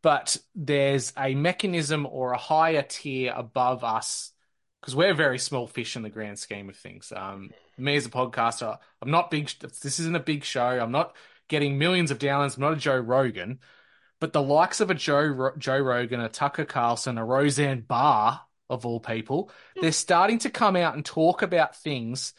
[0.00, 4.32] But there's a mechanism or a higher tier above us
[4.80, 7.12] because we're very small fish in the grand scheme of things.
[7.14, 9.50] Um, me as a podcaster, I'm not big.
[9.60, 10.66] This isn't a big show.
[10.66, 11.14] I'm not
[11.48, 12.56] getting millions of downloads.
[12.56, 13.60] I'm not a Joe Rogan,
[14.20, 18.84] but the likes of a Joe Joe Rogan, a Tucker Carlson, a Roseanne Barr of
[18.84, 19.50] all people,
[19.80, 22.34] they're starting to come out and talk about things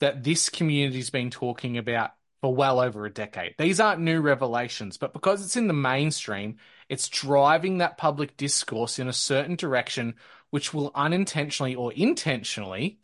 [0.00, 3.54] that this community's been talking about for well over a decade.
[3.58, 6.56] These aren't new revelations, but because it's in the mainstream,
[6.88, 10.14] it's driving that public discourse in a certain direction
[10.50, 12.98] which will unintentionally or intentionally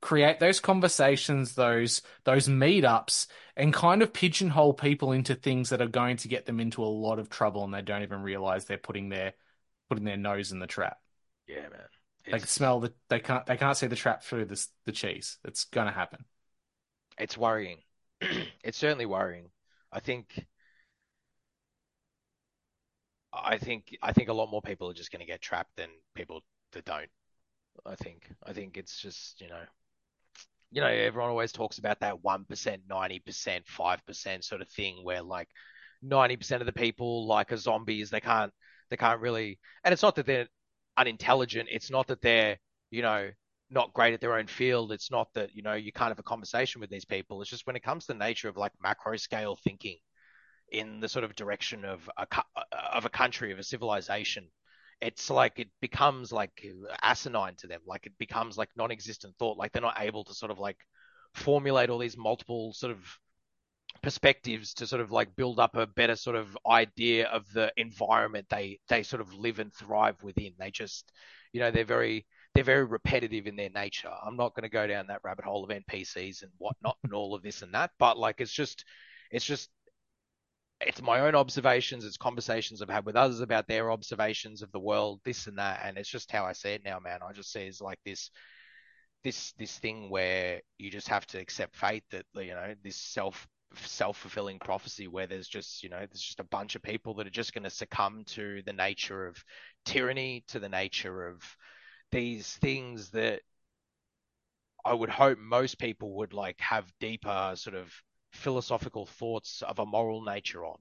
[0.00, 3.26] create those conversations, those those meetups,
[3.56, 6.86] and kind of pigeonhole people into things that are going to get them into a
[6.86, 9.34] lot of trouble, and they don't even realize they're putting their
[9.88, 10.98] putting their nose in the trap.
[11.46, 11.80] Yeah, man.
[12.24, 14.92] It's, they can smell the they can't they can't see the trap through the the
[14.92, 15.38] cheese.
[15.44, 16.24] It's gonna happen.
[17.18, 17.78] It's worrying.
[18.62, 19.50] it's certainly worrying.
[19.92, 20.46] I think.
[23.32, 25.90] I think I think a lot more people are just going to get trapped than
[26.14, 26.42] people
[26.82, 27.08] don't.
[27.84, 28.28] I think.
[28.44, 29.62] I think it's just you know,
[30.70, 34.68] you know, everyone always talks about that one percent, ninety percent, five percent sort of
[34.68, 35.48] thing, where like
[36.02, 38.10] ninety percent of the people like are zombies.
[38.10, 38.52] They can't.
[38.90, 39.58] They can't really.
[39.84, 40.48] And it's not that they're
[40.96, 41.68] unintelligent.
[41.70, 42.58] It's not that they're
[42.90, 43.30] you know
[43.70, 44.92] not great at their own field.
[44.92, 47.40] It's not that you know you can't have a conversation with these people.
[47.40, 49.98] It's just when it comes to the nature of like macro scale thinking
[50.70, 52.26] in the sort of direction of a
[52.92, 54.48] of a country of a civilization
[55.00, 56.64] it's like it becomes like
[57.02, 57.80] asinine to them.
[57.86, 59.58] Like it becomes like non-existent thought.
[59.58, 60.78] Like they're not able to sort of like
[61.34, 62.98] formulate all these multiple sort of
[64.02, 68.46] perspectives to sort of like build up a better sort of idea of the environment
[68.50, 70.52] they they sort of live and thrive within.
[70.58, 71.12] They just
[71.52, 72.26] you know they're very
[72.56, 74.08] they're very repetitive in their nature.
[74.26, 77.34] I'm not going to go down that rabbit hole of NPCs and whatnot and all
[77.34, 78.86] of this and that, but like it's just,
[79.30, 79.68] it's just,
[80.80, 82.04] it's my own observations.
[82.04, 85.80] It's conversations I've had with others about their observations of the world, this and that,
[85.84, 87.20] and it's just how I see it now, man.
[87.26, 88.30] I just see it's like this,
[89.24, 93.46] this, this thing where you just have to accept fate that you know this self
[93.74, 97.30] self-fulfilling prophecy where there's just you know there's just a bunch of people that are
[97.30, 99.36] just going to succumb to the nature of
[99.84, 101.42] tyranny to the nature of
[102.12, 103.42] these things that
[104.84, 107.92] I would hope most people would like have deeper sort of
[108.36, 110.78] philosophical thoughts of a moral nature on.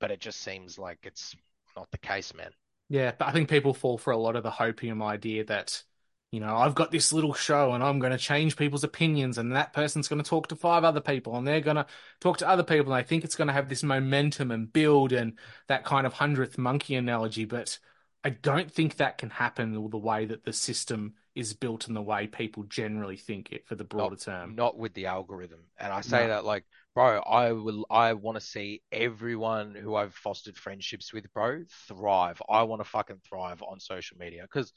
[0.00, 1.34] But it just seems like it's
[1.76, 2.50] not the case, man.
[2.88, 5.82] Yeah, but I think people fall for a lot of the hopium idea that,
[6.30, 9.56] you know, I've got this little show and I'm going to change people's opinions, and
[9.56, 11.86] that person's going to talk to five other people, and they're going to
[12.20, 15.12] talk to other people, and I think it's going to have this momentum and build
[15.12, 15.38] and
[15.68, 17.44] that kind of hundredth monkey analogy.
[17.44, 17.78] But
[18.22, 21.96] I don't think that can happen all the way that the system is built and
[21.96, 24.54] the way people generally think it for the broader not, term.
[24.56, 25.60] Not with the algorithm.
[25.78, 26.28] And I say No.
[26.28, 26.64] that like,
[26.96, 32.40] bro, I will I want to see everyone who I've fostered friendships with, bro, thrive.
[32.48, 34.72] I want to fucking thrive on social media because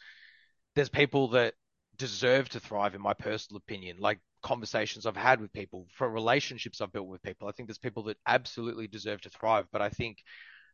[0.76, 1.53] there's people that
[1.95, 3.99] deserve to thrive in my personal opinion.
[4.01, 7.47] Like conversations I've had with people, for relationships I've built with people.
[7.47, 10.17] I think there's people that absolutely deserve to thrive, but I think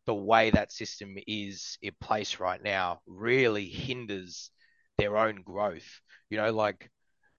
[0.07, 4.49] the way that system is in place right now really hinders
[4.97, 6.01] their own growth.
[6.31, 6.89] You know, like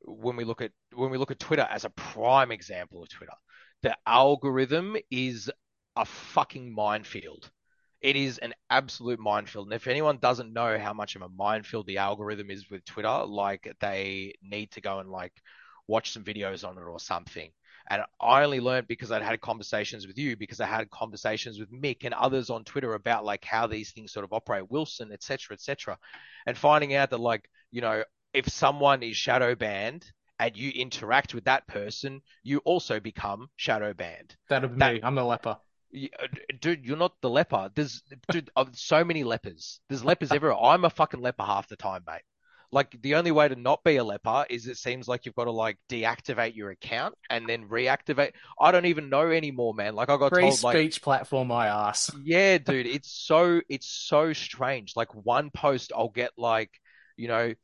[0.04, 3.32] when we look at when we look at Twitter as a prime example of Twitter,
[3.82, 5.50] the algorithm is
[5.96, 7.50] a fucking minefield.
[8.00, 9.66] It is an absolute minefield.
[9.66, 13.24] And if anyone doesn't know how much of a minefield the algorithm is with Twitter,
[13.24, 15.32] like they need to go and like
[15.88, 17.50] watch some videos on it or something.
[17.88, 21.72] And I only learned because I'd had conversations with you, because I had conversations with
[21.72, 25.22] Mick and others on Twitter about like how these things sort of operate, Wilson, et
[25.22, 25.96] cetera, et cetera.
[26.46, 28.02] And finding out that like, you know,
[28.34, 30.04] if someone is shadow banned
[30.38, 34.36] and you interact with that person, you also become shadow banned.
[34.48, 35.00] That'd be That- me.
[35.02, 35.56] I'm the leper.
[35.94, 36.26] Uh,
[36.60, 37.70] dude, you're not the leper.
[37.74, 39.80] There's, dude, uh, so many lepers.
[39.88, 40.58] There's lepers everywhere.
[40.60, 42.22] I'm a fucking leper half the time, mate.
[42.72, 45.44] Like the only way to not be a leper is it seems like you've got
[45.44, 48.32] to like deactivate your account and then reactivate.
[48.60, 49.94] I don't even know anymore, man.
[49.94, 52.10] Like I got Free told, like, speech platform, my ass.
[52.24, 54.94] yeah, dude, it's so it's so strange.
[54.96, 56.70] Like one post, I'll get like,
[57.16, 57.54] you know,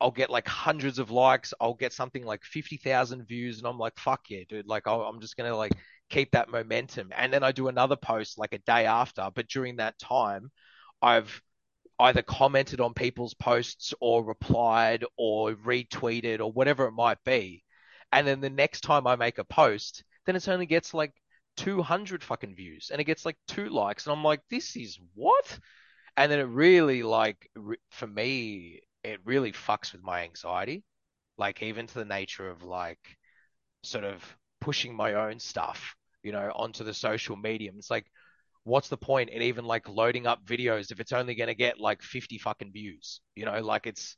[0.00, 1.54] I'll get like hundreds of likes.
[1.60, 4.66] I'll get something like fifty thousand views, and I'm like, fuck yeah, dude.
[4.66, 5.72] Like I'll, I'm just gonna like
[6.10, 7.10] keep that momentum.
[7.16, 10.50] And then I do another post like a day after, but during that time,
[11.02, 11.40] I've
[11.98, 17.64] either commented on people's posts or replied or retweeted or whatever it might be.
[18.12, 21.12] And then the next time I make a post, then it only gets like
[21.56, 24.06] 200 fucking views and it gets like two likes.
[24.06, 25.58] And I'm like, this is what?
[26.16, 27.50] And then it really, like,
[27.90, 30.84] for me, it really fucks with my anxiety.
[31.38, 32.98] Like, even to the nature of like
[33.82, 34.22] sort of
[34.60, 37.76] pushing my own stuff, you know, onto the social medium.
[37.78, 38.06] It's like,
[38.64, 41.78] what's the point in even like loading up videos if it's only going to get
[41.78, 43.20] like 50 fucking views?
[43.34, 44.16] You know, like it's,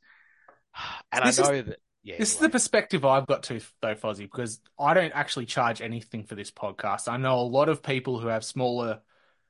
[1.12, 3.94] and This I is- know that, yeah, This is the perspective I've got to though,
[3.96, 7.08] Fozzie, because I don't actually charge anything for this podcast.
[7.08, 9.00] I know a lot of people who have smaller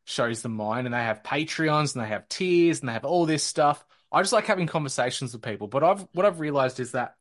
[0.07, 3.27] shows than mine, and they have Patreons and they have tiers and they have all
[3.27, 3.85] this stuff.
[4.13, 5.69] I just like having conversations with people.
[5.69, 7.17] But I've what I've realized is that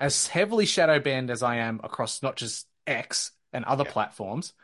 [0.00, 3.92] as heavily shadow banned as I am across not just X and other Yeah.
[3.92, 4.54] platforms,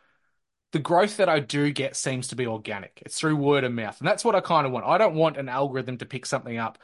[0.72, 3.02] the growth that I do get seems to be organic.
[3.06, 3.98] It's through word of mouth.
[4.00, 4.86] And that's what I kind of want.
[4.86, 6.78] I don't want an algorithm to pick something up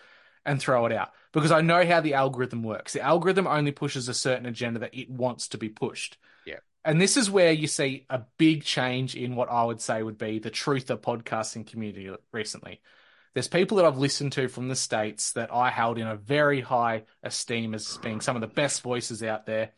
[0.47, 2.93] and throw it out because I know how the algorithm works.
[2.93, 6.19] The algorithm only pushes a certain agenda that it wants to be pushed.
[6.47, 6.61] Yeah.
[6.85, 10.19] And this is where you see a big change in what I would say would
[10.19, 12.81] be the truth of podcasting community recently.
[13.35, 16.61] There's people that I've listened to from the States that I held in a very
[16.61, 19.71] high esteem as being some of the best voices out there.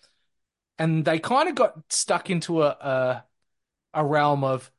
[0.78, 3.24] And they kind of got stuck into a, a
[3.94, 4.70] a realm of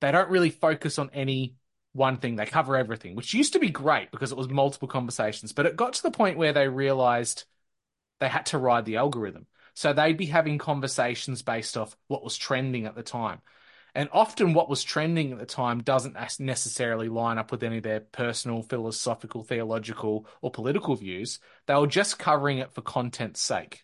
[0.00, 1.54] they don't really focus on any
[1.92, 2.36] one thing.
[2.36, 5.52] They cover everything, which used to be great because it was multiple conversations.
[5.52, 7.44] But it got to the point where they realized
[8.20, 9.46] they had to ride the algorithm.
[9.74, 13.40] So they'd be having conversations based off what was trending at the time.
[13.98, 17.82] And often what was trending at the time doesn't necessarily line up with any of
[17.82, 21.40] their personal, philosophical, theological, or political views.
[21.66, 23.82] They were just covering it for content's sake.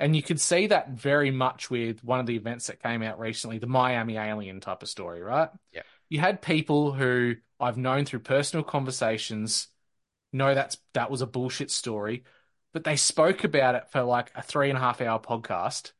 [0.00, 3.18] And you could see that very much with one of the events that came out
[3.18, 5.50] recently, the Miami Alien type of story, right?
[5.70, 5.82] Yeah.
[6.08, 9.68] You had people who I've known through personal conversations
[10.32, 12.24] know that's that was a bullshit story,
[12.72, 15.92] but they spoke about it for like a three and a half hour podcast.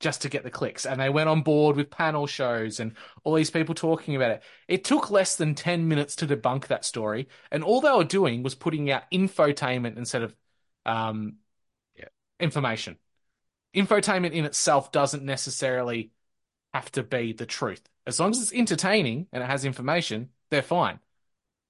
[0.00, 0.86] Just to get the clicks.
[0.86, 4.42] And they went on board with panel shows and all these people talking about it.
[4.66, 7.28] It took less than 10 minutes to debunk that story.
[7.52, 10.34] And all they were doing was putting out infotainment instead of
[10.86, 11.36] um,
[11.96, 12.08] Yeah.
[12.40, 12.96] information.
[13.74, 16.12] Infotainment in itself doesn't necessarily
[16.72, 17.82] have to be the truth.
[18.06, 20.98] As long as it's entertaining and it has information, they're fine.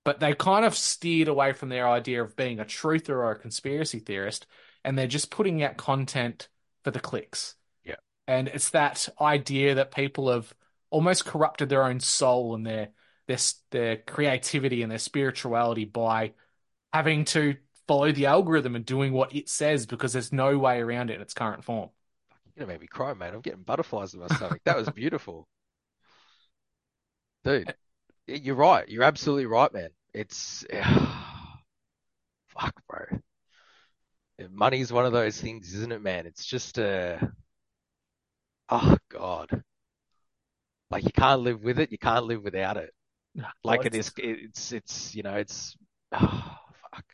[0.04, 3.38] But they kind of steered away from their idea of being a truther or a
[3.38, 4.46] conspiracy theorist,
[4.84, 6.48] and they're just putting out content
[6.84, 7.56] for the clicks.
[8.30, 10.54] And it's that idea that people have
[10.88, 12.90] almost corrupted their own soul and their
[13.26, 13.38] their
[13.72, 16.34] their creativity and their spirituality by
[16.92, 17.56] having to
[17.88, 21.22] follow the algorithm and doing what it says because there's no way around it in
[21.22, 21.90] its current form.
[22.30, 23.34] You're gonna make me cry, mate.
[23.34, 24.60] I'm getting butterflies in my stomach.
[24.64, 25.48] That was beautiful.
[27.42, 27.74] Dude,
[28.28, 28.88] you're right.
[28.88, 29.90] You're absolutely right, man.
[30.14, 30.64] It's
[32.46, 33.06] fuck, bro.
[34.52, 36.26] Money's one of those things, isn't it, man?
[36.26, 37.18] It's just uh
[38.70, 39.62] oh God.
[40.90, 42.92] Like you can't live with it, you can't live without it.
[43.62, 45.76] Like it is it's it's you know, it's
[46.12, 46.56] oh,
[46.92, 47.04] fuck.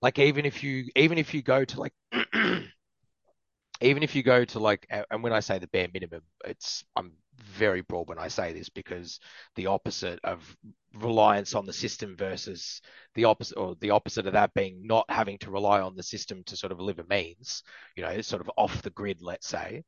[0.00, 1.92] Like even if you even if you go to like
[3.82, 7.12] even if you go to like and when I say the bare minimum, it's I'm
[7.42, 9.20] very broad when I say this because
[9.56, 10.56] the opposite of
[10.94, 12.80] reliance on the system versus
[13.14, 16.42] the opposite or the opposite of that being not having to rely on the system
[16.44, 17.62] to sort of live a means,
[17.96, 19.82] you know, sort of off the grid, let's say.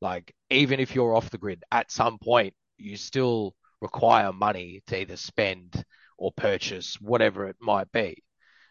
[0.00, 5.00] Like even if you're off the grid, at some point you still require money to
[5.00, 5.84] either spend
[6.16, 8.22] or purchase whatever it might be,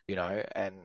[0.08, 0.76] you know, and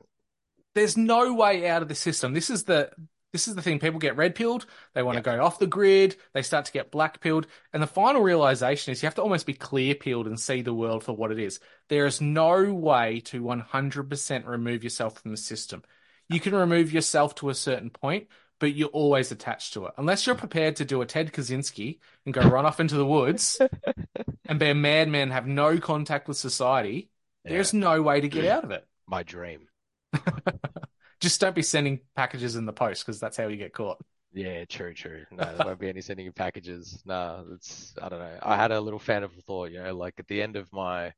[0.75, 2.33] there's no way out of the system.
[2.33, 2.91] This is the
[3.31, 3.79] this is the thing.
[3.79, 4.67] People get red pilled.
[4.93, 5.21] They want Yeah.
[5.21, 6.17] to go off the grid.
[6.33, 7.47] They start to get black pilled.
[7.73, 10.73] And the final realization is you have to almost be clear peeled and see the
[10.73, 11.59] world for what it is.
[11.89, 15.81] There is no way to 100% remove yourself from the system.
[16.29, 18.27] You can remove yourself to a certain point,
[18.63, 19.93] but you're always attached to it.
[19.97, 23.59] Unless you're prepared to do a Ted Kaczynski and go run off into the woods
[24.45, 27.09] and be a madman, have no contact with society,
[27.43, 28.87] there's no way to get out of it.
[29.05, 29.67] my dream.
[31.19, 33.97] Just don't be sending packages in the post because that's how you get caught.
[34.31, 35.25] Yeah, true, true.
[35.29, 37.03] No, there won't be any sending you packages.
[37.05, 38.39] No, it's I don't know.
[38.43, 41.11] I had a little fan of thought, you know, like at the end of my,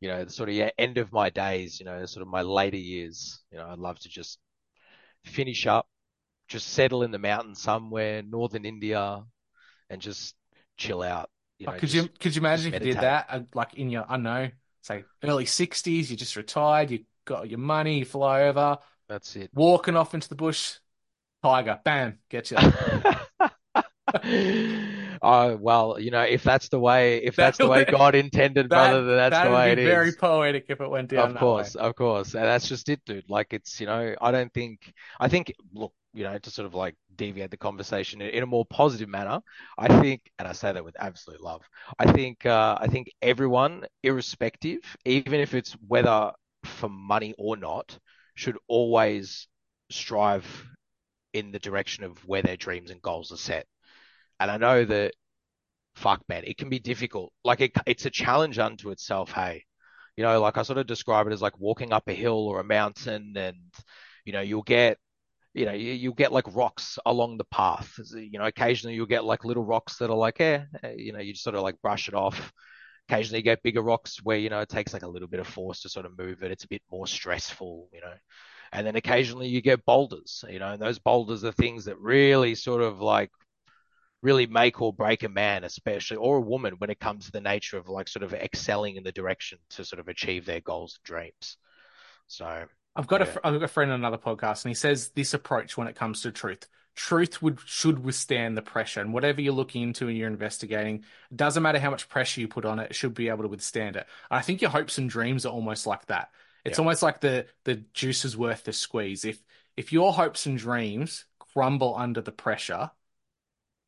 [0.00, 2.42] you know, the sort of yeah, end of my days, you know, sort of my
[2.42, 4.38] later years, you know, I'd love to just
[5.24, 5.86] finish up,
[6.54, 9.22] just settle in the mountains somewhere, northern India,
[9.90, 10.36] and just
[10.76, 11.28] chill out.
[11.58, 13.90] You know, could just- you could you imagine if you did that, uh, like in
[13.90, 14.48] your I don't know,
[14.82, 18.78] say early sixties, you just retired, you got your money, you fly over,
[19.08, 19.50] That's it.
[19.54, 20.74] walking off into the bush,
[21.42, 22.56] tiger, bam, get you.
[25.26, 29.06] Oh, well, you know, if that's the way, if that's the way God intended, brother,
[29.06, 29.88] then that's that the way it be is.
[29.88, 31.82] very poetic if it went down Of that course, way.
[31.82, 32.34] of course.
[32.34, 33.30] And that's just it, dude.
[33.30, 36.74] Like it's, you know, I don't think I think look, you know, to sort of
[36.74, 39.40] like deviate the conversation in, a more positive manner,
[39.78, 41.62] I think, and I say that with absolute love,
[41.98, 46.32] I think uh I think everyone, irrespective, even if it's whether
[46.64, 47.98] for money or not,
[48.34, 49.48] should always
[49.90, 50.46] strive
[51.32, 53.66] in the direction of where their dreams and goals are set.
[54.40, 55.14] And I know that
[55.96, 57.32] fuck man, it can be difficult.
[57.44, 59.64] Like it, it's a challenge unto itself, hey
[60.16, 62.60] you know, like I sort of describe it as like walking up a hill or
[62.60, 63.56] a mountain, and
[64.24, 64.98] you know, you'll get,
[65.54, 67.98] you know, you, you'll get like rocks along the path.
[68.12, 71.20] You know, occasionally you'll get like little rocks that are like, eh, eh, you know,
[71.20, 72.52] you just sort of like brush it off.
[73.08, 75.46] Occasionally you get bigger rocks where, you know, it takes like a little bit of
[75.46, 76.50] force to sort of move it.
[76.50, 78.14] It's a bit more stressful, you know.
[78.72, 82.56] And then occasionally you get boulders, you know, and those boulders are things that really
[82.56, 83.30] sort of like
[84.22, 87.40] really make or break a man, especially or a woman when it comes to the
[87.40, 90.98] nature of like sort of excelling in the direction to sort of achieve their goals
[90.98, 91.58] and dreams.
[92.26, 92.64] So
[92.96, 93.32] I've got a Yeah.
[93.32, 95.96] fr- I've got a friend on another podcast, and he says this approach when it
[95.96, 96.68] comes to truth.
[96.94, 101.36] Truth would should withstand the pressure, and whatever you're looking into and you're investigating, it
[101.36, 103.96] doesn't matter how much pressure you put on it, it should be able to withstand
[103.96, 104.06] it.
[104.30, 106.30] And I think your hopes and dreams are almost like that.
[106.64, 106.82] It's Yeah.
[106.82, 109.24] almost like the the juice is worth the squeeze.
[109.24, 109.42] If
[109.76, 112.92] if your hopes and dreams crumble under the pressure,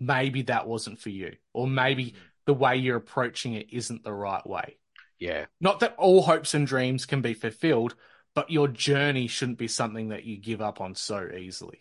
[0.00, 2.16] maybe that wasn't for you, or maybe mm.
[2.46, 4.78] the way you're approaching it isn't the right way.
[5.18, 7.94] yeah, Not that all hopes and dreams can be fulfilled,
[8.37, 11.80] but your journey shouldn't be something that you give up on so easily.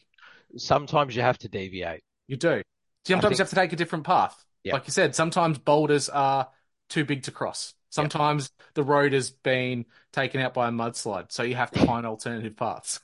[0.57, 2.01] sometimes you have to deviate.
[2.27, 2.61] You do.
[3.05, 4.35] Sometimes think- you have to take a different path.
[4.63, 4.73] Yeah.
[4.73, 6.47] Like you said, sometimes boulders are
[6.89, 7.73] too big to cross.
[7.89, 12.05] Sometimes the road has been taken out by a mudslide, so you have to find
[12.05, 12.99] alternative paths.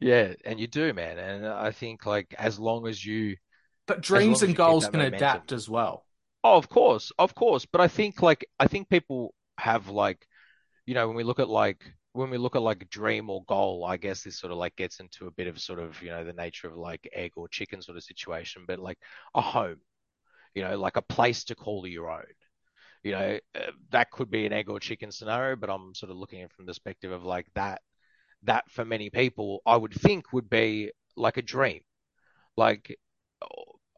[0.00, 1.18] Yeah, and you do, man.
[1.18, 3.36] And I think like as long as you
[3.86, 5.16] But dreams and goals can momentum.
[5.16, 6.04] adapt as well.
[6.44, 7.64] Oh, of course, of course.
[7.66, 10.26] But I think like I think people have like,
[10.86, 11.82] you know, when we look at like
[12.14, 15.00] when we look at like dream or goal, I guess this sort of like gets
[15.00, 17.82] into a bit of sort of, you know, the nature of like egg or chicken
[17.82, 18.98] sort of situation, but like
[19.34, 19.78] a home,
[20.54, 22.24] you know, like a place to call your own.
[23.02, 26.16] You know, uh, that could be an egg or chicken scenario, but I'm sort of
[26.18, 27.82] looking at it from the perspective of like that,
[28.44, 31.80] that for many people, I would think would be like a dream,
[32.56, 32.96] like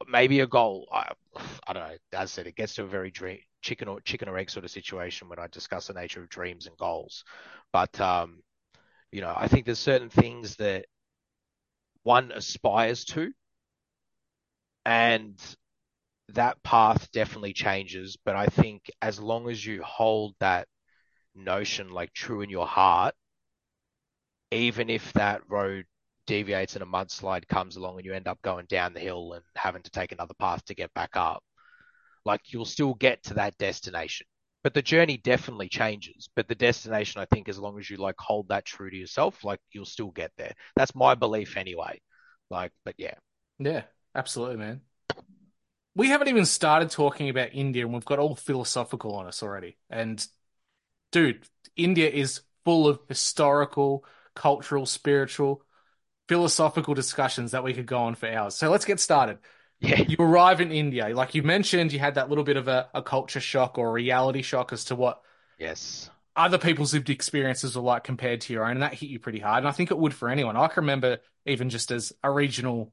[0.08, 0.88] maybe a goal.
[0.92, 1.12] I,
[1.66, 1.96] I don't know.
[2.12, 4.64] As I said, it gets to a very dream, chicken or chicken or egg sort
[4.64, 7.24] of situation when I discuss the nature of dreams and goals.
[7.72, 8.42] But um,
[9.10, 10.86] you know, I think there's certain things that
[12.04, 13.32] one aspires to,
[14.84, 15.36] and
[16.30, 18.16] that path definitely changes.
[18.24, 20.68] But I think as long as you hold that
[21.34, 23.14] notion like true in your heart,
[24.52, 25.86] even if that road
[26.26, 29.44] deviates and a mudslide comes along and you end up going down the hill and
[29.56, 31.42] having to take another path to get back up,
[32.26, 34.26] like you'll still get to that destination.
[34.64, 36.28] But the journey definitely changes.
[36.34, 39.44] But the destination, I think, as long as you like hold that true to yourself,
[39.44, 40.52] like you'll still get there.
[40.74, 42.00] That's my belief anyway.
[42.50, 43.14] Like, but yeah.
[43.60, 44.80] Yeah, absolutely, man.
[45.94, 49.78] We haven't even started talking about India and we've got all philosophical on us already.
[49.88, 50.26] And
[51.12, 51.46] dude,
[51.76, 54.04] India is full of historical,
[54.34, 55.62] cultural, spiritual,
[56.28, 58.56] philosophical discussions that we could go on for hours.
[58.56, 59.38] So let's get started.
[59.80, 60.02] Yeah.
[60.06, 61.08] You arrive in India.
[61.14, 63.92] Like you mentioned, you had that little bit of a, a culture shock or a
[63.92, 65.22] reality shock as to what
[65.58, 66.10] Yes.
[66.34, 68.72] other people's lived experiences were like compared to your own.
[68.72, 69.58] And that hit you pretty hard.
[69.58, 70.56] And I think it would for anyone.
[70.56, 72.92] I can remember even just as a regional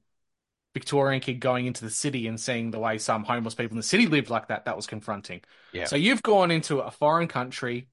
[0.73, 3.83] Victorian kid going into the city and seeing the way some homeless people in the
[3.83, 5.41] city lived like that, that was confronting.
[5.71, 5.85] Yeah.
[5.85, 7.89] So you've gone into a foreign country.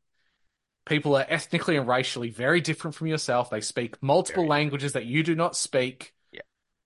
[0.86, 3.51] People are ethnically and racially very different from yourself.
[3.51, 4.49] They speak multiple Very.
[4.49, 6.14] languages that you do not speak.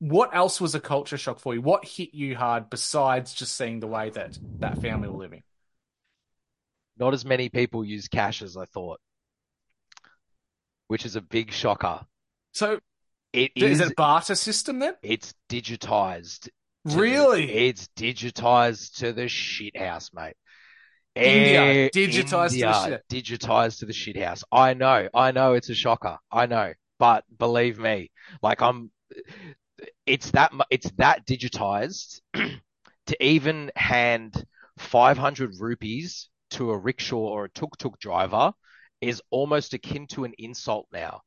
[0.01, 1.62] What else was a culture shock for you?
[1.62, 5.42] What hit you hard besides just seeing the way that that family were living?
[6.99, 9.01] Not as many people use cash as I thought,
[10.88, 12.01] which is a big shocker.
[12.53, 12.80] So
[13.32, 13.86] It is is.
[13.86, 14.95] it a barter system then?
[15.03, 16.42] It's digitized.
[16.42, 16.51] to
[16.84, 17.51] the- Really?
[17.68, 20.34] it's digitized to the shit house, mate.
[21.16, 24.45] India, digitized to the India, digitized to the shit house.
[24.53, 26.18] I know, I know it's a shocker.
[26.30, 28.11] I know, but believe me,
[28.42, 28.90] like I'm,
[30.07, 32.20] it's that it's that digitized
[33.07, 34.45] to even hand
[34.78, 38.53] 500 rupees to a rickshaw or a tuk-tuk driver
[39.01, 41.20] is almost akin to an insult now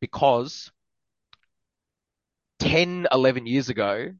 [0.00, 0.70] because
[2.58, 4.12] 10, 11 years ago,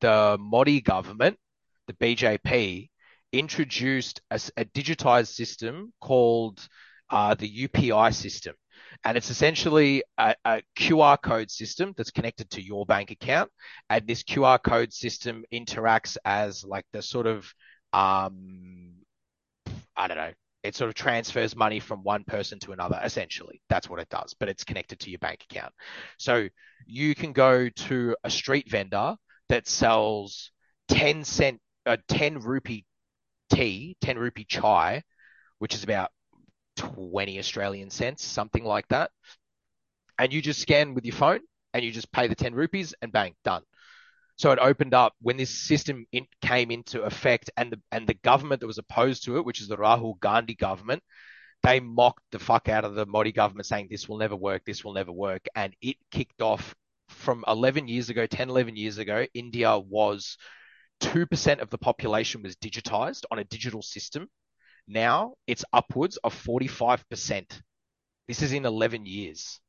[0.00, 1.38] the Modi government,
[1.86, 2.88] the BJP,
[3.32, 6.66] introduced a digitized system called
[7.10, 8.54] uh, the UPI system.
[9.04, 13.50] And it's essentially a, a QR code system that's connected to your bank account.
[13.90, 17.52] And this QR code system interacts as like the sort of,
[17.92, 18.92] um,
[19.96, 20.32] I don't know,
[20.62, 23.60] it sort of transfers money from one person to another, essentially.
[23.68, 25.72] That's what it does, but it's connected to your bank account.
[26.18, 26.48] So
[26.86, 29.16] you can go to a street vendor
[29.50, 30.50] that sells
[30.88, 32.86] 10 cent, uh, 10 rupee
[33.50, 35.02] tea, 10 rupee chai,
[35.58, 36.10] which is about
[36.76, 39.10] 20 Australian cents, something like that.
[40.18, 41.40] And you just scan with your phone
[41.72, 43.62] and you just pay the 10 rupees and bang, done.
[44.36, 48.14] So it opened up when this system in, came into effect, and the and the
[48.14, 51.02] government that was opposed to it, which is the Rahul Gandhi government,
[51.62, 54.84] they mocked the fuck out of the Modi government, saying this will never work, this
[54.84, 56.74] will never work, and it kicked off
[57.08, 59.24] from 11 years ago, 10, 11 years ago.
[59.34, 60.36] India was
[61.00, 64.28] two percent of the population was digitized on a digital system.
[64.86, 67.62] Now it's upwards of 45 percent.
[68.28, 69.60] This is in 11 years,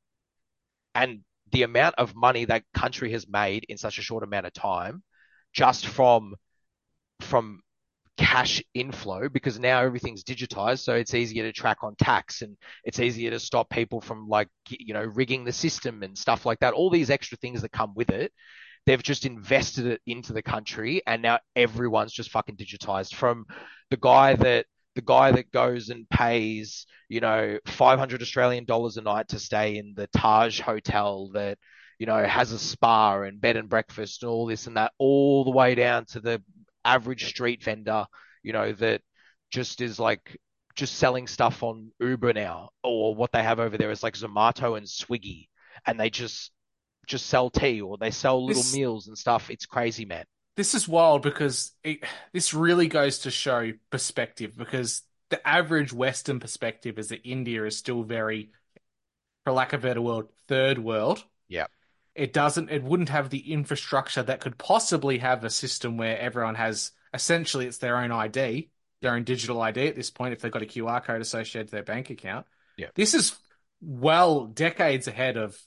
[0.93, 4.53] and the amount of money that country has made in such a short amount of
[4.53, 5.03] time
[5.53, 6.36] just from
[7.22, 7.61] from
[8.18, 12.55] cash inflow because now everything's digitized so it's easier to track on tax and
[12.86, 16.59] it's easier to stop people from like you know rigging the system and stuff like
[16.59, 16.74] that.
[16.74, 18.31] All these extra things that come with it
[18.85, 23.15] they've just invested it into the country and now everyone's just fucking digitized.
[23.15, 23.45] From
[23.90, 24.65] the guy that
[24.95, 29.77] the guy that goes and pays, you know, 500 Australian dollars a night to stay
[29.77, 31.57] in the Taj hotel that,
[31.99, 35.43] you know, has a spa and bed and breakfast and all this and that, all
[35.43, 36.41] the way down to the
[36.84, 38.05] average street vendor,
[38.41, 39.01] you know, that
[39.51, 40.38] just is like
[40.76, 44.77] just selling stuff on Uber now, or what they have over there is like Zomato
[44.77, 45.47] and Swiggy,
[45.85, 46.51] and they just
[47.07, 49.49] just sell tea or they sell little This- meals and stuff.
[49.49, 50.26] It's crazy, man.
[50.56, 56.40] This is wild because it, this really goes to show perspective because the average Western
[56.40, 58.52] perspective is that India is still very,
[59.44, 61.23] for lack of a better word, third world.
[61.49, 61.68] Yeah.
[62.14, 66.56] It doesn't, it wouldn't have the infrastructure that could possibly have a system where everyone
[66.56, 68.69] has essentially it's their own ID,
[69.02, 71.72] their own digital ID at this point, if they've got a QR code associated to
[71.72, 72.45] their bank account.
[72.77, 72.88] Yeah.
[72.95, 73.36] This is
[73.82, 75.57] well decades ahead of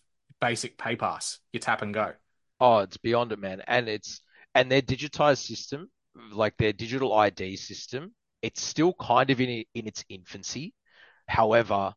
[0.40, 1.38] basic pay pass.
[1.52, 2.12] You tap and go.
[2.60, 3.62] Oh, it's beyond it, man.
[3.66, 4.20] And it's
[4.58, 5.88] and their digitized system,
[6.32, 8.12] like their digital ID system,
[8.42, 10.74] it's still kind of in in its infancy.
[11.28, 11.94] However,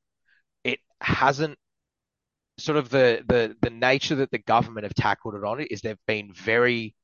[0.63, 1.57] it hasn't
[2.59, 5.81] sort of the the the nature that the government have tackled it on it is
[5.81, 6.95] they've been very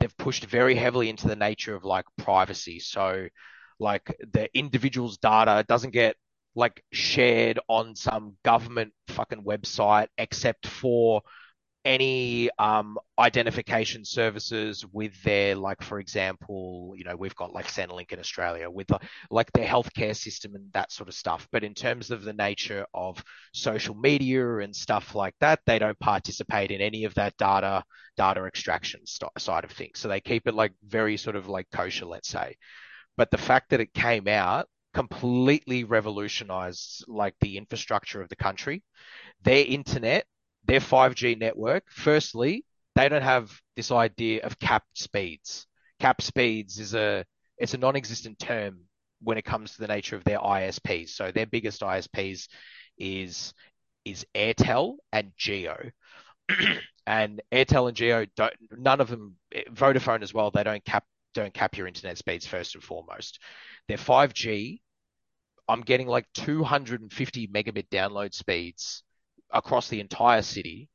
[0.00, 2.80] they've pushed very heavily into the nature of like privacy.
[2.80, 3.28] So
[3.78, 6.16] like the individual's data doesn't get
[6.54, 11.20] like shared on some government fucking website except for
[11.84, 18.10] any um, identification services with their like for example you know we've got like centrelink
[18.10, 18.98] in australia with the,
[19.30, 21.46] like their healthcare system and that sort of stuff.
[21.52, 25.98] But in terms of the nature of social media and stuff like that they don't
[25.98, 27.84] participate in any of that data
[28.16, 29.98] data extraction st- side of things.
[29.98, 32.56] So they keep it like very sort of like kosher let's say.
[33.16, 38.82] But the fact that it came out completely revolutionized like the infrastructure of the country.
[39.42, 40.24] Their internet
[40.66, 42.64] their 5G network, firstly,
[42.94, 45.66] they don't have this idea of capped speeds.
[46.00, 47.24] Cap speeds is a
[47.58, 48.80] it's a non-existent term
[49.22, 51.10] when it comes to the nature of their ISPs.
[51.10, 52.48] So their biggest ISPs
[52.98, 53.52] is
[54.04, 55.90] is Airtel and Jio.
[57.06, 59.36] and Airtel and Jio don't none of them
[59.70, 61.04] Vodafone as well, they don't cap
[61.34, 63.40] don't cap your internet speeds first and foremost.
[63.88, 64.80] Their 5G,
[65.68, 69.02] I'm getting like 250 megabit download speeds
[69.54, 70.88] across the entire city.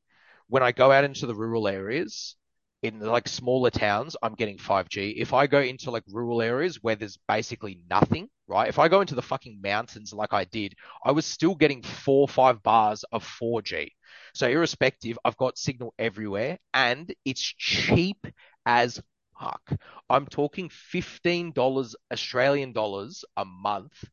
[0.48, 2.36] When I go out into the rural areas,
[2.82, 5.10] in like smaller towns, I'm getting 5G.
[5.18, 8.68] If I go into like rural areas where there's basically nothing, right?
[8.68, 10.74] If I go into the fucking mountains like I did,
[11.04, 13.92] I was still getting four or five bars of 4G.
[14.34, 18.26] So irrespective, I've got signal everywhere and it's cheap
[18.64, 19.00] as
[19.38, 19.72] fuck.
[20.08, 24.04] I'm talking $15 Australian dollars a month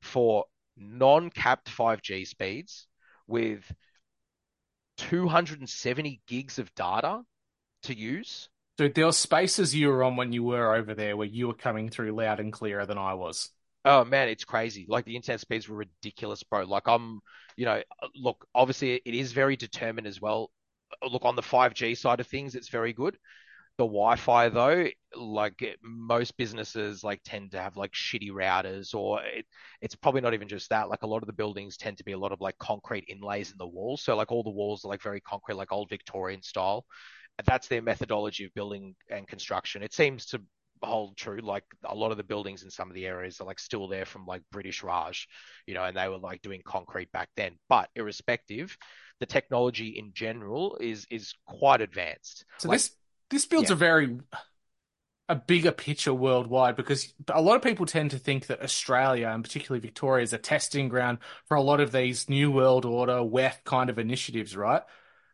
[0.00, 0.44] for
[0.76, 2.86] non-capped 5G speeds
[3.26, 3.70] with
[4.96, 7.22] 270 gigs of data
[7.84, 8.48] to use.
[8.76, 11.54] Dude, there were spaces you were on when you were over there where you were
[11.54, 13.50] coming through loud and clearer than I was.
[13.84, 14.86] Oh man, it's crazy.
[14.88, 16.64] Like the internet speeds were ridiculous, bro.
[16.64, 17.20] Like I'm,
[17.56, 17.82] you know,
[18.16, 20.50] look, obviously it is very determined as well.
[21.08, 23.16] Look on the 5G side of things, it's very good.
[23.76, 24.86] The Wi-Fi though,
[25.16, 29.46] like it, most businesses like tend to have like shitty routers, or it,
[29.80, 30.88] it's probably not even just that.
[30.88, 33.50] Like a lot of the buildings tend to be a lot of like concrete inlays
[33.50, 36.40] in the walls, so like all the walls are like very concrete, like old Victorian
[36.40, 36.84] style.
[37.44, 39.82] That's their methodology of building and construction.
[39.82, 40.40] It seems to
[40.80, 41.40] hold true.
[41.42, 44.04] Like a lot of the buildings in some of the areas are like still there
[44.04, 45.26] from like British Raj,
[45.66, 47.56] you know, and they were like doing concrete back then.
[47.68, 48.76] But irrespective,
[49.18, 52.44] the technology in general is is quite advanced.
[52.58, 52.90] So like, this
[53.34, 53.74] this builds Yeah.
[53.74, 54.18] a very
[55.28, 59.42] a bigger picture worldwide because a lot of people tend to think that Australia and
[59.42, 63.64] particularly Victoria is a testing ground for a lot of these new world order WEF
[63.64, 64.82] kind of initiatives, right?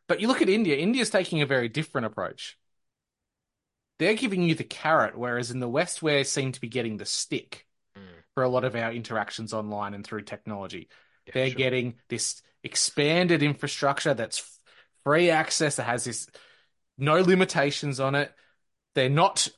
[0.06, 2.56] But you look at India, India's taking a very different approach.
[3.98, 7.04] They're giving you the carrot, whereas in the West, we seem to be getting the
[7.04, 7.66] stick
[7.96, 8.22] Mm.
[8.34, 10.88] for a lot of our interactions online and through technology.
[11.26, 11.56] yeah, They're sure.
[11.56, 14.60] getting this expanded infrastructure that's
[15.02, 16.28] free access that has this
[17.00, 18.32] no limitations on it.
[18.94, 19.48] They're not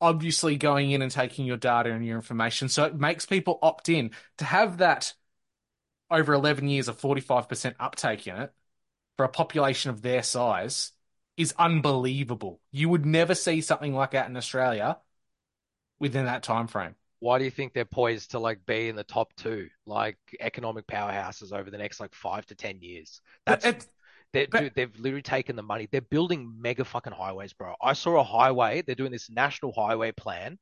[0.00, 3.88] obviously going in and taking your data and your information, so it makes people opt
[3.88, 5.14] in to have that
[6.10, 8.52] over 11 years of 45% uptake in it
[9.16, 10.92] for a population of their size
[11.36, 12.60] is unbelievable.
[12.70, 14.98] You would never see something like that in Australia
[15.98, 16.94] within that time frame.
[17.20, 20.86] why do you think they're poised to like be in the top two, like economic
[20.86, 23.20] powerhouses over the next like five to ten years?
[23.46, 23.86] That's it-
[24.34, 25.88] they, but- dude, they've literally taken the money.
[25.90, 27.74] They're building mega fucking highways, bro.
[27.80, 28.82] I saw a highway.
[28.82, 30.58] They're doing this national highway plan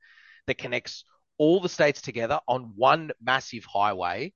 [0.47, 1.05] that connects
[1.39, 4.33] all the states together on one massive highway.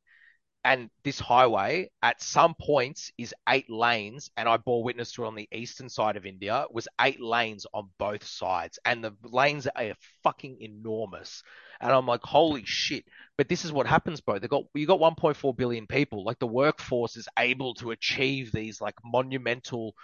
[0.67, 5.29] And this highway at some points is eight lanes, and I bore witness to it
[5.29, 8.77] on the eastern side of India, was eight lanes on both sides.
[8.85, 9.95] And the lanes are
[10.25, 11.45] fucking enormous.
[11.81, 13.05] And I'm like, holy shit.
[13.39, 14.41] But this is what happens, bro.
[14.41, 16.25] They got you got 1.4 billion people.
[16.25, 19.95] Like the workforce is able to achieve these like monumental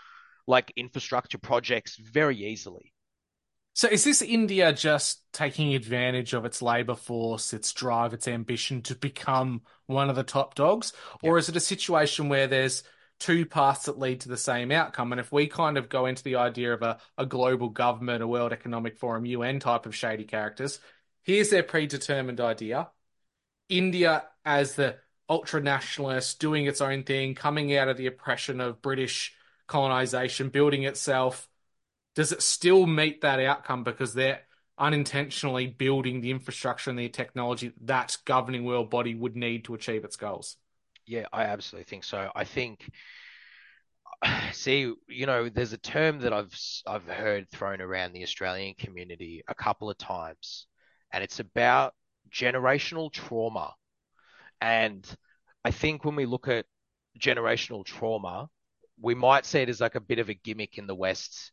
[0.47, 2.93] like infrastructure projects very easily.
[3.74, 8.82] So is this India just taking advantage of its labor force, its drive, its ambition
[8.82, 10.93] to become one of the top dogs?
[11.23, 12.82] Or is it a situation where there's
[13.19, 15.12] two paths that lead to the same outcome?
[15.12, 18.27] And if we kind of go into the idea of a, a global government, a
[18.27, 20.78] World Economic Forum, UN type of shady characters,
[21.23, 22.90] here's their predetermined idea.
[23.70, 24.97] India as the
[25.31, 29.35] ultra nationalist, doing its own thing, coming out of the oppression of British
[29.66, 31.49] colonization, building itself
[32.14, 34.40] does it still meet that outcome because they're
[34.78, 40.05] unintentionally building the infrastructure and the technology that governing world body would need to achieve
[40.05, 40.56] its goals?
[41.06, 42.30] Yeah, I absolutely think so.
[42.34, 42.90] I think,
[44.52, 46.55] see, you know, there's a term that I've
[46.86, 50.66] I've heard thrown around the Australian community a couple of times,
[51.12, 51.94] and it's about
[52.30, 53.74] generational trauma.
[54.60, 55.06] And
[55.64, 56.66] I think when we look at
[57.18, 58.48] generational trauma,
[59.01, 61.52] we might see it as like a bit of a gimmick in the West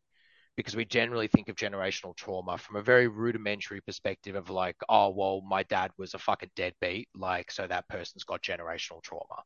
[0.59, 5.07] because we generally think of generational trauma from a very rudimentary perspective of like, oh,
[5.09, 9.41] well, my dad was a fucking deadbeat, like, so that person's got generational trauma.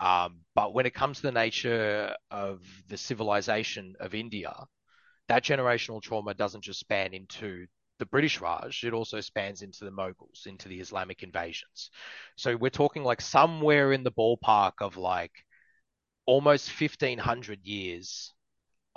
[0.00, 4.54] Um, but when it comes to the nature of the civilization of India,
[5.28, 7.66] that generational trauma doesn't just span into
[7.98, 11.90] the British Raj, it also spans into the Mughals, into the Islamic invasions.
[12.36, 15.44] So we're talking like somewhere in the ballpark of like
[16.24, 18.32] almost 1500 years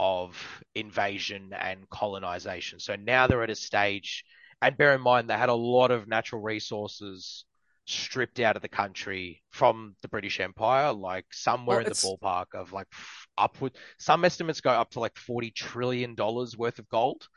[0.02, 0.36] of
[0.74, 2.80] invasion and colonization.
[2.80, 4.26] So now they're at a stage,
[4.60, 7.46] and bear in mind, they had a lot of natural resources
[7.86, 12.48] stripped out of the country from the British Empire, like somewhere Well, in the ballpark
[12.56, 12.88] of like
[13.38, 13.74] upward.
[14.00, 17.28] Some estimates go up to like $40 trillion worth of gold.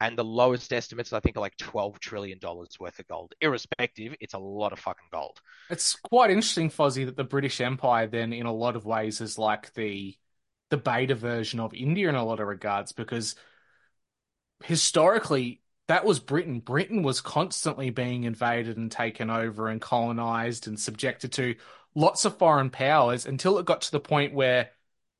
[0.00, 3.32] And the lowest estimates, I think, are like $12 trillion worth of gold.
[3.40, 5.40] Irrespective, it's a lot of fucking gold.
[5.70, 9.38] It's quite interesting, Fozzie, that the British Empire then, in a lot of ways, is
[9.38, 10.14] like the
[10.74, 13.36] the beta version of India in a lot of regards, because
[14.64, 16.60] historically that was Britain.
[16.60, 21.54] Britain was constantly being invaded and taken over and colonized and subjected to
[21.94, 24.70] lots of foreign powers until it got to the point where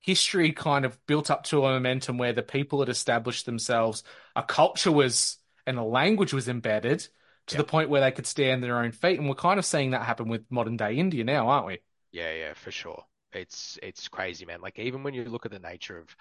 [0.01, 4.03] history kind of built up to a momentum where the people had established themselves,
[4.35, 7.07] a culture was and a language was embedded
[7.47, 7.59] to Yeah.
[7.59, 9.19] the point where they could stand their own feet.
[9.19, 11.79] And we're kind of seeing that happen with modern day India now, aren't we?
[12.13, 13.05] Yeah, yeah, for sure.
[13.37, 14.61] It's it's crazy, man.
[14.61, 16.15] Like even when you look at the nature of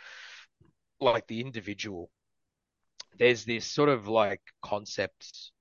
[1.00, 2.10] like the individual,
[3.18, 5.52] there's this sort of like concept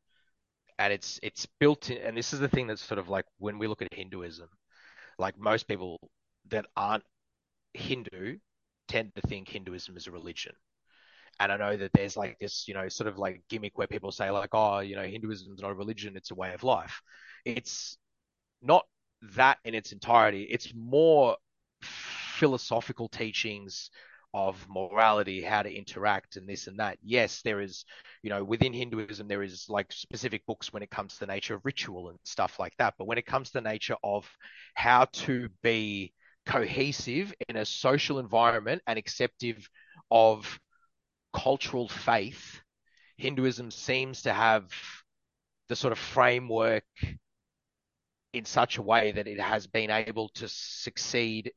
[0.79, 3.59] and it's it's built in and this is the thing that's sort of like when
[3.59, 4.49] we look at Hinduism,
[5.19, 5.99] like most people
[6.51, 7.05] that aren't
[7.75, 8.39] Hindu
[8.89, 10.53] tend to think Hinduism is a religion.
[11.41, 14.13] And I know that there's like this, you know, sort of like gimmick where people
[14.13, 17.03] say like, oh, you know, Hinduism is not a religion, it's a way of life.
[17.45, 17.97] It's
[18.63, 18.87] not
[19.35, 20.43] that in its entirety.
[20.51, 21.37] It's more
[21.83, 23.91] philosophical teachings
[24.35, 26.99] of morality, how to interact, and this and that.
[27.03, 27.85] Yes, there is,
[28.23, 31.55] you know, within Hinduism, there is like specific books when it comes to the nature
[31.55, 32.95] of ritual and stuff like that.
[32.99, 34.29] But when it comes to the nature of
[34.75, 36.15] how to be
[36.47, 39.69] cohesive in a social environment and acceptive
[40.11, 40.59] of
[41.35, 42.61] cultural faith,
[43.19, 44.65] Hinduism seems to have
[45.69, 46.85] the sort of framework
[48.33, 51.53] in such a way that it has been able to succeed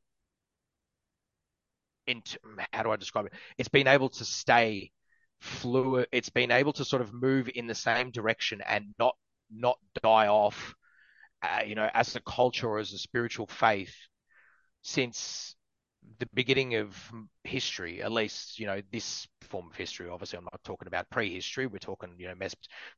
[2.06, 2.38] into
[2.72, 3.32] how do I describe it?
[3.58, 4.92] It's been able to stay
[5.40, 6.06] fluid.
[6.12, 9.16] It's been able to sort of move in the same direction and not
[9.50, 10.74] not die off,
[11.42, 13.94] uh, you know, as a culture or as a spiritual faith
[14.82, 15.54] since
[16.18, 16.96] the beginning of
[17.44, 20.08] history, at least, you know, this form of history.
[20.08, 21.66] Obviously, I'm not talking about prehistory.
[21.66, 22.34] We're talking, you know,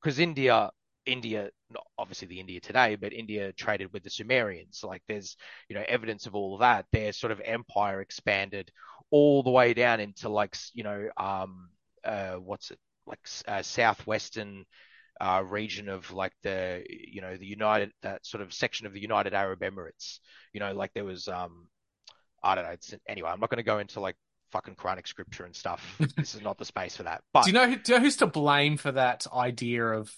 [0.03, 0.71] because India,
[1.09, 4.83] India, not obviously the India today, but India traded with the Sumerians.
[4.85, 5.37] Like there's,
[5.69, 6.87] you know, evidence of all of that.
[6.93, 8.71] Their sort of empire expanded
[9.11, 11.71] all the way down into like, you know, um,
[12.05, 14.65] uh, what's it like, uh, southwestern
[15.21, 19.01] uh, region of like the, you know, the United, that sort of section of the
[19.01, 20.19] United Arab Emirates.
[20.53, 21.69] You know, like there was, um,
[22.43, 22.71] I don't know.
[22.71, 23.31] It's anyway.
[23.31, 24.17] I'm not going to go into like
[24.53, 26.01] fucking Quranic scripture and stuff.
[26.17, 27.23] this is not the space for that.
[27.33, 30.15] But Do you know who, do you know who's to blame for that idea of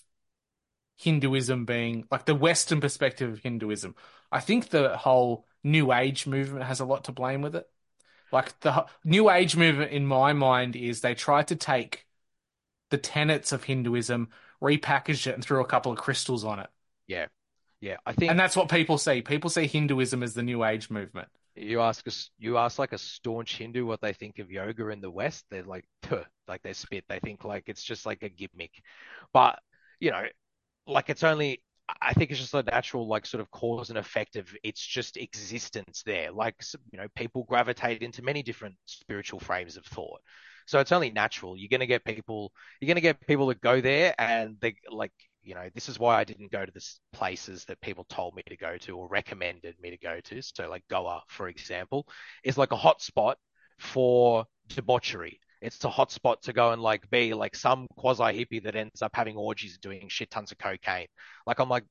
[1.00, 3.94] Hinduism being like the Western perspective of Hinduism?
[4.30, 7.66] I think the whole New Age movement has a lot to blame with it.
[8.32, 12.06] Like the New Age movement, in my mind, is they tried to take
[12.90, 14.28] the tenets of Hinduism,
[14.62, 16.70] repackaged it, and threw a couple of crystals on it.
[17.06, 17.26] yeah,
[17.80, 17.96] yeah.
[18.06, 19.22] I think And that's what people see.
[19.22, 21.28] People see Hinduism as the New Age movement.
[21.56, 25.00] you ask us, you ask like a staunch Hindu what they think of yoga in
[25.00, 25.44] the West.
[25.50, 25.84] They're like,
[26.48, 27.04] like they spit.
[27.08, 28.72] They think like it's just like a gimmick.
[29.32, 29.58] But
[29.98, 30.24] you know,
[30.90, 31.62] like it's only.
[32.00, 35.16] I think it's just a natural like sort of cause and effect of its just
[35.16, 36.30] existence there.
[36.30, 36.54] Like
[36.92, 40.20] you know, people gravitate into many different spiritual frames of thought.
[40.66, 41.56] So it's only natural.
[41.56, 42.52] You're gonna get people.
[42.80, 45.12] You're gonna get people that go there and they like.
[45.42, 46.84] You know, this is why I didn't go to the
[47.14, 50.42] places that people told me to go to or recommended me to go to.
[50.42, 52.06] So like Goa, for example,
[52.44, 53.38] is like a hot spot
[53.78, 55.40] for debauchery.
[55.60, 59.02] It's a hot spot to go and like be like some quasi hippie that ends
[59.02, 61.08] up having orgies doing shit tons of cocaine.
[61.46, 61.84] Like I'm like,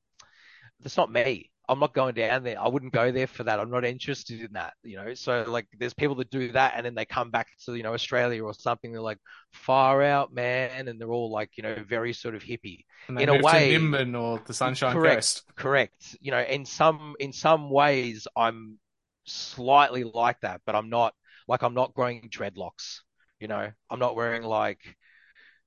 [0.80, 1.50] that's not me.
[1.68, 2.60] I'm not going down there.
[2.60, 3.60] I wouldn't go there for that.
[3.60, 5.14] I'm not interested in that, you know.
[5.14, 7.94] So like there's people that do that and then they come back to, you know,
[7.94, 9.18] Australia or something, they're like
[9.52, 12.86] far out, man, and they're all like, you know, very sort of hippie.
[13.06, 15.16] And In a way- Nimbin or the Sunshine Correct.
[15.16, 15.44] Coast.
[15.54, 16.16] Correct.
[16.20, 18.80] You know, in some in some ways I'm
[19.26, 21.14] slightly like that, but I'm not
[21.46, 23.02] like I'm not growing dreadlocks.
[23.40, 24.80] You know, I'm not wearing like,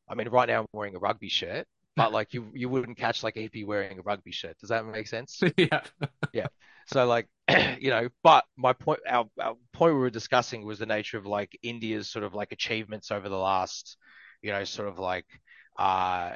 [0.10, 3.24] I mean, right now I'm wearing a rugby shirt, but like you you wouldn't catch
[3.24, 4.58] like he'd be wearing a rugby shirt.
[4.60, 5.42] Does that make sense?
[5.58, 5.82] yeah.
[6.34, 6.48] Yeah.
[6.88, 7.28] So like,
[7.80, 11.26] you know, but my point, our, our point we were discussing was the nature of
[11.26, 13.98] like India's sort of like achievements over the last,
[14.42, 15.26] you know, sort of like,
[15.80, 16.34] uh,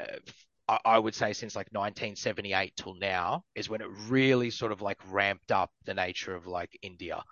[0.67, 4.81] I, I would say since like 1978 till now is when it really sort of
[4.81, 7.23] like ramped up the nature of like India.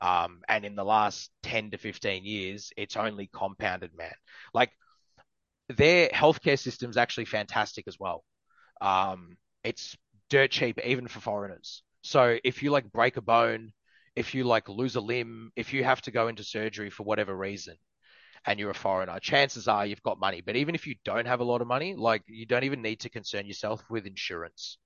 [0.00, 4.14] Um, and in the last 10 to 15 years, it's only compounded, man.
[4.54, 4.70] Like
[5.68, 8.24] their healthcare system's actually fantastic as well.
[8.80, 9.96] Um, it's
[10.30, 11.82] dirt cheap even for foreigners.
[12.02, 13.72] So if you like break a bone,
[14.16, 17.36] if you like lose a limb, if you have to go into surgery for whatever
[17.36, 17.76] reason,
[18.46, 20.40] and you're a foreigner, chances are you've got money.
[20.40, 23.00] But even if you don't have a lot of money, like you don't even need
[23.00, 24.78] to concern yourself with insurance.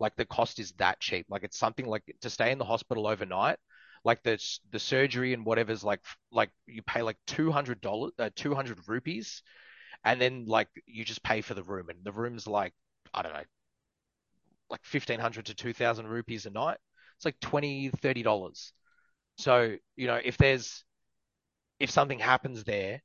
[0.00, 1.26] Like the cost is that cheap.
[1.28, 3.58] Like it's something like to stay in the hospital overnight.
[4.04, 4.38] Like the
[4.70, 6.00] the surgery and whatever's like
[6.30, 9.42] like you pay like two hundred dollars, uh, two hundred rupees,
[10.04, 12.74] and then like you just pay for the room, and the room's like
[13.14, 13.44] I don't know,
[14.70, 16.78] like 1500 to 2000 rupees a night.
[17.16, 18.72] It's like 20 30 dollars.
[19.38, 20.84] So, you know, if there's
[21.80, 23.02] if something happens there,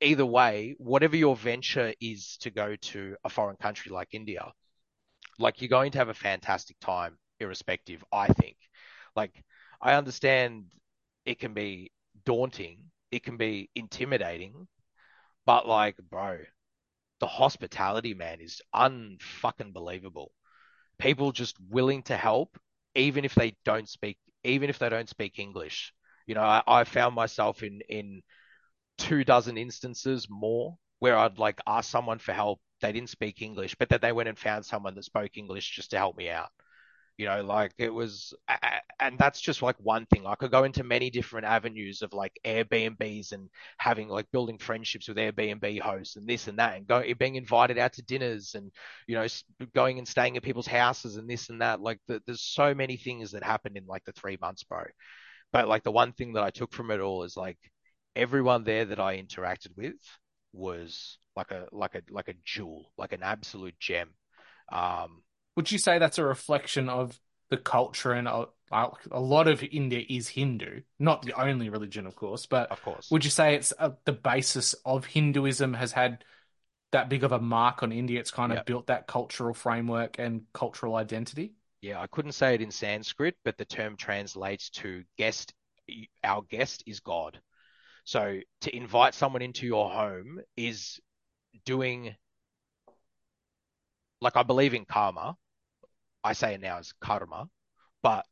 [0.00, 4.52] either way, whatever your venture is to go to a foreign country like India,
[5.38, 8.56] like you're going to have a fantastic time irrespective, I think.
[9.16, 9.44] Like
[9.80, 10.66] I understand
[11.24, 11.92] it can be
[12.24, 14.68] daunting, it can be intimidating,
[15.46, 16.38] but like, bro,
[17.20, 20.32] the hospitality, man, is unfucking believable.
[20.98, 22.58] People just willing to help,
[22.94, 25.92] even if they don't speak, even if they don't speak English.
[26.26, 28.22] You know, I, I found myself in in
[28.98, 32.60] two dozen instances more where I'd like ask someone for help.
[32.80, 35.90] They didn't speak English, but that they went and found someone that spoke English just
[35.92, 36.50] to help me out.
[37.18, 38.34] You know, like it was,
[39.00, 40.26] and that's just like one thing.
[40.26, 43.48] I could go into many different avenues of like Airbnbs and
[43.78, 47.78] having like building friendships with Airbnb hosts and this and that, and go, being invited
[47.78, 48.70] out to dinners and
[49.06, 49.26] you know
[49.74, 51.80] going and staying at people's houses and this and that.
[51.80, 54.84] Like the, there's so many things that happened in like the three months, bro.
[55.52, 57.58] But like the one thing that I took from it all is like
[58.14, 59.96] everyone there that I interacted with
[60.52, 64.10] was like a like a like a jewel, like an absolute gem.
[64.70, 65.22] Um,
[65.56, 67.18] would you say that's a reflection of
[67.50, 72.16] the culture and a, a lot of India is Hindu, not the only religion, of
[72.16, 75.92] course, but of course, would you say it's a, uh, the basis of Hinduism has
[75.92, 76.24] had
[76.92, 78.20] that big of a mark on India?
[78.20, 78.66] It's kind of yep.
[78.66, 81.54] built that cultural framework and cultural identity.
[81.80, 85.54] Yeah, I couldn't say it in Sanskrit, but the term translates to guest.
[86.24, 87.40] Our guest is God.
[88.04, 91.00] So to invite someone into your home is
[91.64, 92.16] doing,
[94.20, 95.36] like I believe in karma,
[96.26, 97.48] I say it now as karma,
[98.02, 98.26] but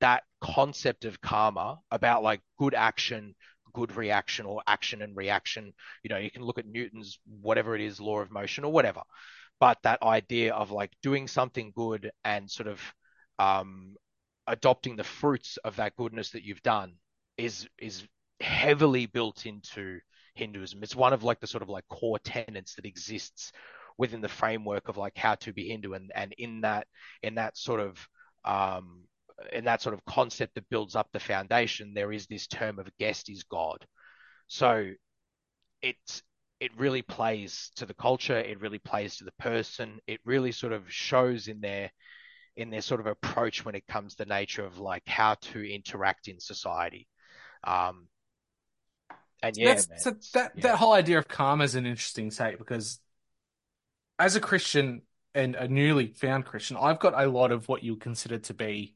[0.00, 3.34] that concept of karma about like good action,
[3.72, 5.72] good reaction, or action and reaction,
[6.02, 9.00] you know, you can look at Newton's whatever it is, law of motion or whatever.
[9.60, 12.80] But that idea of like doing something good and sort of
[13.38, 13.94] um,
[14.46, 16.94] adopting the fruits of that goodness that you've done
[17.38, 18.04] is is
[18.40, 20.00] heavily built into
[20.34, 20.82] Hinduism.
[20.82, 23.52] It's one of like the sort of like core tenets that exists
[24.02, 26.88] within the framework of like how to be Hindu and and in that
[27.22, 28.08] in that sort of
[28.44, 29.04] um
[29.52, 32.96] in that sort of concept that builds up the foundation there is this term of
[32.98, 33.78] guest is God
[34.48, 34.90] so
[35.82, 36.24] it's
[36.58, 40.72] it really plays to the culture it really plays to the person it really sort
[40.72, 41.88] of shows in their
[42.56, 45.62] in their sort of approach when it comes to the nature of like how to
[45.62, 47.06] interact in society
[47.62, 48.08] um
[49.44, 50.62] and yeah, man, so that yeah.
[50.62, 52.98] that whole idea of karma is an interesting take because
[54.22, 55.02] as a Christian
[55.34, 58.94] and a newly found Christian, I've got a lot of what you consider to be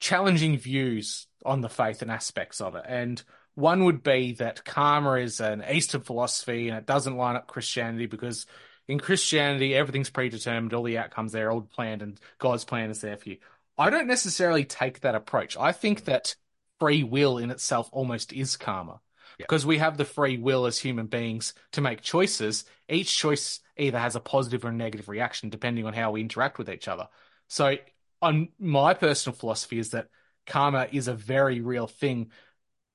[0.00, 2.84] challenging views on the faith and aspects of it.
[2.86, 3.22] And
[3.54, 8.04] one would be that karma is an Eastern philosophy and it doesn't line up Christianity
[8.04, 8.44] because
[8.86, 13.00] in Christianity everything's predetermined, all the outcomes there, are all planned, and God's plan is
[13.00, 13.38] there for you.
[13.78, 15.56] I don't necessarily take that approach.
[15.56, 16.36] I think that
[16.78, 19.00] free will in itself almost is karma
[19.38, 22.64] because we have the free will as human beings to make choices.
[22.88, 26.58] Each choice either has a positive or a negative reaction depending on how we interact
[26.58, 27.08] with each other.
[27.48, 27.76] So,
[28.22, 30.08] on my personal philosophy is that
[30.46, 32.30] karma is a very real thing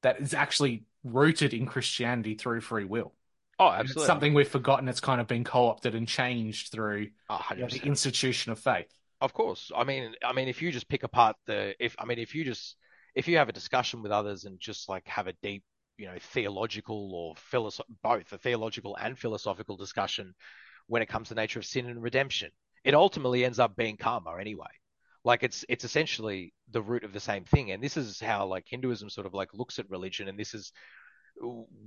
[0.01, 3.13] that is actually rooted in Christianity through free will.
[3.59, 4.01] Oh, absolutely.
[4.01, 4.88] It's something we've forgotten.
[4.88, 8.91] It's kind of been co-opted and changed through oh, you know, the institution of faith.
[9.19, 9.72] Of course.
[9.76, 12.43] I mean, I mean, if you just pick apart the, if I mean, if you
[12.43, 12.76] just,
[13.13, 15.63] if you have a discussion with others and just like have a deep
[16.02, 20.34] you know theological or philosoph- both a theological and philosophical discussion
[20.88, 22.52] when it comes to the nature of sin and redemption.
[22.84, 24.73] It ultimately ends up being karma anyway.
[25.23, 28.65] like it's it's essentially the root of the same thing and this is how like
[28.68, 30.72] hinduism sort of like looks at religion and this is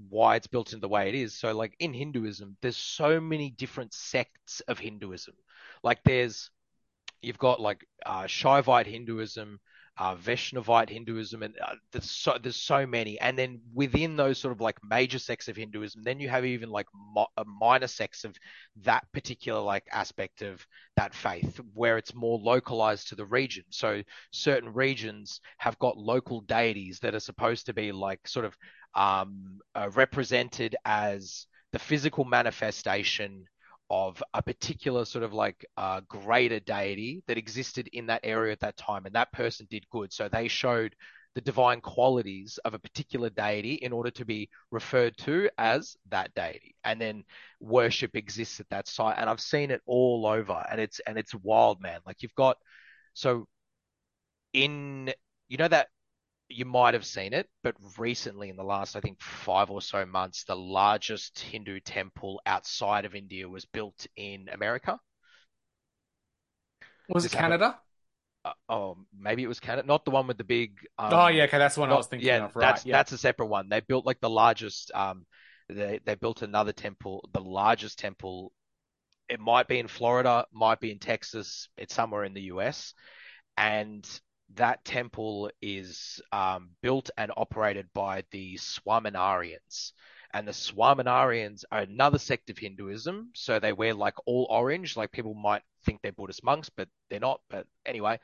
[0.09, 3.51] why it's built in the way it is so like in hinduism there's so many
[3.51, 5.35] different sects of hinduism
[5.83, 6.51] like there's
[7.23, 9.59] you've got like uh, Shaivite Hinduism,
[9.97, 13.19] uh, Vaishnavite Hinduism, and uh, there's so there's so many.
[13.21, 16.71] And then within those sort of like major sects of Hinduism, then you have even
[16.71, 18.37] like mo- a minor sects of
[18.83, 20.67] that particular like aspect of
[20.97, 23.65] that faith, where it's more localized to the region.
[23.71, 24.03] So
[24.33, 28.57] certain regions have got local deities that are supposed to be like sort of
[28.95, 33.47] um, uh, represented as the physical manifestation
[33.95, 38.61] of a particular sort of like uh, greater deity that existed in that area at
[38.61, 40.13] that time, and that person did good.
[40.13, 40.95] So they showed
[41.35, 46.33] the divine qualities of a particular deity in order to be referred to as that
[46.35, 47.25] deity and then
[47.61, 51.35] worship exists at that site and i've seen it all over and it's and it's
[51.35, 52.57] wild man like you've got
[53.15, 53.49] so
[54.53, 55.13] in
[55.49, 55.89] you know that
[56.49, 60.05] you might have seen it, but recently, in the last, I think, five or so
[60.05, 64.99] months, the largest Hindu temple outside of India was built in America.
[67.09, 67.79] Was it Canada?
[68.45, 69.87] Uh, oh, maybe it was Canada.
[69.87, 70.79] Not the one with the big.
[70.99, 72.57] Um, oh yeah, okay, that's the one not, I was thinking yeah, of.
[72.57, 72.97] Right, that's yeah.
[72.97, 73.69] that's a separate one.
[73.69, 74.91] They built like the largest.
[74.95, 75.25] Um,
[75.69, 78.53] they they built another temple, the largest temple.
[79.29, 81.69] It might be in Florida, might be in Texas.
[81.79, 82.93] It's somewhere in the US,
[83.57, 84.07] and
[84.55, 89.93] that temple is um, built and operated by the Swaminarians.
[90.33, 93.31] And the Swaminarians are another sect of Hinduism.
[93.35, 94.97] So they wear like all orange.
[94.97, 97.41] Like people might think they're Buddhist monks, but they're not.
[97.49, 98.19] But anyway,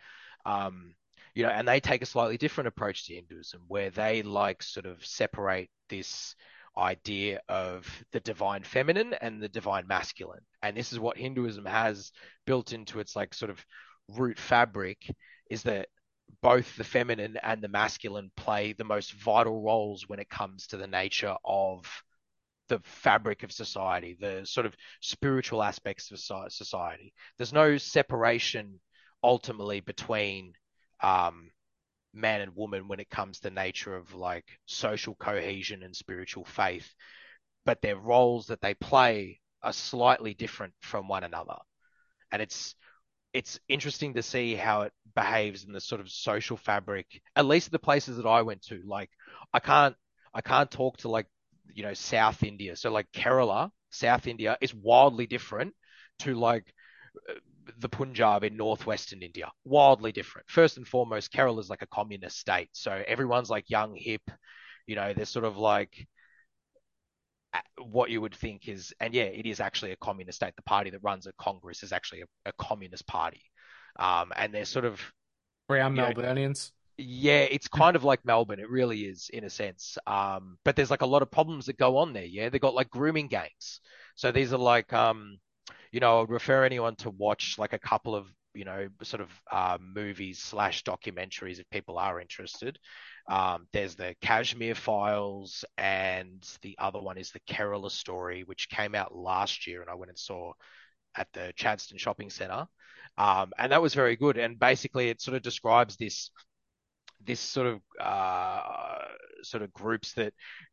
[0.44, 0.94] um,
[1.34, 4.86] you know, and they take a slightly different approach to Hinduism where they like sort
[4.86, 6.34] of separate this
[6.76, 10.42] idea of the divine feminine and the divine masculine.
[10.62, 12.12] And this is what Hinduism has
[12.46, 13.64] built into its like sort of
[14.08, 15.14] root fabric
[15.50, 15.88] is that
[16.42, 20.76] both the feminine and the masculine play the most vital roles when it comes to
[20.76, 21.84] the nature of
[22.68, 27.12] the fabric of society, the sort of spiritual aspects of society.
[27.36, 28.80] There's no separation
[29.22, 30.54] ultimately between
[31.02, 31.50] um,
[32.14, 36.94] man and woman when it comes to nature of like social cohesion and spiritual faith,
[37.64, 41.56] but their roles that they play are slightly different from one another.
[42.32, 42.74] And it's
[43.32, 47.70] it's interesting to see how it behaves in the sort of social fabric, at least
[47.70, 48.82] the places that I went to.
[48.84, 49.10] Like
[49.52, 49.94] I can't
[50.34, 51.26] I can't talk to like
[51.74, 52.76] you know South India.
[52.76, 55.74] So like Kerala, South India is wildly different
[56.20, 56.72] to like
[57.78, 59.50] the Punjab in northwestern India.
[59.64, 60.50] Wildly different.
[60.50, 62.70] First and foremost, Kerala is like a communist state.
[62.72, 64.22] So everyone's like young, hip,
[64.86, 66.06] you know, they're sort of like
[67.82, 70.54] what you would think is, and yeah, it is actually a communist state.
[70.56, 73.42] The party that runs a Congress is actually a, a communist party,
[73.98, 75.00] um, and they're sort of
[75.68, 76.70] brown Melburnians.
[76.70, 78.60] Know, yeah, it's kind of like Melbourne.
[78.60, 79.96] It really is in a sense.
[80.06, 82.24] Um, but there's like a lot of problems that go on there.
[82.24, 83.80] Yeah, they got like grooming gangs.
[84.16, 85.38] So these are like, um,
[85.92, 89.20] you know, I would refer anyone to watch like a couple of you know sort
[89.20, 92.78] of uh, movies slash documentaries if people are interested.
[93.30, 98.96] Um, there's the Kashmir Files, and the other one is the Kerala Story, which came
[98.96, 100.52] out last year, and I went and saw
[101.14, 102.66] at the Chadstone Shopping Centre,
[103.16, 104.36] um, and that was very good.
[104.36, 106.32] And basically, it sort of describes this
[107.24, 108.98] this sort of uh,
[109.44, 110.32] sort of groups that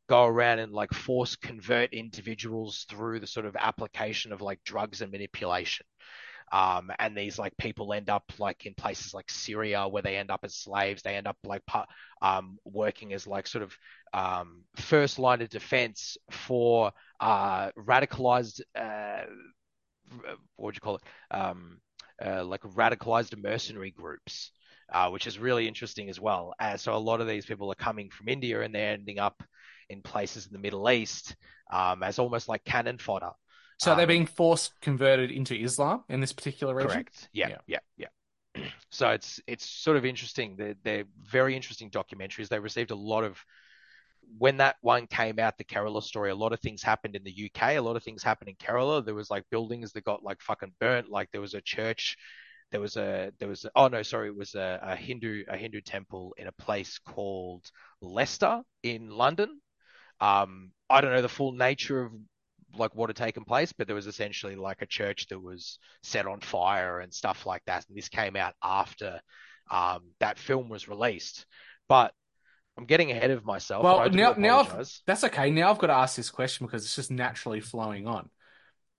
[0.09, 5.01] go around and like force convert individuals through the sort of application of like drugs
[5.01, 5.85] and manipulation.
[6.51, 10.31] Um, and these like people end up like in places like Syria where they end
[10.31, 11.01] up as slaves.
[11.01, 11.61] They end up like
[12.21, 13.75] um, working as like sort of
[14.13, 18.61] um, first line of defense for uh, radicalized.
[18.75, 19.23] Uh,
[20.55, 21.03] what would you call it?
[21.31, 21.79] Um,
[22.23, 24.51] uh, like radicalized mercenary groups.
[24.89, 26.53] Uh, which is really interesting as well.
[26.61, 29.43] Uh, so a lot of these people are coming from India and they're ending up
[29.89, 31.35] in places in the Middle East
[31.71, 33.31] um, as almost like cannon fodder.
[33.79, 36.91] So um, they're being forced converted into Islam in this particular region.
[36.91, 37.29] Correct.
[37.31, 38.07] Yeah, yeah, yeah.
[38.55, 38.63] yeah.
[38.89, 40.55] So it's it's sort of interesting.
[40.57, 42.47] They're, they're very interesting documentaries.
[42.47, 43.37] They received a lot of
[44.37, 46.31] when that one came out, the Kerala story.
[46.31, 47.75] A lot of things happened in the UK.
[47.75, 49.05] A lot of things happened in Kerala.
[49.05, 51.09] There was like buildings that got like fucking burnt.
[51.09, 52.17] Like there was a church.
[52.71, 55.55] There was a there was a, oh no sorry it was a, a Hindu a
[55.57, 57.65] Hindu temple in a place called
[58.01, 59.61] Leicester in London.
[60.19, 62.11] Um, I don't know the full nature of
[62.79, 66.27] like what had taken place, but there was essentially like a church that was set
[66.27, 67.85] on fire and stuff like that.
[67.87, 69.19] And this came out after
[69.69, 71.45] um, that film was released.
[71.89, 72.13] But
[72.77, 73.83] I'm getting ahead of myself.
[73.83, 74.63] Well, now, now
[75.05, 75.49] that's okay.
[75.49, 78.29] Now I've got to ask this question because it's just naturally flowing on.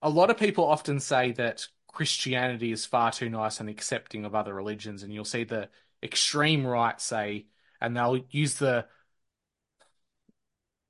[0.03, 4.35] A lot of people often say that Christianity is far too nice and accepting of
[4.35, 5.69] other religions, and you'll see the
[6.03, 7.47] extreme right say,
[7.81, 8.87] and they'll use the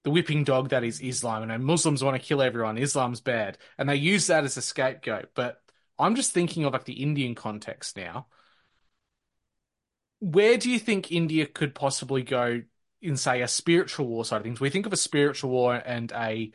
[0.08, 2.78] the whipping dog that is Islam, and Muslims want to kill everyone.
[2.78, 5.32] Islam's bad, and they use that as a scapegoat.
[5.34, 5.60] But
[5.98, 8.26] I'm just thinking of like the Indian context now.
[10.20, 12.62] Where do you think India could possibly go
[13.02, 14.60] in, say, a spiritual war side of things?
[14.60, 16.52] We think of a spiritual war and a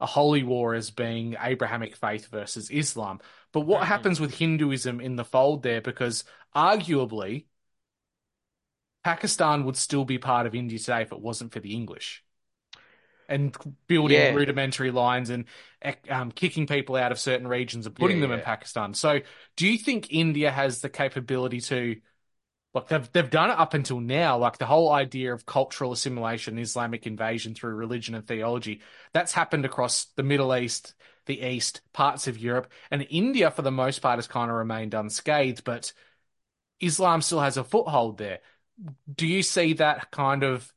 [0.00, 3.20] a holy war as being Abrahamic faith versus Islam.
[3.52, 3.86] But what Mhm.
[3.86, 5.80] happens with Hinduism in the fold there?
[5.80, 6.24] Because
[6.54, 7.46] arguably,
[9.04, 12.25] Pakistan would still be part of India today if it wasn't for the English.
[13.28, 13.56] And
[13.88, 14.30] building Yeah.
[14.30, 15.46] rudimentary lines and
[16.08, 18.40] um, kicking people out of certain regions and putting Yeah, them in.
[18.40, 18.94] Pakistan.
[18.94, 19.20] So,
[19.56, 21.96] do you think India has the capability to,
[22.74, 26.58] like they've they've done it up until now, like the whole idea of cultural assimilation,
[26.58, 28.82] Islamic invasion through religion and theology,
[29.12, 30.94] that's happened across the Middle East,
[31.26, 34.94] the East, parts of Europe, and India for the most part has kind of remained
[34.94, 35.92] unscathed, but
[36.80, 38.40] Islam still has a foothold there.
[39.14, 40.72] Do you see that kind of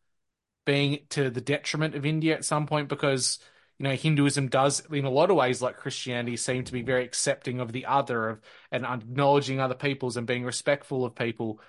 [0.65, 2.89] being to the detriment of India at some point?
[2.89, 3.39] Because,
[3.77, 7.03] you know, Hinduism does, in a lot of ways, like Christianity, seem to be very
[7.03, 8.41] accepting of the other of,
[8.71, 11.59] and acknowledging other peoples and being respectful of people.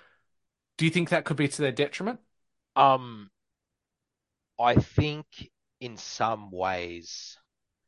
[0.77, 2.19] Do you think that could be to their detriment?
[2.75, 3.29] Um,
[4.59, 5.25] I think
[5.79, 7.37] in some ways,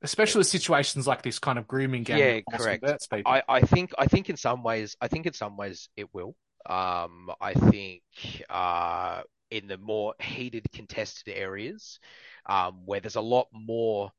[0.04, 2.18] Especially with situations like this kind of grooming game.
[2.18, 2.84] Yeah, correct.
[3.26, 6.36] I, I think I think in some ways I think in some ways it will.
[6.66, 8.04] Um, I think
[8.50, 9.22] uh,
[9.54, 12.00] in the more heated contested areas,
[12.48, 14.12] um, where there's a lot more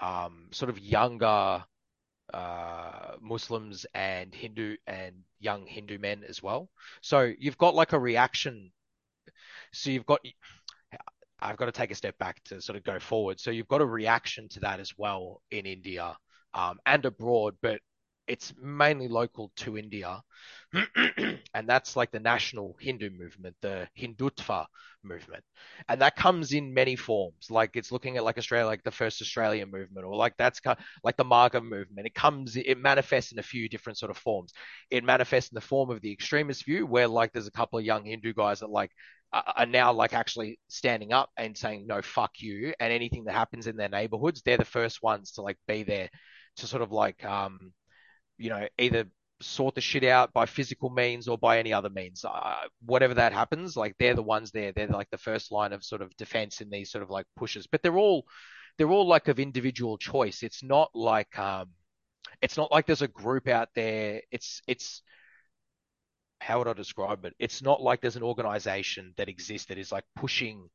[0.00, 1.64] um, sort of younger
[2.32, 6.70] uh, Muslims and Hindu and young Hindu men as well.
[7.00, 8.70] So you've got like a reaction.
[9.72, 10.20] So you've got
[11.40, 13.40] I've got to take a step back to sort of go forward.
[13.40, 16.16] So you've got a reaction to that as well in India
[16.54, 17.80] um, and abroad, but
[18.26, 20.22] it's mainly local to India.
[21.54, 24.66] and that's like the national Hindu movement, the Hindutva
[25.02, 25.42] movement.
[25.88, 27.50] And that comes in many forms.
[27.50, 30.78] Like it's looking at like Australia, like the first Australian movement, or like that's kind
[31.02, 32.06] like the MAGA movement.
[32.06, 34.52] It comes, it manifests in a few different sort of forms.
[34.90, 37.84] It manifests in the form of the extremist view, where like there's a couple of
[37.84, 38.90] young Hindu guys that like
[39.32, 43.66] are now like actually standing up and saying no fuck you and anything that happens
[43.66, 46.08] in their neighborhoods they're the first ones to like be there
[46.56, 47.72] to sort of like um
[48.38, 49.04] you know either
[49.40, 52.24] sort the shit out by physical means or by any other means.
[52.24, 52.54] Uh,
[52.84, 54.72] whatever that happens like they're the ones there.
[54.72, 57.66] They're like the first line of sort of defense in these sort of like pushes.
[57.66, 58.26] But they're all
[58.78, 60.42] they're all like of individual choice.
[60.42, 61.70] It's not like um
[62.42, 64.22] it's not like there's a group out there.
[64.30, 65.02] It's it's
[66.40, 67.34] how would I describe it?
[67.38, 70.68] It's not like there's an organization that exists that is like pushing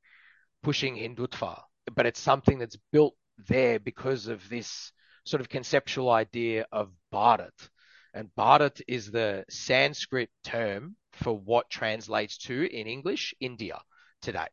[0.64, 1.62] pushing Hindutva,
[1.96, 3.16] but it's something that's built
[3.48, 4.92] there because of this
[5.26, 7.70] sort of conceptual idea of Bharat.
[8.14, 13.80] And Bharat is the Sanskrit term for what translates to in English India
[14.22, 14.48] today.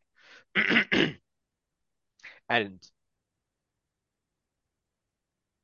[2.48, 2.80] and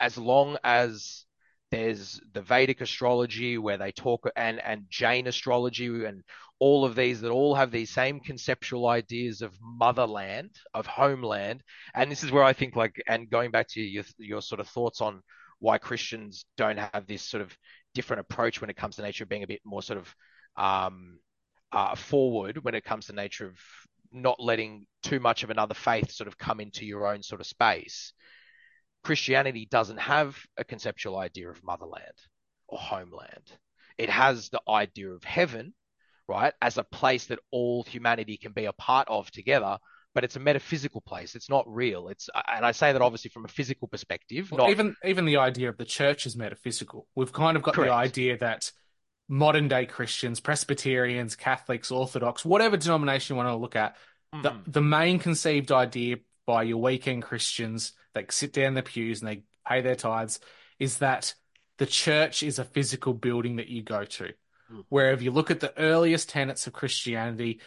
[0.00, 1.24] as long as
[1.70, 6.22] there's the Vedic astrology where they talk and and Jain astrology and
[6.60, 11.62] all of these that all have these same conceptual ideas of motherland, of homeland.
[11.94, 14.68] And this is where I think like and going back to your your sort of
[14.68, 15.22] thoughts on
[15.58, 17.56] why Christians don't have this sort of
[17.94, 20.14] different approach when it comes to nature of being a bit more sort of
[20.56, 21.18] um,
[21.72, 23.58] uh, forward when it comes to nature of
[24.12, 27.46] not letting too much of another faith sort of come into your own sort of
[27.46, 28.12] space.
[29.02, 32.14] Christianity doesn't have a conceptual idea of motherland
[32.68, 33.52] or homeland.
[33.98, 35.74] It has the idea of heaven,
[36.28, 39.78] right, as a place that all humanity can be a part of together.
[40.15, 41.35] But it's a metaphysical place.
[41.35, 42.09] It's not real.
[42.09, 44.51] It's and I say that obviously from a physical perspective.
[44.51, 47.09] Well, not even even the idea of the church is metaphysical.
[47.16, 47.91] We've kind of got Correct.
[47.91, 48.70] the idea that
[49.28, 53.97] modern day Christians, Presbyterians, Catholics, Orthodox, whatever denomination you want to look at,
[54.32, 54.73] the Mhm.
[54.73, 56.16] the main conceived idea
[56.47, 60.41] by your weekend Christians that sit down in the pews and they pay their tithes
[60.78, 61.35] is that
[61.78, 64.32] the church is a physical building that you go to.
[64.70, 64.85] Mm.
[64.89, 67.61] Where if you look at the earliest tenets of Christianity,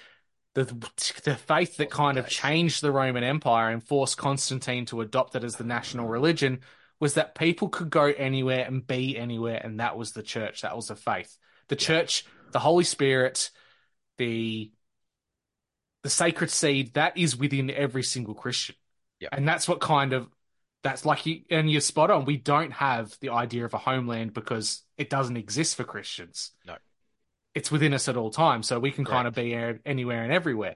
[0.64, 5.36] the the faith that kind of changed the Roman Empire and forced Constantine to adopt
[5.36, 6.62] it as the national religion
[7.00, 10.62] was that people could go anywhere and be anywhere, and that was the church.
[10.62, 11.38] That was the faith.
[11.68, 13.52] The church, the Holy Spirit,
[14.18, 14.72] the
[16.04, 18.76] the sacred seed that is within every single Christian.
[19.20, 19.30] Yeah.
[19.32, 20.28] And that's what kind of
[20.82, 22.26] that's like you and you're spot on.
[22.26, 26.52] We don't have the idea of a homeland because it doesn't exist for Christians.
[26.66, 26.78] No.
[27.58, 30.76] It's within us at all times, so we can kind of be anywhere and everywhere.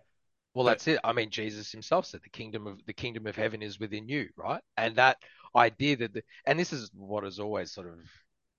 [0.56, 1.00] Well, But- that's it.
[1.04, 4.30] I mean, Jesus himself said the kingdom of the kingdom of heaven is within you,
[4.36, 4.62] right?
[4.78, 5.18] And that
[5.56, 8.00] idea that the, and this is what has always sort of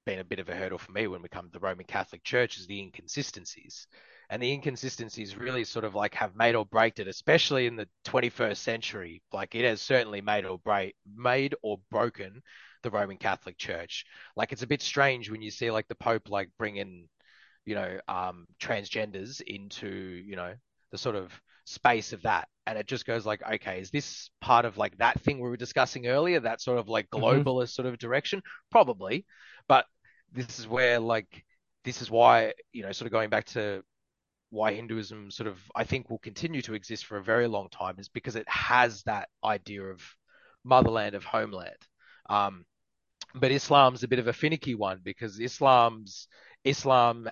[0.06, 2.22] been a bit of a hurdle for me when we come to the Roman Catholic
[2.22, 3.88] Church is the inconsistencies.
[4.30, 7.88] And the inconsistencies really sort of like have made or break it, especially in the
[8.04, 9.20] 21st century.
[9.32, 12.40] Like it has certainly made or break, made or broken
[12.82, 14.04] the Roman Catholic Church.
[14.36, 17.08] Like it's a bit strange when you see like the Pope like bring in,
[17.64, 20.54] you know, um, transgenders into, you know,
[20.90, 21.32] the sort of
[21.64, 22.48] space of that.
[22.66, 25.56] And it just goes like, okay, is this part of like that thing we were
[25.56, 27.66] discussing earlier, that sort of like globalist mm-hmm.
[27.66, 28.42] sort of direction?
[28.70, 29.26] Probably.
[29.68, 29.86] But
[30.32, 31.44] this is where like
[31.84, 33.82] this is why, you know, sort of going back to
[34.50, 37.96] why Hinduism sort of I think will continue to exist for a very long time
[37.98, 40.02] is because it has that idea of
[40.64, 41.76] motherland of homeland.
[42.28, 42.64] Um,
[43.34, 46.28] but Islam's a bit of a finicky one because Islam's
[46.64, 47.28] Islam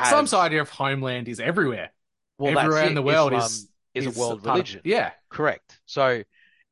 [0.00, 1.90] Islam's idea of homeland is everywhere.
[2.38, 4.80] Well, everywhere in the world Islam is is, is a world religion.
[4.80, 5.80] Of, yeah, correct.
[5.86, 6.22] So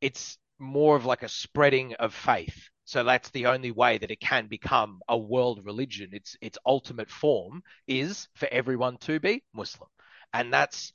[0.01, 2.69] it's more of like a spreading of faith.
[2.85, 6.11] So that's the only way that it can become a world religion.
[6.12, 9.89] Its its ultimate form is for everyone to be Muslim,
[10.32, 10.93] and that's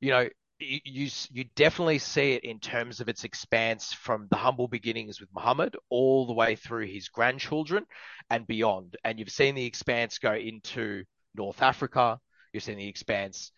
[0.00, 0.28] you know
[0.58, 5.20] you, you, you definitely see it in terms of its expanse from the humble beginnings
[5.20, 7.84] with Muhammad all the way through his grandchildren
[8.30, 8.96] and beyond.
[9.04, 11.04] And you've seen the expanse go into
[11.36, 12.18] North Africa.
[12.52, 13.52] You've seen the expanse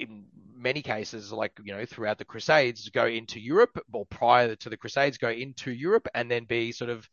[0.00, 0.24] in
[0.54, 4.76] many cases, like you know, throughout the Crusades, go into Europe or prior to the
[4.76, 7.08] Crusades, go into Europe and then be sort of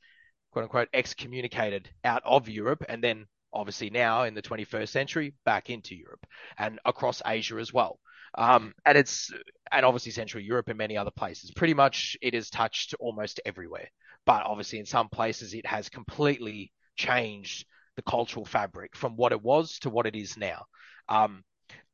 [0.51, 5.69] quote unquote excommunicated out of Europe, and then obviously now in the 21st century back
[5.69, 6.25] into Europe
[6.57, 7.99] and across Asia as well.
[8.37, 9.31] Um, and it's
[9.71, 11.51] and obviously Central Europe and many other places.
[11.51, 13.89] Pretty much it is touched almost everywhere.
[14.25, 17.65] But obviously in some places it has completely changed
[17.95, 20.65] the cultural fabric from what it was to what it is now.
[21.09, 21.43] Um,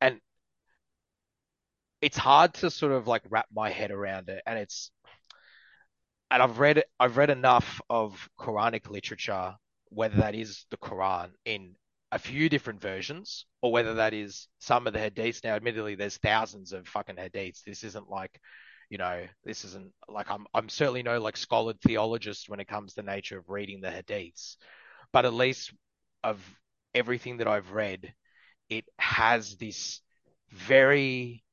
[0.02, 0.19] and
[2.02, 4.41] it's hard to sort of like wrap my head around it.
[4.45, 4.91] And it's
[6.30, 9.56] and I've read I've read enough of Quranic literature,
[9.90, 11.76] whether that is the Quran in
[12.11, 15.44] a few different versions, or whether that is some of the hadiths.
[15.44, 17.64] Now, admittedly, there's thousands of fucking hadiths.
[17.64, 18.40] This isn't like,
[18.90, 22.94] you know, this isn't like I'm I'm certainly no like scholar theologist when it comes
[22.94, 24.57] to the nature of reading the hadiths,
[25.14, 25.74] but at least
[26.23, 26.39] of
[26.94, 28.14] everything that I've read,
[28.69, 30.02] it has this
[30.52, 31.44] very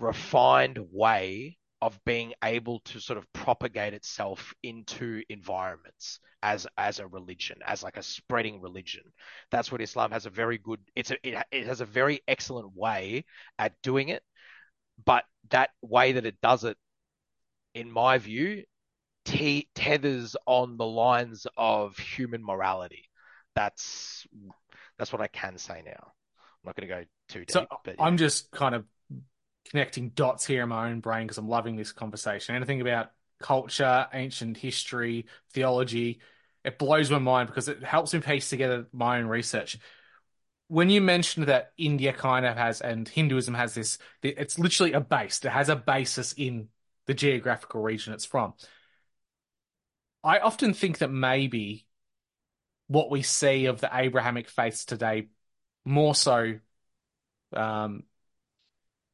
[0.00, 7.06] refined way of being able to sort of propagate itself into environments as as a
[7.06, 9.02] religion as like a spreading religion.
[9.50, 12.74] That's what islam has a very good it's a it, it has a very excellent
[12.76, 13.24] way
[13.58, 14.22] at doing it
[15.04, 16.76] but that way that it does it
[17.74, 18.64] in my view
[19.24, 23.08] t- tethers on the lines of human morality
[23.54, 24.26] that's
[24.98, 27.96] that's what i can say now i'm not going to go too deep so but
[27.98, 28.04] yeah.
[28.04, 28.84] i'm just kind of
[29.70, 32.54] connecting dots here in my own brain because I'm loving this conversation.
[32.54, 33.10] Anything about
[33.40, 36.20] culture, ancient history, theology,
[36.64, 39.78] it blows my mind because it helps me piece together my own research.
[40.68, 45.00] When you mentioned that India kind of has and Hinduism has this, it's literally a
[45.00, 45.44] base.
[45.44, 46.68] It has a basis in
[47.06, 48.54] the geographical region it's from.
[50.24, 51.84] I often think that maybe
[52.92, 55.28] what we see of the Abrahamic faiths today
[55.84, 56.58] more so
[57.52, 58.04] um,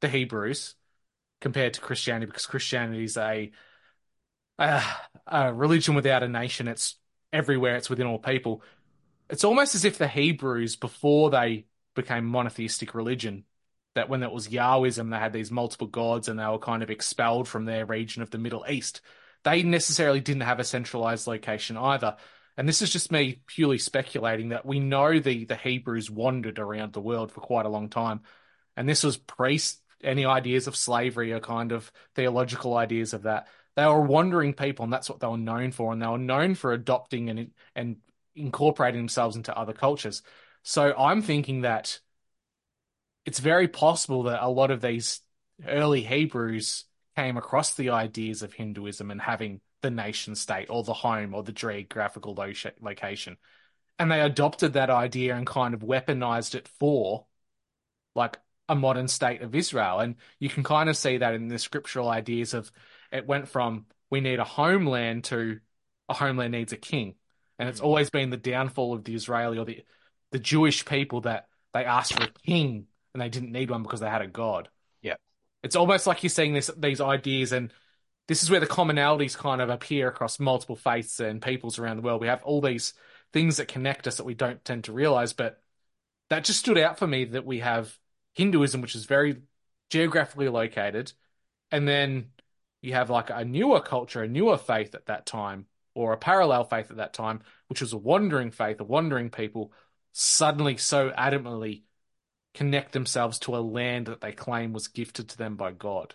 [0.01, 0.75] the Hebrews
[1.41, 3.53] compared to Christianity because Christianity is a,
[4.59, 4.83] a,
[5.27, 6.69] a religion without a nation.
[6.69, 6.97] It's
[7.33, 7.77] everywhere.
[7.77, 8.63] It's within all people.
[9.31, 13.45] It's almost as if the Hebrews, before they became monotheistic religion,
[13.95, 16.91] that when it was Yahwism, they had these multiple gods and they were kind of
[16.91, 19.01] expelled from their region of the Middle East.
[19.45, 22.17] They necessarily didn't have a centralized location either.
[22.59, 26.93] And this is just me purely speculating that we know the, the Hebrews wandered around
[26.93, 28.23] the world for quite a long time.
[28.77, 29.61] And this was pre
[30.03, 33.47] any ideas of slavery or kind of theological ideas of that.
[33.77, 35.93] They were wandering people, and that's what they were known for.
[35.93, 37.99] And they were known for adopting and and
[38.35, 40.23] incorporating themselves into other cultures.
[40.65, 42.01] So I'm thinking that
[43.25, 45.21] it's very possible that a lot of these
[45.65, 50.93] early Hebrews came across the ideas of Hinduism and having the nation state or the
[50.93, 52.35] home or the geographical
[52.81, 53.37] location.
[53.99, 57.27] And they adopted that idea and kind of weaponized it for
[58.15, 58.39] like
[58.69, 60.01] a modern state of Israel.
[60.01, 62.71] And you can kind of see that in the scriptural ideas of
[63.11, 65.61] it went from we need a homeland to
[66.09, 67.15] a homeland needs a king.
[67.59, 67.85] And it's mm.
[67.85, 69.85] always been the downfall of the Israeli or the
[70.31, 74.01] the Jewish people that they asked for a king and they didn't need one because
[74.01, 74.69] they had a god.
[75.03, 75.17] Yeah.
[75.63, 77.73] It's almost like you're seeing this these ideas and
[78.29, 82.03] this is where the commonalities kind of appear across multiple faiths and peoples around the
[82.03, 82.21] world.
[82.21, 82.93] We have all these
[83.33, 85.61] things that connect us that we don't tend to realize, but
[86.29, 87.99] that just stood out for me that we have
[88.35, 89.43] Hinduism, which is very
[89.91, 91.13] geographically located,
[91.71, 92.27] and then
[92.83, 96.65] you have like a newer culture, a newer faith at that time, or a parallel
[96.65, 99.73] faith at that time, which was a wandering faith, a wandering people,
[100.13, 101.83] suddenly so adamantly
[102.55, 106.15] connect themselves to a land that they claim was gifted to them by God.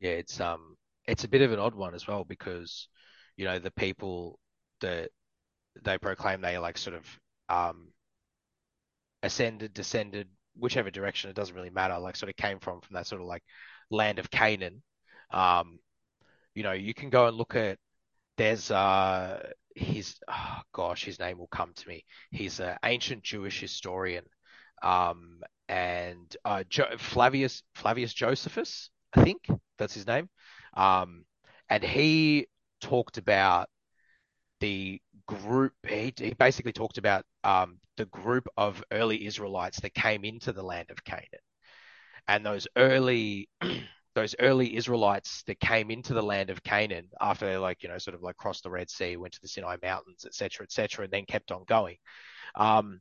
[0.00, 2.88] Yeah, it's um it's a bit of an odd one as well because
[3.36, 4.38] you know the people
[4.80, 5.10] that
[5.82, 7.88] they proclaim they like sort of um
[9.22, 11.98] ascended, descended, whichever direction it doesn't really matter.
[11.98, 13.42] Like sort of came from from that sort of like
[13.90, 14.82] land of Canaan.
[15.30, 15.78] Um,
[16.54, 17.78] you know, you can go and look at
[18.38, 22.04] there's uh his oh gosh, his name will come to me.
[22.30, 24.24] He's an ancient Jewish historian,
[24.82, 30.28] um, and uh, jo- Flavius Flavius Josephus, I think that's his name.
[30.74, 31.24] Um,
[31.68, 32.46] and he
[32.80, 33.68] talked about
[34.60, 35.72] the group.
[35.86, 40.62] He, he basically talked about um, the group of early Israelites that came into the
[40.62, 41.26] land of Canaan,
[42.28, 43.48] and those early
[44.14, 47.98] those early Israelites that came into the land of Canaan after they like you know
[47.98, 51.12] sort of like crossed the Red Sea, went to the Sinai Mountains, etc., etc., and
[51.12, 51.96] then kept on going.
[52.54, 53.00] Um,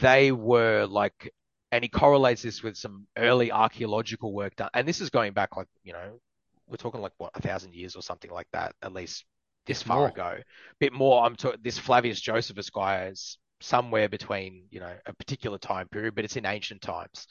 [0.00, 1.32] they were like,
[1.74, 5.56] and he correlates this with some early archaeological work done, and this is going back
[5.56, 6.20] like you know
[6.68, 9.24] we're talking like what a thousand years or something like that, at least
[9.66, 10.08] this far more.
[10.08, 10.36] ago.
[10.78, 11.24] bit more.
[11.24, 16.14] I'm talking this Flavius Josephus guy is somewhere between you know a particular time period,
[16.14, 17.26] but it's in ancient times.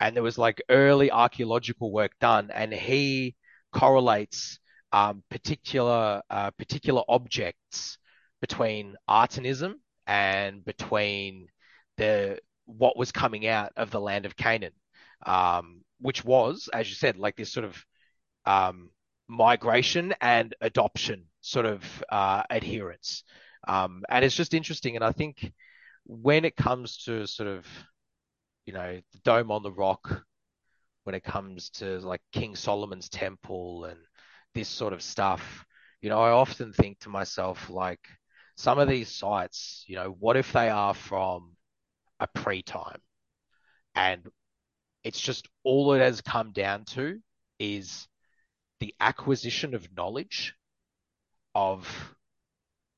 [0.00, 3.34] And there was like early archaeological work done, and he
[3.74, 4.58] correlates
[4.92, 7.98] um, particular uh, particular objects
[8.40, 9.74] between Atenism
[10.06, 11.48] and between
[11.98, 14.72] the what was coming out of the land of Canaan,
[15.24, 17.86] um, which was, as you said, like this sort of
[18.44, 18.90] um,
[19.28, 23.24] migration and adoption sort of uh, adherence.
[23.66, 24.96] Um, and it's just interesting.
[24.96, 25.52] And I think
[26.04, 27.66] when it comes to sort of,
[28.66, 30.22] you know, the Dome on the Rock,
[31.04, 33.98] when it comes to like King Solomon's temple and
[34.54, 35.64] this sort of stuff,
[36.00, 38.00] you know, I often think to myself, like,
[38.58, 41.55] some of these sites, you know, what if they are from
[42.20, 43.00] a pre time?
[43.94, 44.26] And
[45.04, 47.18] it's just all it has come down to
[47.58, 48.08] is
[48.80, 50.54] the acquisition of knowledge
[51.54, 52.14] of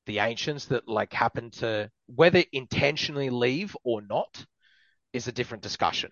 [0.05, 4.45] the ancients that like happen to whether intentionally leave or not
[5.13, 6.11] is a different discussion.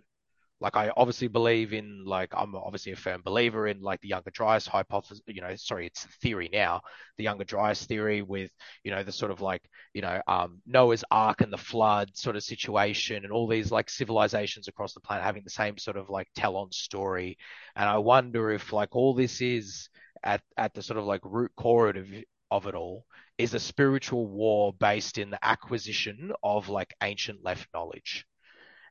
[0.60, 4.32] Like I obviously believe in like I'm obviously a firm believer in like the Younger
[4.32, 5.22] Dryas hypothesis.
[5.28, 6.82] You know, sorry, it's theory now.
[7.18, 8.50] The Younger Dryas theory with
[8.84, 9.62] you know the sort of like
[9.94, 13.90] you know um, Noah's Ark and the flood sort of situation and all these like
[13.90, 17.38] civilizations across the planet having the same sort of like tell-on story.
[17.76, 19.90] And I wonder if like all this is
[20.24, 22.08] at at the sort of like root core of
[22.50, 23.06] of it all
[23.38, 28.26] is a spiritual war based in the acquisition of like ancient left knowledge.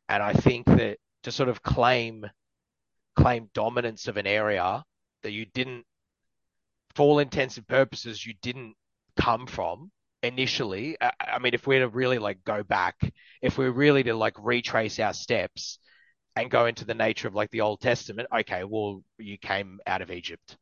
[0.08, 2.24] And I think that to sort of claim
[3.16, 4.84] claim dominance of an area
[5.24, 5.84] that you didn't
[6.94, 8.76] for all intents and purposes you didn't
[9.18, 9.90] come from
[10.22, 12.94] initially I, I mean if we're to really like go back
[13.42, 15.80] if we're really to like retrace our steps
[16.36, 20.02] and go into the nature of like the old testament okay well you came out
[20.02, 20.56] of egypt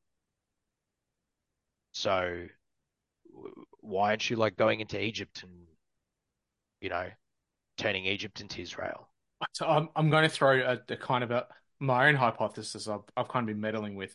[1.93, 2.47] so
[3.81, 5.53] why aren't you like going into Egypt and
[6.81, 7.11] you know
[7.77, 9.11] turning Egypt into Israel?
[9.53, 11.47] So I'm, I'm going to throw a, a kind of a
[11.81, 14.15] my own hypothesis I've, I've kind of been meddling with,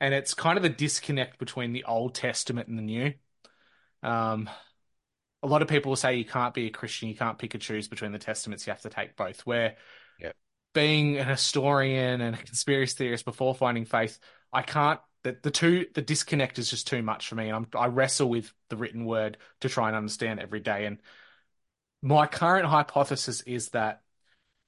[0.00, 3.14] and it's kind of the disconnect between the Old Testament and the New.
[4.02, 4.50] Um,
[5.42, 7.62] a lot of people will say you can't be a Christian, you can't pick and
[7.62, 9.40] choose between the testaments, you have to take both.
[9.46, 9.76] Where
[10.20, 10.36] Yep.
[10.74, 14.18] being an historian and a conspiracy theorist before finding faith,
[14.52, 15.00] I can't.
[15.24, 18.28] The, the two the disconnect is just too much for me, and I'm, I wrestle
[18.28, 20.86] with the written word to try and understand every day.
[20.86, 20.98] And
[22.02, 24.01] my current hypothesis is that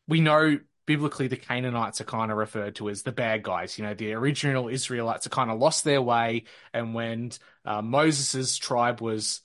[0.06, 3.78] we know biblically the Canaanites are kind of referred to as the bad guys.
[3.78, 7.32] You know, the original Israelites are kind of lost their way, and when
[7.64, 9.40] uh, Moses's tribe was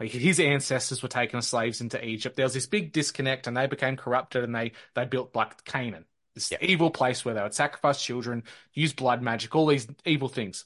[0.00, 2.34] his ancestors were taken as slaves into Egypt.
[2.36, 6.06] There was this big disconnect, and they became corrupted, and they they built like Canaan,
[6.34, 10.64] this evil place where they would sacrifice children, use blood magic, all these evil things.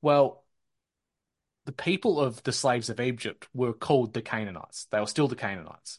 [0.00, 0.44] Well,
[1.64, 4.86] the people of the slaves of Egypt were called the Canaanites.
[4.90, 5.98] They were still the Canaanites.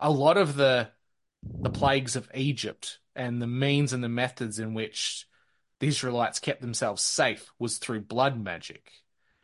[0.00, 0.90] A lot of the
[1.60, 5.26] the plagues of Egypt and the means and the methods in which
[5.80, 8.90] the Israelites kept themselves safe was through blood magic.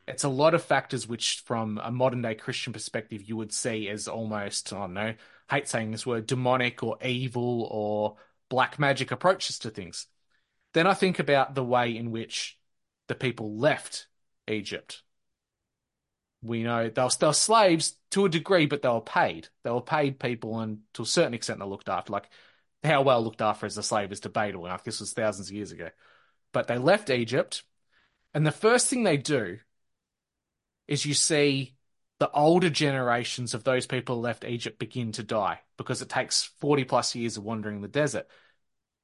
[0.08, 3.88] It's a lot of factors which, from a modern day Christian perspective, you would see
[3.88, 5.14] as almost, I don't know,
[5.50, 8.16] hate saying this word, demonic or evil or
[8.48, 10.06] black magic approaches to things.
[10.72, 12.58] Then I think about the way in which
[13.06, 14.06] the people left
[14.48, 15.02] Egypt.
[16.42, 19.48] We know they were, they slaves to a degree, but they were paid.
[19.62, 22.12] They were paid people, and to a certain extent, they looked after.
[22.12, 22.30] Like
[22.82, 24.64] how well looked after as a slave is debatable.
[24.64, 25.90] Like this was thousands of years ago.
[26.52, 27.62] But they left Egypt.
[28.32, 29.58] And the first thing they do
[30.88, 31.74] is you see
[32.18, 36.44] the older generations of those people who left Egypt begin to die because it takes
[36.60, 38.26] 40 plus years of wandering the desert.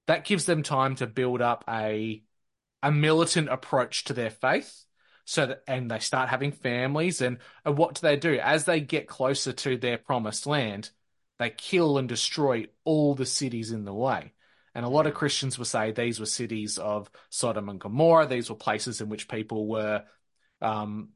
[0.07, 2.23] That gives them time to build up a
[2.83, 4.86] a militant approach to their faith.
[5.29, 8.39] So that and they start having families and, and what do they do?
[8.39, 10.91] As they get closer to their promised land,
[11.39, 14.33] they kill and destroy all the cities in the way.
[14.75, 18.27] And a lot of Christians will say these were cities of Sodom and Gomorrah.
[18.27, 20.05] These were places in which people were
[20.61, 21.11] um,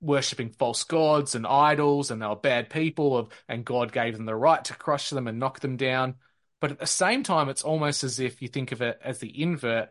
[0.00, 4.26] worshipping false gods and idols, and they were bad people, of, and God gave them
[4.26, 6.16] the right to crush them and knock them down.
[6.60, 9.42] But at the same time, it's almost as if you think of it as the
[9.42, 9.90] invert.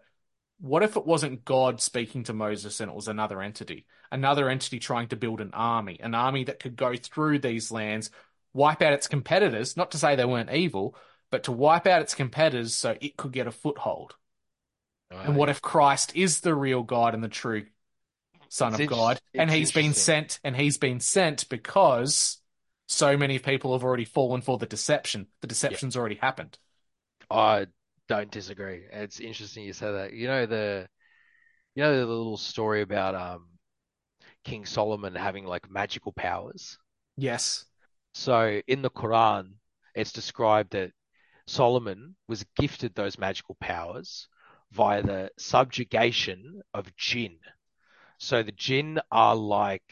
[0.64, 3.86] What if it wasn't God speaking to Moses and it was another entity?
[4.10, 8.10] Another entity trying to build an army, an army that could go through these lands,
[8.54, 10.96] wipe out its competitors, not to say they weren't evil,
[11.32, 14.16] but to wipe out its competitors so it could get a foothold.
[15.12, 17.66] And what if Christ is the real God and the true
[18.48, 22.38] Son It's of God, and he's been sent, and he's been sent because
[22.88, 25.28] so many people have already fallen for the deception.
[25.42, 26.58] The deception's already happened.
[27.30, 27.68] I
[28.16, 28.84] don't disagree.
[28.92, 30.14] It's interesting you say that.
[30.14, 30.88] You know the,
[31.76, 33.48] you know the little story about um
[34.44, 36.78] King Solomon having like magical powers.
[37.18, 37.66] Yes.
[38.14, 39.56] So in the Quran,
[39.96, 40.92] it's described that
[41.48, 44.28] Solomon was gifted those magical powers
[44.72, 47.40] via the subjugation of jinn.
[48.20, 49.84] So the jinn are like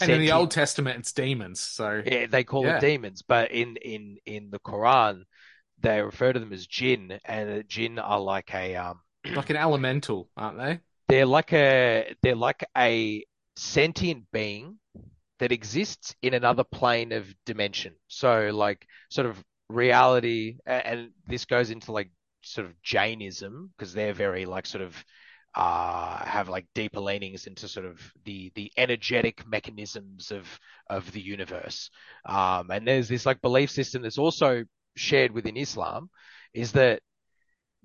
[0.00, 1.60] And in the Old Testament, it's demons.
[1.60, 2.76] So yeah, they call Yeah.
[2.76, 5.24] it demons, but in in in the Quran,
[5.84, 9.00] they refer to them as jinn, and jinn are like a um,
[9.34, 10.80] like an elemental, aren't they?
[11.08, 13.24] they're like a they're like a
[13.56, 14.78] sentient being
[15.38, 17.94] that exists in another plane of dimension.
[18.08, 22.10] So like sort of reality, and this goes into like
[22.42, 25.04] sort of Jainism because they're very like sort of
[25.54, 30.46] uh have like deeper leanings into sort of the the energetic mechanisms of
[30.90, 31.90] of the universe.
[32.24, 34.64] Um, and there's this like belief system that's also
[34.96, 36.10] shared within Islam
[36.52, 37.00] is that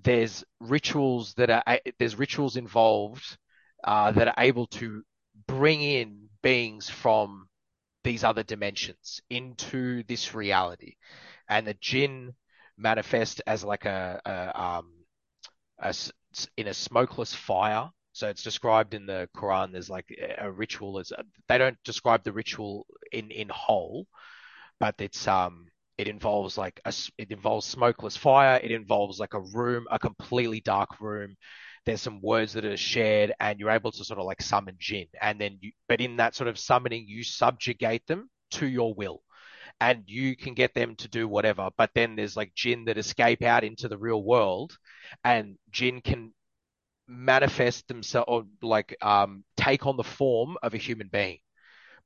[0.03, 3.38] there's rituals that are there's rituals involved
[3.84, 5.03] uh, that are able to
[5.48, 7.48] bring in beings from
[8.03, 10.95] these other dimensions into this reality,
[11.49, 12.34] and the jinn
[12.77, 14.91] manifest as like a, a um
[15.80, 15.94] a
[16.57, 17.90] in a smokeless fire.
[18.14, 19.72] So it's described in the Quran.
[19.72, 20.07] There's like
[20.38, 21.11] a ritual as
[21.48, 24.07] they don't describe the ritual in in whole,
[24.80, 25.68] but it's um
[25.99, 28.57] it involves like a it involves smokeless fire.
[28.63, 31.35] It involves like a room, a completely dark room.
[31.85, 35.07] There's some words that are shared, and you're able to sort of like summon jinn.
[35.21, 39.21] And then you, but in that sort of summoning, you subjugate them to your will,
[39.81, 41.69] and you can get them to do whatever.
[41.77, 44.77] But then there's like jinn that escape out into the real world,
[45.26, 46.34] and jinn can
[47.07, 51.39] manifest themselves or like um take on the form of a human being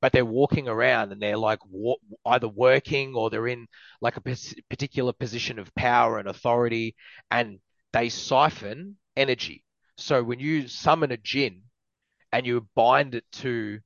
[0.04, 3.66] but they're walking around and they're like wa- either working or they're in
[4.02, 4.36] like a
[4.68, 6.94] particular position of power and authority
[7.30, 7.58] and
[7.94, 9.64] they siphon energy
[9.96, 11.62] so when you summon a jinn
[12.32, 13.78] and you bind it to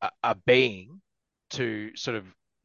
[0.00, 1.02] a, a being
[1.50, 2.24] to sort of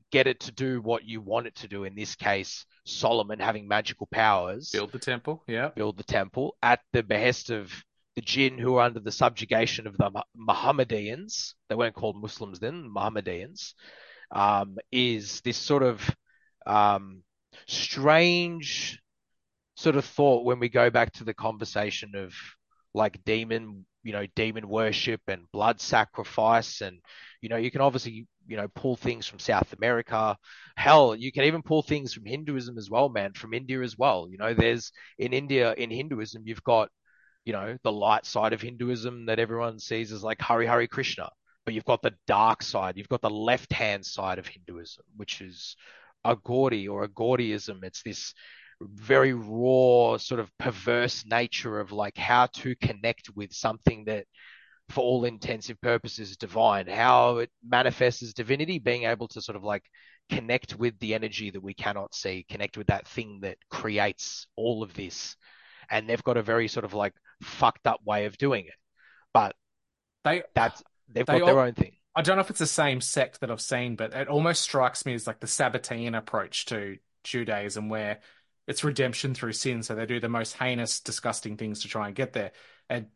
[0.10, 3.68] get it to do what you want it to do in this case solomon having
[3.68, 5.44] magical powers Build the temple.
[5.46, 5.72] Yeah.
[5.76, 7.70] build the temple at the behest of
[8.16, 11.56] the jinn who are under the subjugation of the Mohammedans.
[11.70, 13.76] They weren't called Muslims then, Mohammedans.
[14.32, 16.16] Um, is this sort of
[16.66, 17.24] um,
[17.68, 19.00] strange
[19.76, 22.34] sort of thought when we go back to the conversation of
[22.94, 26.82] like demon, you know, demon worship and blood sacrifice.
[26.82, 27.00] And,
[27.42, 30.38] you know, you can obviously, you know, pull things from South America.
[30.78, 34.28] Hell, you can even pull things from Hinduism as well, man, from India as well.
[34.30, 36.90] You know, there's in India, in Hinduism, you've got,
[37.46, 41.30] you know, the light side of Hinduism that everyone sees as like Hari Hari Krishna.
[41.66, 45.42] But you've got the dark side, you've got the left hand side of Hinduism, which
[45.42, 45.78] is
[46.26, 47.84] Aghori or Aghoriism.
[47.84, 48.34] It's this
[48.82, 54.26] very raw, sort of perverse nature of like how to connect with something that,
[54.90, 59.56] for all intensive purposes, is divine, how it manifests as divinity, being able to sort
[59.56, 59.84] of like
[60.30, 64.84] connect with the energy that we cannot see, connect with that thing that creates all
[64.84, 65.36] of this.
[65.90, 68.74] And they've got a very sort of like fucked up way of doing it.
[69.34, 69.56] But
[70.24, 71.94] They that's they've They got their all- own thing.
[72.16, 75.04] I don't know if it's the same sect that I've seen, but it almost strikes
[75.04, 78.20] me as like the Sabbatean approach to Judaism, where
[78.68, 79.82] it's redemption through sin.
[79.82, 82.52] So they do the most heinous, disgusting things to try and get there.
[82.88, 83.08] And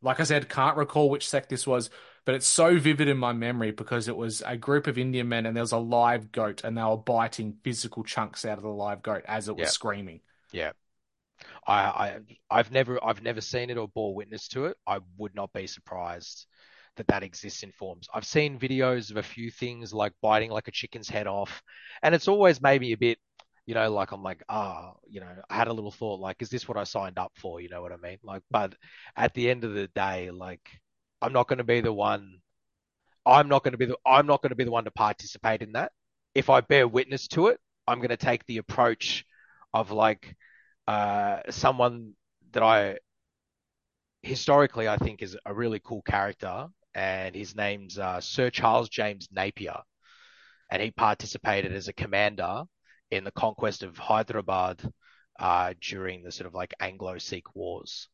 [0.00, 1.90] like I said, can't recall which sect this was,
[2.24, 5.44] but it's so vivid in my memory because it was a group of Indian men
[5.44, 8.70] and there was a live goat and they were biting physical chunks out of the
[8.70, 9.68] live goat as it was Yeah.
[9.70, 10.20] screaming.
[10.50, 10.72] Yeah.
[11.66, 12.18] I, I
[12.50, 14.76] I've never I've never seen it or bore witness to it.
[14.86, 16.46] I would not be surprised
[16.96, 18.08] that that exists in forms.
[18.14, 21.62] I've seen videos of a few things like biting like a chicken's head off,
[22.02, 23.18] and it's always made me a bit,
[23.66, 26.50] you know, like I'm like, ah, you know, I had a little thought like, is
[26.50, 27.60] this what I signed up for?
[27.60, 28.18] You know what I mean?
[28.22, 28.74] Like, but
[29.16, 30.68] at the end of the day, like,
[31.22, 32.40] I'm not going to be the one.
[33.26, 35.62] I'm not going to be the I'm not going to be the one to participate
[35.62, 35.92] in that.
[36.34, 39.24] If I bear witness to it, I'm going to take the approach
[39.74, 40.36] of like
[40.90, 42.14] uh, someone
[42.50, 42.98] that I
[44.22, 49.28] historically I think is a really cool character, and his name's uh, Sir Charles James
[49.30, 49.80] Napier,
[50.68, 52.64] and he participated as a commander
[53.12, 54.82] in the conquest of Hyderabad
[55.38, 58.08] uh, during the sort of like Anglo-Sikh wars,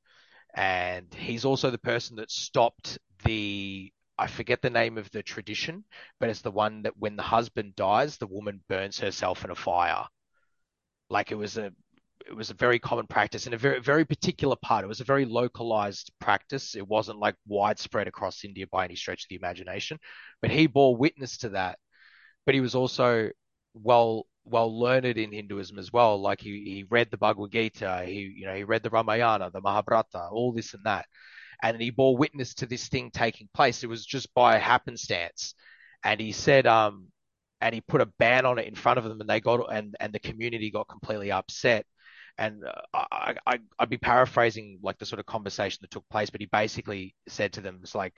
[0.54, 5.84] and he's also the person that stopped the I forget the name of the tradition,
[6.20, 9.54] but it's the one that when the husband dies, the woman burns herself in a
[9.54, 10.04] fire.
[11.08, 11.72] Like it was a
[12.26, 14.84] it was a very common practice in a very very particular part.
[14.84, 16.74] It was a very localized practice.
[16.74, 19.98] It wasn't like widespread across India by any stretch of the imagination.
[20.42, 21.78] But he bore witness to that.
[22.44, 23.30] But he was also
[23.74, 26.20] well well learned in Hinduism as well.
[26.20, 29.60] Like he, he read the Bhagavad Gita, he you know he read the Ramayana, the
[29.60, 31.06] Mahabharata, all this and that,
[31.62, 33.82] and he bore witness to this thing taking place.
[33.82, 35.54] It was just by happenstance,
[36.04, 37.08] and he said um
[37.60, 39.94] and he put a ban on it in front of them, and they got and
[40.00, 41.86] and the community got completely upset
[42.38, 46.30] and uh, I, I I'd be paraphrasing like the sort of conversation that took place,
[46.30, 48.14] but he basically said to them, "It's like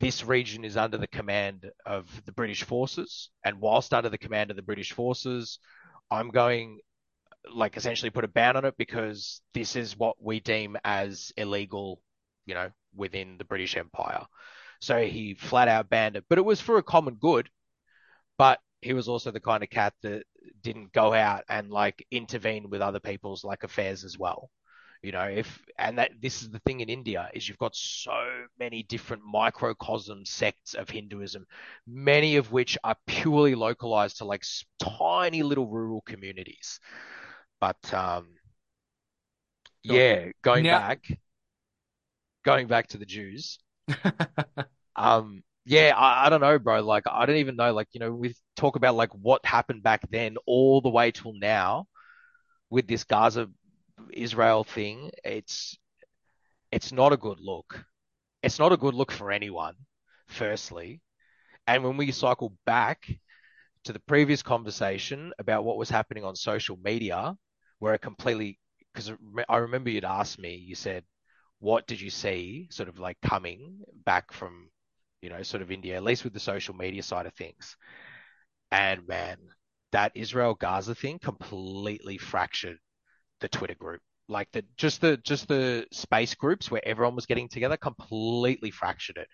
[0.00, 4.50] this region is under the command of the British forces, and whilst under the command
[4.50, 5.58] of the British forces,
[6.10, 6.80] I'm going."
[7.52, 12.00] like essentially put a ban on it because this is what we deem as illegal,
[12.46, 14.24] you know, within the British Empire.
[14.80, 17.48] So he flat out banned it, but it was for a common good.
[18.38, 20.24] But he was also the kind of cat that
[20.62, 24.50] didn't go out and like intervene with other people's like affairs as well.
[25.02, 28.12] You know if and that this is the thing in india is you've got so
[28.60, 31.44] many different microcosm sects of hinduism
[31.88, 34.44] many of which are purely localized to like
[34.78, 36.78] tiny little rural communities.
[37.60, 38.28] But um
[39.82, 41.18] yeah going Now- back
[42.44, 43.58] going back to the jews
[44.96, 46.82] um yeah, I, I don't know, bro.
[46.82, 47.72] Like, I don't even know.
[47.72, 51.34] Like, you know, we talk about like what happened back then all the way till
[51.34, 51.86] now
[52.70, 53.48] with this Gaza
[54.12, 55.10] Israel thing.
[55.24, 55.78] It's
[56.72, 57.84] it's not a good look.
[58.42, 59.74] It's not a good look for anyone,
[60.28, 61.00] firstly.
[61.66, 63.06] And when we cycle back
[63.84, 67.36] to the previous conversation about what was happening on social media,
[67.78, 68.58] where it completely,
[68.92, 69.12] because
[69.48, 71.04] I remember you'd asked me, you said,
[71.60, 74.68] what did you see sort of like coming back from
[75.22, 77.76] you know, sort of India, at least with the social media side of things.
[78.70, 79.36] And man,
[79.92, 82.78] that Israel Gaza thing completely fractured
[83.40, 84.00] the Twitter group.
[84.28, 89.18] Like the just the just the space groups where everyone was getting together completely fractured
[89.18, 89.28] it.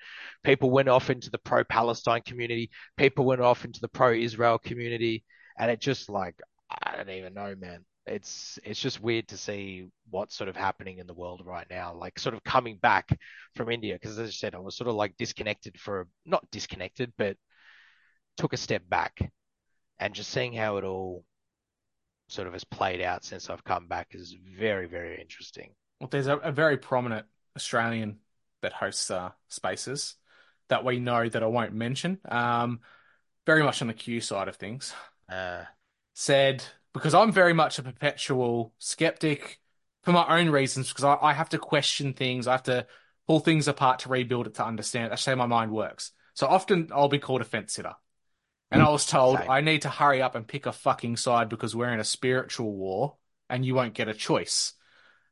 [0.45, 4.59] People went off into the pro Palestine community, people went off into the pro Israel
[4.59, 5.25] community,
[5.59, 6.35] and it just like
[6.71, 10.99] I don't even know, man it's it's just weird to see what's sort of happening
[10.99, 13.09] in the world right now like sort of coming back
[13.55, 17.13] from india because as i said i was sort of like disconnected for not disconnected
[17.19, 17.37] but
[18.37, 19.31] took a step back
[19.99, 21.25] and just seeing how it all
[22.29, 25.71] sort of has played out since i've come back is very very interesting
[26.01, 27.27] Well, there's a, a very prominent
[27.57, 28.19] Australian
[28.63, 30.15] that hosts uh, spaces
[30.69, 32.19] that we know that I won't mention.
[32.29, 32.81] Um,
[33.47, 34.93] very much on the Q side of things.
[35.31, 35.65] uh,
[36.15, 36.63] Said
[36.99, 39.59] because I'm very much a perpetual skeptic
[40.03, 42.47] for my own reasons because I, I have to question things.
[42.47, 42.87] I have to
[43.27, 45.11] pull things apart to rebuild it to understand.
[45.11, 46.13] That's how my mind works.
[46.35, 47.95] So often I'll be called a fence sitter.
[48.71, 49.51] And mm, I was told Same.
[49.51, 52.73] I need to hurry up and pick a fucking side because we're in a spiritual
[52.73, 53.17] war
[53.49, 54.75] and you won't get a choice.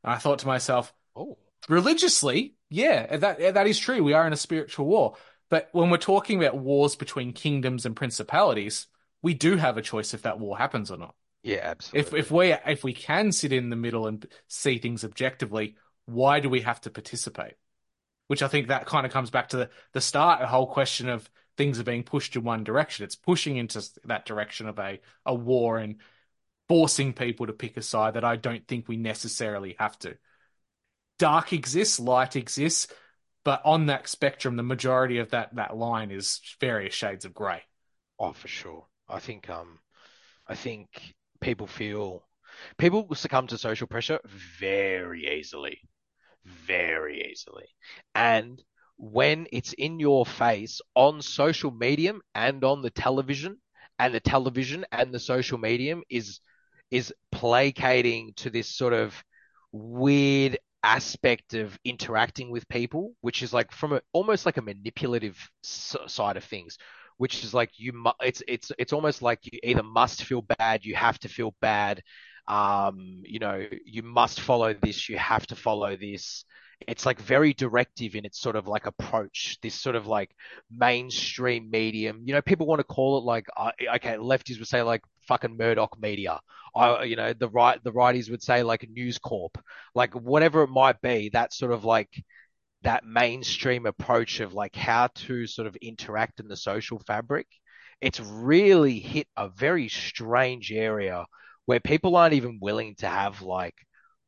[0.03, 1.37] And I thought to myself, oh
[1.69, 4.03] religiously, yeah, that that is true.
[4.03, 5.15] We are in a spiritual war.
[5.49, 8.87] But when we're talking about wars between kingdoms and principalities,
[9.21, 11.15] we do have a choice if that war happens or not.
[11.47, 15.03] Yeah absolutely If if we if we can sit in the middle and see things
[15.03, 15.75] objectively,
[16.05, 17.53] why do we have to participate?
[18.27, 21.07] Which I think that kind of comes back to the, the start, a whole question
[21.07, 23.05] of things are being pushed in one direction.
[23.05, 25.95] It's pushing into that direction of a, a war and
[26.67, 30.17] forcing people to pick a side that I don't think we necessarily have to.
[31.17, 32.87] Dark exists, light exists,
[33.43, 37.63] but on that spectrum, the majority of that that line is various shades of grey.
[38.19, 38.85] Oh, for sure.
[39.07, 39.79] I think um,
[40.47, 42.23] I think people feel
[42.77, 44.19] people succumb to social pressure
[44.59, 45.79] very easily,
[46.45, 47.67] very easily,
[48.15, 48.63] and
[48.97, 53.57] when it's in your face on social medium and on the television,
[53.99, 56.39] and the television and the social medium is
[56.91, 59.23] is placating to this sort of
[59.71, 65.37] weird aspect of interacting with people, which is like from a, almost like a manipulative
[65.61, 66.77] side of things,
[67.17, 70.85] which is like you mu- it's it's it's almost like you either must feel bad,
[70.85, 72.01] you have to feel bad,
[72.47, 76.45] um, you know, you must follow this, you have to follow this.
[76.87, 80.31] It's like very directive in its sort of like approach, this sort of like
[80.71, 82.21] mainstream medium.
[82.25, 85.57] You know, people want to call it like, uh, okay, lefties would say like fucking
[85.57, 86.39] Murdoch media.
[86.75, 89.57] I, you know, the right, the righties would say like News Corp,
[89.95, 91.29] like whatever it might be.
[91.33, 92.09] That sort of like
[92.83, 97.47] that mainstream approach of like how to sort of interact in the social fabric.
[98.01, 101.25] It's really hit a very strange area
[101.65, 103.75] where people aren't even willing to have like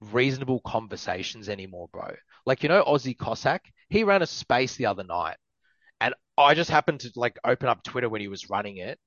[0.01, 2.15] reasonable conversations anymore, bro.
[2.45, 5.37] Like, you know, Aussie Cossack, he ran a space the other night.
[6.01, 8.97] And I just happened to like open up Twitter when he was running it.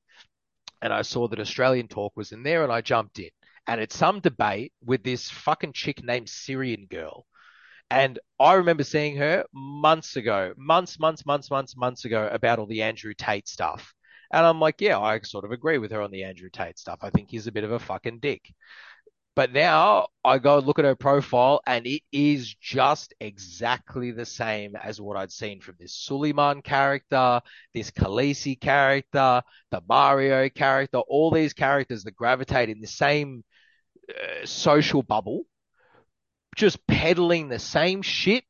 [0.81, 3.31] And I saw that Australian Talk was in there and I jumped in.
[3.67, 7.27] And it's some debate with this fucking chick named Syrian girl.
[7.91, 12.67] And I remember seeing her months ago, months, months, months, months, months ago about all
[12.67, 13.93] the Andrew Tate stuff.
[14.33, 17.01] And I'm like, yeah, I sort of agree with her on the Andrew Tate stuff.
[17.03, 18.55] I think he's a bit of a fucking dick.
[19.35, 24.77] But now I go look at her profile and it is just exactly the same
[24.77, 27.41] as what I'd seen from this Suleiman character,
[27.73, 33.43] this Khaleesi character, the Mario character, all these characters that gravitate in the same
[34.11, 35.45] uh, social bubble,
[36.57, 38.45] just peddling the same shit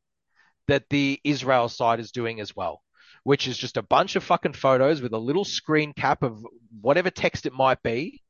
[0.68, 2.82] that the Israel side is doing as well,
[3.24, 6.44] which is just a bunch of fucking photos with a little screen cap of
[6.80, 8.20] whatever text it might be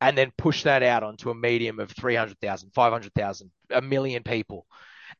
[0.00, 4.66] and then push that out onto a medium of 300,000, 500,000, a million people.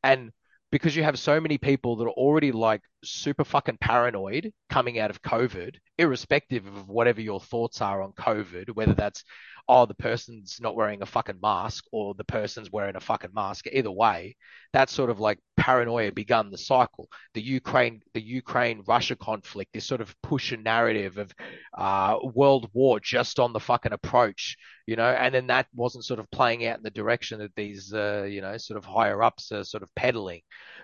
[0.03, 0.33] And
[0.73, 5.11] because you have so many people that are already like super fucking paranoid coming out
[5.11, 9.23] of COVID, irrespective of whatever your thoughts are on COVID, whether that's,
[9.69, 13.67] oh, the person's not wearing a fucking mask or the person's wearing a fucking mask,
[13.71, 14.37] either way,
[14.73, 17.09] that sort of like paranoia begun the cycle.
[17.35, 21.33] The Ukraine, the Ukraine Russia conflict, this sort of push a narrative of
[21.77, 24.57] uh, world war just on the fucking approach,
[24.87, 27.93] you know, and then that wasn't sort of playing out in the direction that these,
[27.93, 30.41] uh, you know, sort of higher ups are sort of peddling,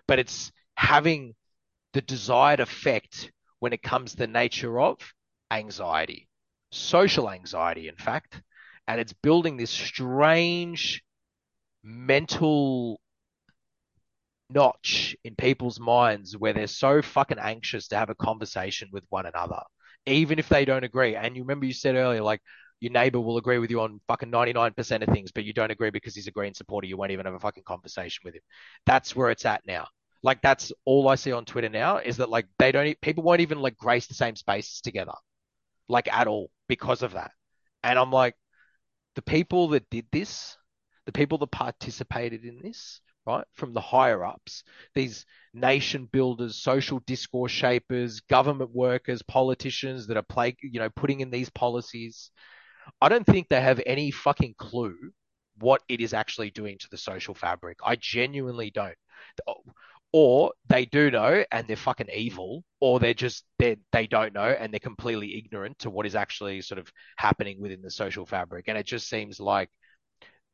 [0.06, 1.34] but it's having
[1.92, 4.98] the desired effect when it comes to the nature of
[5.50, 6.28] anxiety,
[6.70, 8.42] social anxiety, in fact,
[8.88, 11.02] and it's building this strange
[11.84, 12.98] mental
[14.50, 19.26] notch in people's minds where they're so fucking anxious to have a conversation with one
[19.26, 19.60] another,
[20.06, 21.14] even if they don't agree.
[21.14, 22.40] And you remember you said earlier, like,
[22.80, 25.90] your neighbor will agree with you on fucking 99% of things, but you don't agree
[25.90, 26.86] because he's a green supporter.
[26.86, 28.42] You won't even have a fucking conversation with him.
[28.86, 29.88] That's where it's at now.
[30.22, 33.40] Like that's all I see on Twitter now is that like they don't people won't
[33.40, 35.12] even like grace the same spaces together,
[35.88, 37.30] like at all because of that.
[37.84, 38.34] And I'm like,
[39.18, 40.56] the people that did this,
[41.06, 44.62] the people that participated in this, right, from the higher ups,
[44.94, 51.18] these nation builders, social discourse shapers, government workers, politicians that are play, you know, putting
[51.18, 52.30] in these policies,
[53.00, 54.96] I don't think they have any fucking clue
[55.58, 57.78] what it is actually doing to the social fabric.
[57.84, 58.94] I genuinely don't
[60.12, 64.48] or they do know and they're fucking evil, or they're just they they don't know
[64.58, 68.66] and they're completely ignorant to what is actually sort of happening within the social fabric.
[68.68, 69.70] And it just seems like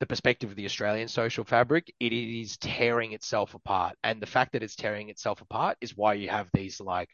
[0.01, 3.97] the perspective of the Australian social fabric, it is tearing itself apart.
[4.03, 7.09] And the fact that it's tearing itself apart is why you have these like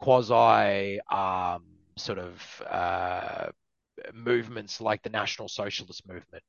[0.00, 1.64] quasi um,
[1.96, 3.46] sort of uh,
[4.12, 6.42] movements like the National Socialist Movement.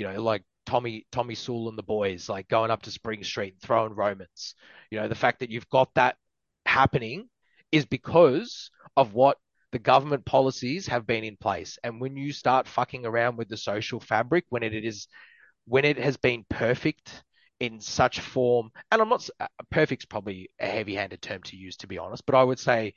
[0.00, 3.52] You know, like Tommy Tommy Sewell and the boys, like going up to Spring Street
[3.52, 4.54] and throwing Romans.
[4.90, 6.16] You know, the fact that you've got that
[6.64, 7.28] happening
[7.70, 9.36] is because of what
[9.72, 11.78] the government policies have been in place.
[11.84, 15.06] And when you start fucking around with the social fabric, when it is
[15.66, 17.22] when it has been perfect
[17.60, 21.86] in such form, and I'm not uh, perfect's probably a heavy-handed term to use, to
[21.86, 22.94] be honest, but I would say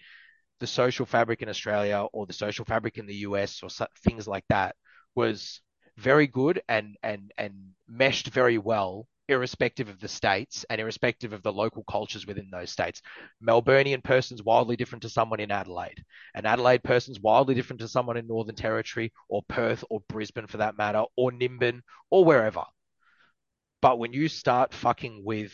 [0.61, 3.67] the social fabric in Australia or the social fabric in the US or
[4.05, 4.77] things like that
[5.15, 5.59] was
[5.97, 7.53] very good and and and
[7.87, 12.71] meshed very well irrespective of the states and irrespective of the local cultures within those
[12.71, 13.01] states.
[13.41, 16.03] Melburnian person's wildly different to someone in Adelaide.
[16.35, 20.57] An Adelaide person's wildly different to someone in Northern Territory or Perth or Brisbane for
[20.57, 22.63] that matter or Nimbin or wherever.
[23.81, 25.53] But when you start fucking with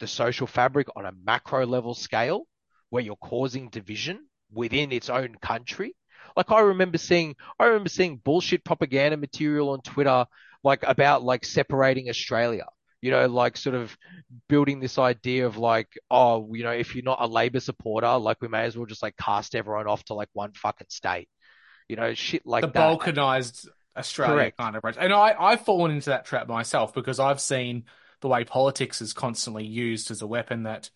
[0.00, 2.46] the social fabric on a macro level scale
[2.90, 5.94] where you're causing division within its own country,
[6.38, 10.24] like I remember seeing, I remember seeing bullshit propaganda material on Twitter,
[10.62, 12.66] like about like separating Australia.
[13.02, 13.96] You know, like sort of
[14.48, 18.40] building this idea of like, oh, you know, if you're not a Labor supporter, like
[18.40, 21.28] we may as well just like cast everyone off to like one fucking state.
[21.88, 23.00] You know, shit like the that.
[23.00, 23.66] balkanized
[23.96, 24.58] Australia Correct.
[24.58, 24.96] kind of approach.
[24.98, 27.84] And I, I've fallen into that trap myself because I've seen
[28.20, 30.90] the way politics is constantly used as a weapon that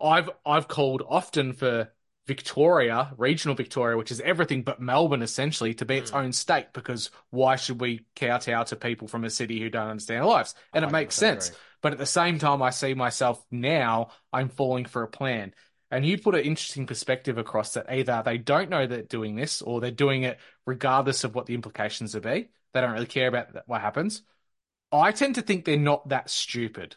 [0.00, 1.92] I've I've called often for
[2.26, 6.18] Victoria, regional Victoria, which is everything but Melbourne essentially, to be its hmm.
[6.18, 10.22] own state because why should we kowtow to people from a city who don't understand
[10.22, 10.54] our lives?
[10.72, 11.48] And it makes sense.
[11.48, 11.58] agree.
[11.82, 15.54] But at the same time, I see myself now, I'm falling for a plan.
[15.90, 19.60] And you put an interesting perspective across that either they don't know they're doing this
[19.60, 22.50] or they're doing it regardless of what the implications will be.
[22.72, 24.22] They don't really care about what happens.
[24.92, 26.96] I tend to think they're not that stupid.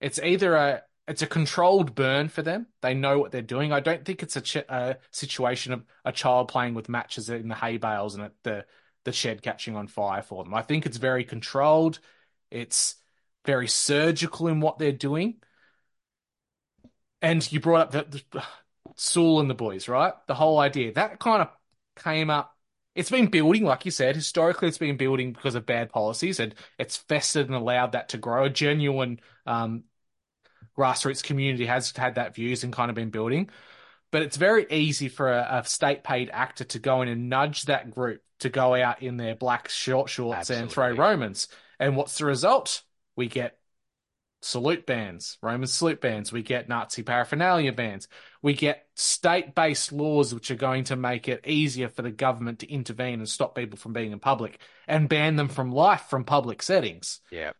[0.00, 2.66] It's either a it's a controlled burn for them.
[2.82, 3.72] They know what they're doing.
[3.72, 7.48] I don't think it's a, ch- a situation of a child playing with matches in
[7.48, 8.64] the hay bales and the
[9.04, 10.52] the shed catching on fire for them.
[10.54, 11.98] I think it's very controlled.
[12.50, 12.96] It's
[13.46, 15.36] very surgical in what they're doing.
[17.22, 18.42] And you brought up the, the
[18.96, 20.12] Sewell and the boys, right?
[20.26, 21.48] The whole idea that kind of
[22.02, 22.54] came up.
[22.94, 24.16] It's been building, like you said.
[24.16, 28.18] Historically, it's been building because of bad policies, and it's festered and allowed that to
[28.18, 28.44] grow.
[28.44, 29.84] A genuine um,
[30.78, 33.50] grassroots community has had that views and kind of been building.
[34.10, 37.64] But it's very easy for a, a state paid actor to go in and nudge
[37.64, 41.48] that group to go out in their black short shorts and throw Romans.
[41.78, 42.82] And what's the result?
[43.16, 43.58] We get
[44.40, 46.32] salute bans, Roman salute bans.
[46.32, 48.08] We get Nazi paraphernalia bans.
[48.40, 52.60] We get state based laws which are going to make it easier for the government
[52.60, 56.24] to intervene and stop people from being in public and ban them from life from
[56.24, 57.20] public settings.
[57.30, 57.52] Yeah.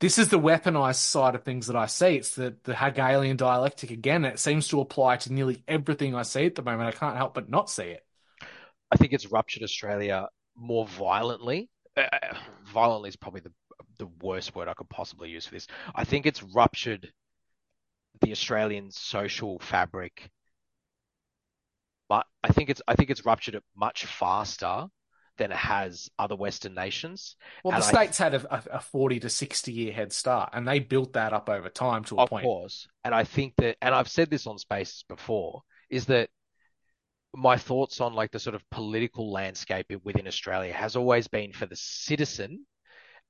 [0.00, 2.16] This is the weaponized side of things that I see.
[2.16, 4.24] It's the, the Hegelian dialectic again.
[4.24, 6.88] It seems to apply to nearly everything I see at the moment.
[6.88, 8.04] I can't help but not see it.
[8.90, 11.70] I think it's ruptured Australia more violently.
[11.96, 12.08] Uh,
[12.66, 13.52] violently is probably the
[13.98, 15.66] the worst word I could possibly use for this.
[15.94, 17.12] I think it's ruptured
[18.20, 20.30] the Australian social fabric,
[22.08, 24.86] but I think it's I think it's ruptured it much faster
[25.36, 27.36] than it has other Western nations.
[27.62, 30.78] Well, And the states had a, a, 40 to 60 year head start, and they
[30.78, 32.44] built that up over time to a of point.
[32.44, 32.86] course.
[33.04, 36.28] And I think that, and I've said this on Spaces before, is that
[37.34, 41.66] my thoughts on like the sort of political landscape within Australia has always been for
[41.66, 42.64] the citizen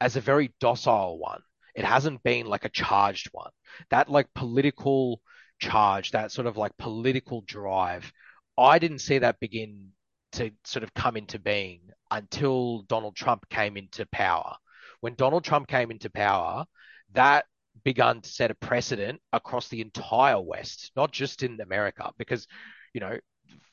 [0.00, 1.40] as a very docile one.
[1.74, 3.50] It hasn't been like a charged one.
[3.90, 5.20] That like political
[5.58, 8.12] charge, that sort of like political drive,
[8.58, 9.88] I didn't see that begin
[10.34, 11.80] to sort of come into being
[12.10, 14.54] until Donald Trump came into power.
[15.00, 16.64] When Donald Trump came into power,
[17.12, 17.44] that
[17.84, 22.46] begun to set a precedent across the entire West, not just in America, because,
[22.92, 23.18] you know,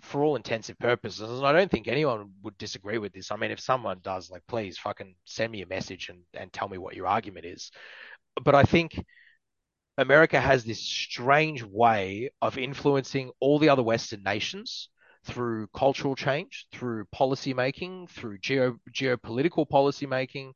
[0.02, 3.32] for all intensive purposes, and I don't think anyone would disagree with this.
[3.32, 6.68] I mean, if someone does, like, please fucking send me a message and, and tell
[6.68, 7.72] me what your argument is.
[8.44, 9.04] But I think
[9.98, 14.90] America has this strange way of influencing all the other Western nations
[15.26, 20.54] through cultural change, through policy making, through geo geopolitical policy making,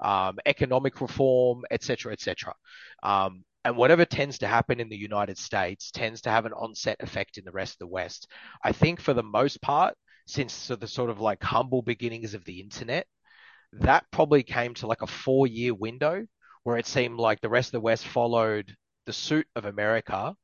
[0.00, 2.54] um, economic reform, etc., etc.
[3.02, 6.96] Um, and whatever tends to happen in the United States tends to have an onset
[7.00, 8.28] effect in the rest of the West.
[8.64, 9.94] I think for the most part,
[10.26, 13.06] since the sort of like humble beginnings of the internet,
[13.72, 16.26] that probably came to like a four year window
[16.62, 18.74] where it seemed like the rest of the West followed
[19.06, 20.34] the suit of America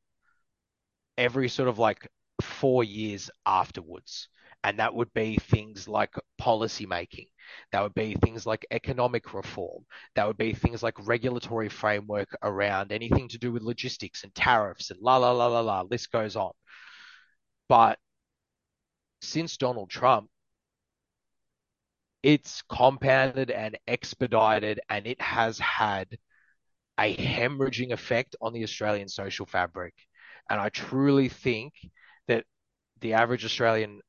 [1.17, 2.09] every sort of like
[2.45, 4.29] four years afterwards.
[4.63, 7.27] And that would be things like policy making.
[7.73, 9.85] That would be things like economic reform.
[10.15, 14.91] That would be things like regulatory framework around anything to do with logistics and tariffs
[14.91, 15.83] and la la la la la.
[15.83, 16.53] List goes on.
[17.69, 17.99] But
[19.21, 20.31] since Donald Trump,
[22.23, 26.17] it's compounded and expedited, and it has had
[26.99, 29.95] a hemorrhaging effect on the Australian social fabric.
[30.49, 31.75] And I truly think
[32.29, 32.45] that
[33.01, 34.01] the average Australian,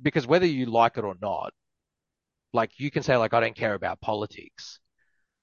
[0.00, 1.52] because whether you like it or not,
[2.52, 4.78] like you can say, like, I don't care about politics,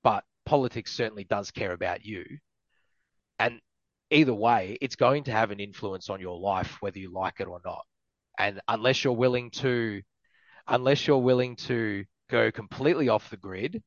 [0.03, 2.23] but politics certainly does care about you.
[3.39, 3.59] And
[4.11, 7.47] either way, it's going to have an influence on your life, whether you like it
[7.47, 7.85] or not.
[8.37, 10.01] And unless you're willing to,
[10.67, 13.81] unless you're willing to go completely off the grid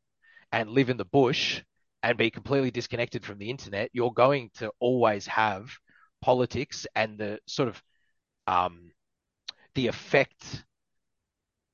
[0.51, 1.63] and live in the bush
[2.03, 5.71] and be completely disconnected from the internet, you're going to always have
[6.23, 7.83] politics and the sort of
[8.47, 8.93] um,
[9.75, 10.65] the effect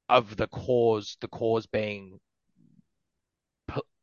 [0.09, 2.19] of the cause, the cause being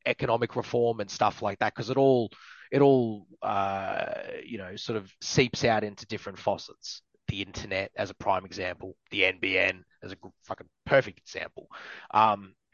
[0.05, 2.29] economic reform and stuff like that, because it all
[2.71, 4.05] it all uh,
[4.43, 7.01] you know sort of seeps out into different faucets.
[7.27, 11.67] The internet as a prime example, the NBN as a fucking perfect example.
[12.13, 12.53] Um,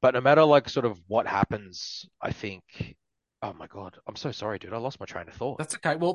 [0.00, 2.62] but no matter like sort of what happens, I think.
[3.42, 4.72] Oh my god, I'm so sorry, dude.
[4.74, 5.58] I lost my train of thought.
[5.58, 5.96] That's okay.
[5.96, 6.14] Well,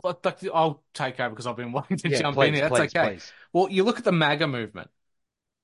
[0.54, 2.64] I'll take over because I've been wanting to Yeah, jump please, in here.
[2.64, 3.12] That's please, okay.
[3.12, 3.34] please.
[3.54, 4.90] Well, you look at the MAGA movement.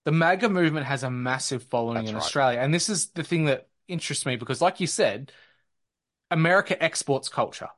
[0.05, 2.33] the MAGA movement has a massive following That's in right.
[2.35, 2.59] Australia.
[2.59, 5.31] And this is the thing that interests me because, like you said,
[6.31, 7.69] America exports culture.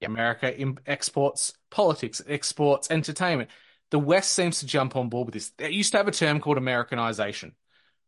[0.00, 0.12] Yep.
[0.12, 3.50] America im- exports politics, exports entertainment.
[3.90, 5.52] The West seems to jump on board with this.
[5.58, 7.54] It used to have a term called Americanization.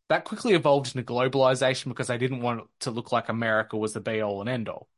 [0.09, 3.95] That quickly evolved into globalization because they didn't want it to look like America was
[3.95, 4.89] the be all and end all.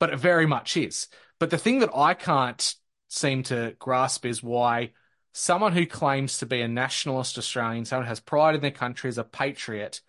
[0.00, 1.06] But it very much is.
[1.38, 2.74] But the thing that I can't
[3.08, 4.90] seem to grasp is why
[5.32, 9.08] someone who claims to be a nationalist Australian, someone who has pride in their country
[9.08, 10.00] as a patriot,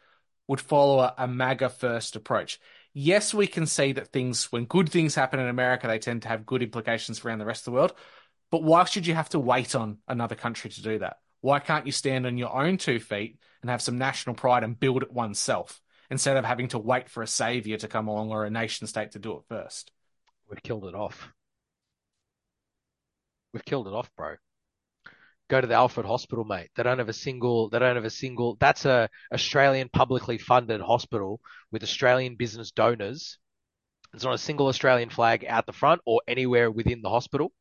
[0.47, 2.59] would follow a, a MAGA first approach.
[2.93, 6.27] Yes, we can see that things, when good things happen in America, they tend to
[6.27, 7.93] have good implications around the rest of the world.
[8.49, 11.17] But why should you have to wait on another country to do that?
[11.39, 14.79] Why can't you stand on your own two feet and have some national pride and
[14.79, 15.79] build it oneself
[16.11, 19.11] instead of having to wait for a savior to come along or a nation state
[19.11, 19.91] to do it first?
[20.49, 21.31] We've killed it off.
[23.53, 24.35] We've killed it off, bro.
[25.49, 26.69] Go to the Alfred Hospital, mate.
[26.75, 27.69] They don't have a single.
[27.69, 28.57] They don't have a single.
[28.59, 33.37] That's a Australian publicly funded hospital with Australian business donors.
[34.11, 37.51] There's not a single Australian flag out the front or anywhere within the hospital.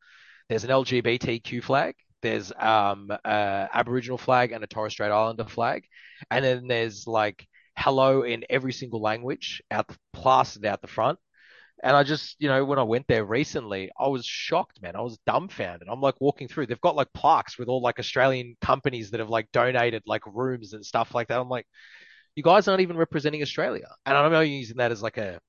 [0.49, 1.95] There's an LGBTQ flag.
[2.23, 5.85] There's um a Aboriginal flag and a Torres Strait Islander flag,
[6.31, 11.19] and then there's like hello in every single language out the, plastered out the front.
[11.83, 14.97] And I just, you know, when I went there recently, I was shocked, man.
[14.97, 15.89] I was dumbfounded.
[15.91, 19.31] I'm like walking through, they've got like plaques with all like Australian companies that have
[19.31, 21.41] like donated like rooms and stuff like that.
[21.41, 21.67] I'm like,
[22.37, 23.89] you guys aren't even representing Australia.
[24.05, 25.41] And I'm only using that as like a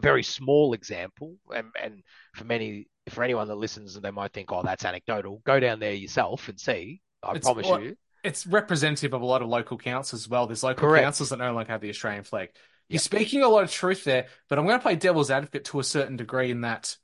[0.00, 1.36] very small example.
[1.54, 2.02] And, and
[2.34, 5.40] for many, for anyone that listens, and they might think, oh, that's anecdotal.
[5.46, 7.00] Go down there yourself and see.
[7.22, 7.96] I It's promise you.
[8.24, 10.46] It's representative of a lot of local councils as well.
[10.46, 11.04] There's local Correct.
[11.04, 12.50] councils that no longer have the Australian flag.
[12.88, 15.78] You're speaking a lot of truth there, but I'm going to play devil's advocate to
[15.78, 16.96] a certain degree in that,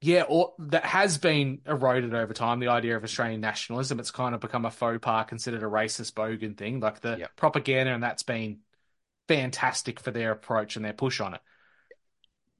[0.00, 2.60] yeah, or that has been eroded over time.
[2.60, 6.12] The idea of Australian nationalism, it's kind of become a faux pas, considered a racist
[6.12, 6.78] bogan thing.
[6.78, 8.58] Like the propaganda, and that's been
[9.26, 11.40] fantastic for their approach and their push on it.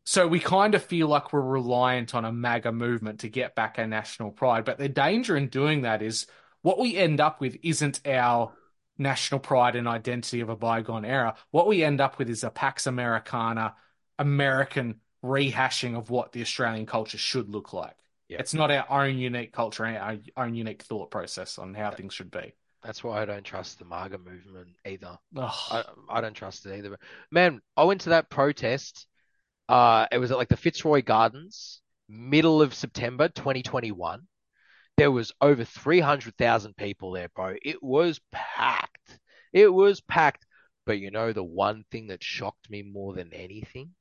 [0.06, 3.76] So we kind of feel like we're reliant on a MAGA movement to get back
[3.78, 4.64] our national pride.
[4.64, 6.26] But the danger in doing that is
[6.64, 8.54] what we end up with isn't our
[8.96, 11.34] national pride and identity of a bygone era.
[11.50, 13.74] What we end up with is a Pax Americana,
[14.18, 17.96] American rehashing of what the Australian culture should look like.
[18.28, 18.38] Yeah.
[18.38, 22.30] It's not our own unique culture, our own unique thought process on how things should
[22.30, 22.54] be.
[22.82, 25.18] That's why I don't trust the MAGA movement either.
[25.70, 26.96] I, I don't trust it either.
[27.30, 29.06] Man, I went to that protest.
[29.68, 34.22] Uh, it was at like the Fitzroy Gardens, middle of September 2021.
[34.96, 37.56] There was over 300,000 people there, bro.
[37.62, 39.18] It was packed.
[39.52, 40.46] It was packed.
[40.86, 43.94] But you know, the one thing that shocked me more than anything,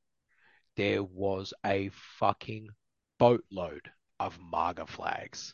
[0.76, 1.90] there was a
[2.20, 2.68] fucking
[3.18, 3.90] boatload
[4.20, 5.54] of MAGA flags,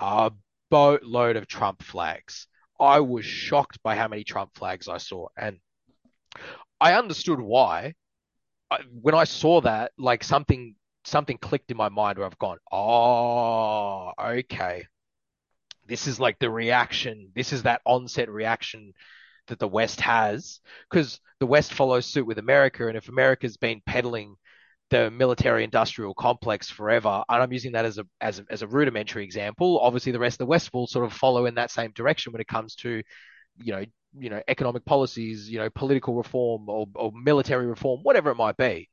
[0.00, 0.32] a
[0.70, 2.46] boatload of Trump flags.
[2.78, 5.58] I was shocked by how many Trump flags I saw, and
[6.80, 7.94] I understood why.
[8.70, 12.58] I, when I saw that, like something something clicked in my mind where I've gone,
[12.72, 14.86] oh, okay.
[15.86, 17.30] This is like the reaction.
[17.34, 18.92] This is that onset reaction
[19.48, 20.60] that the West has,
[20.90, 24.36] because the West follows suit with America, and if America's been peddling
[24.90, 28.66] the military industrial complex forever, and I'm using that as a as a, as a
[28.66, 29.78] rudimentary example.
[29.80, 32.40] Obviously, the rest of the West will sort of follow in that same direction when
[32.40, 33.02] it comes to,
[33.62, 33.84] you know,
[34.18, 38.56] you know, economic policies, you know, political reform or, or military reform, whatever it might
[38.56, 38.88] be.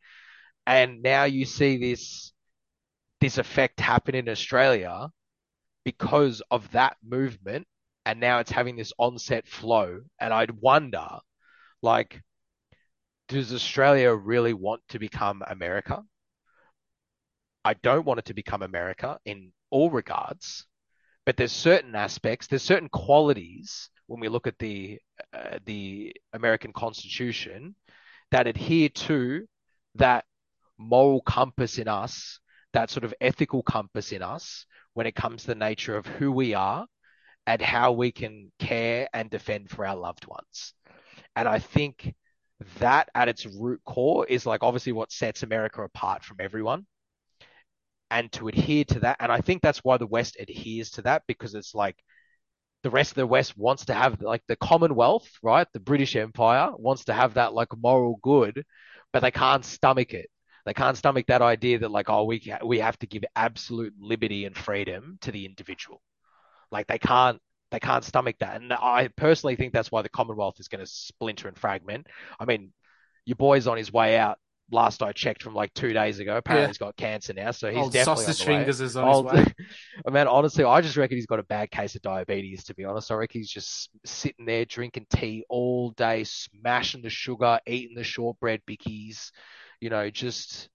[0.67, 2.33] And now you see this
[3.21, 5.09] this effect happen in Australia
[5.85, 7.65] because of that movement,
[8.05, 10.01] and now it's having this onset flow.
[10.19, 11.07] And I'd wonder,
[11.81, 12.21] like,
[13.29, 16.03] does Australia really want to become America?
[17.63, 20.65] I don't want it to become America in all regards,
[21.25, 24.99] but there's certain aspects, there's certain qualities when we look at the
[25.33, 27.75] uh, the American Constitution
[28.31, 29.47] that adhere to
[29.95, 30.25] that
[30.77, 32.39] moral compass in us,
[32.73, 36.31] that sort of ethical compass in us when it comes to the nature of who
[36.31, 36.85] we are
[37.45, 40.73] and how we can care and defend for our loved ones.
[41.35, 42.13] And I think
[42.79, 46.85] that at its root core is like obviously what sets America apart from everyone.
[48.09, 51.23] And to adhere to that, and I think that's why the West adheres to that
[51.27, 51.97] because it's like
[52.83, 55.67] the rest of the West wants to have like the Commonwealth, right?
[55.73, 58.65] The British Empire wants to have that like moral good,
[59.11, 60.29] but they can't stomach it.
[60.67, 64.45] They can't stomach that idea that like oh we we have to give absolute liberty
[64.45, 66.01] and freedom to the individual.
[66.71, 67.39] Like they can't
[67.71, 68.61] they can't stomach that.
[68.61, 72.07] And I personally think that's why the Commonwealth is going to splinter and fragment.
[72.39, 72.71] I mean,
[73.25, 74.37] your boy's on his way out
[74.69, 76.35] last I checked from like two days ago.
[76.35, 76.67] Apparently Yeah.
[76.67, 78.59] he's got cancer now, so he's Old definitely sausage on the way.
[78.59, 79.53] fingers is on Old- his way.
[79.99, 82.65] Oh, I mean, honestly, I just reckon he's got a bad case of diabetes.
[82.65, 87.09] To be honest, I reckon he's just sitting there drinking tea all day, smashing the
[87.09, 89.31] sugar, eating the shortbread bickies.
[89.81, 90.69] You know, just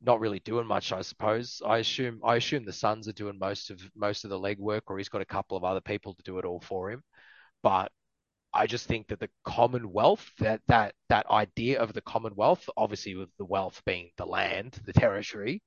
[0.00, 0.92] not really doing much.
[0.92, 1.62] I suppose.
[1.66, 2.20] I assume.
[2.24, 5.22] I assume the sons are doing most of most of the legwork, or he's got
[5.22, 7.02] a couple of other people to do it all for him.
[7.62, 7.90] But
[8.54, 13.30] I just think that the Commonwealth, that that that idea of the Commonwealth, obviously with
[13.38, 15.62] the wealth being the land, the territory,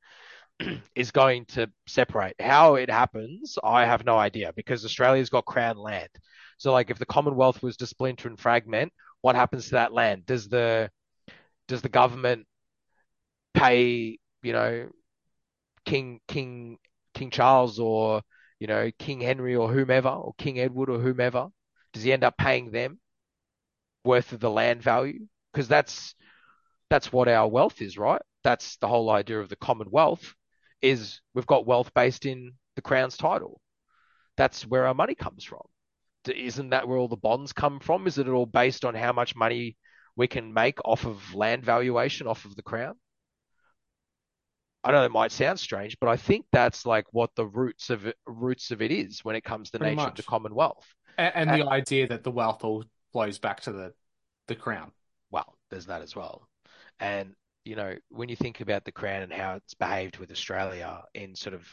[0.95, 2.35] is going to separate.
[2.39, 6.09] How it happens, I have no idea because Australia's got crown land.
[6.57, 10.25] So like if the Commonwealth was to splinter and fragment, what happens to that land?
[10.25, 10.89] Does the
[11.71, 12.45] does the government
[13.53, 14.89] pay, you know,
[15.85, 16.77] King King
[17.13, 18.21] King Charles or
[18.59, 21.47] you know King Henry or whomever or King Edward or whomever?
[21.93, 22.99] Does he end up paying them
[24.03, 25.27] worth of the land value?
[25.53, 26.13] Because that's
[26.89, 28.21] that's what our wealth is, right?
[28.43, 30.35] That's the whole idea of the Commonwealth
[30.81, 33.61] is we've got wealth based in the Crown's title.
[34.35, 35.61] That's where our money comes from.
[36.27, 38.07] Isn't that where all the bonds come from?
[38.07, 39.77] Is it all based on how much money
[40.15, 42.95] we can make off of land valuation, off of the Crown?
[44.83, 48.07] I know it might sound strange, but I think that's like what the roots of
[48.07, 50.23] it, roots of it is when it comes to the Pretty nature of the.
[50.23, 50.85] Commonwealth.
[51.17, 53.93] And, and the idea that the wealth all flows back to the
[54.47, 54.91] the crown.
[55.29, 56.47] well, there's that as well.
[56.99, 61.03] And, you know, when you think about the Crown and how it's behaved with Australia
[61.13, 61.67] in sort of,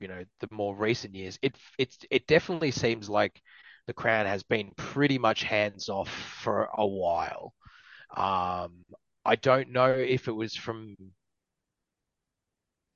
[0.00, 3.40] you know, the more recent years, it it it definitely seems like
[3.86, 6.10] the Crown has been pretty much hands off
[6.42, 7.54] for a while.
[8.16, 8.84] Um,
[9.24, 10.96] I don't know if it was from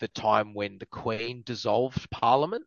[0.00, 2.64] the time when the Queen dissolved Parliament.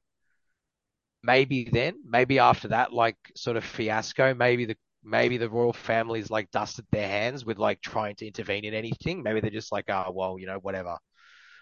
[1.22, 6.30] Maybe then, maybe after that, like sort of fiasco, maybe the maybe the royal family's
[6.30, 9.22] like dusted their hands with like trying to intervene in anything.
[9.22, 10.98] Maybe they're just like, oh well, you know, whatever.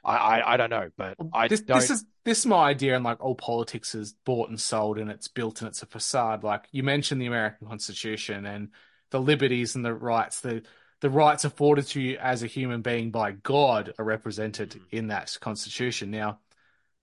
[0.06, 1.80] I I, I don't know, but I this don't.
[1.80, 5.10] this is this is my idea, and like all politics is bought and sold, and
[5.10, 6.44] it's built and it's a facade.
[6.44, 8.70] Like you mentioned, the American Constitution and
[9.12, 10.64] the liberties and the rights, the
[11.00, 14.82] the rights afforded to you as a human being by God are represented Mm.
[14.92, 16.10] in that Constitution.
[16.10, 16.40] Now,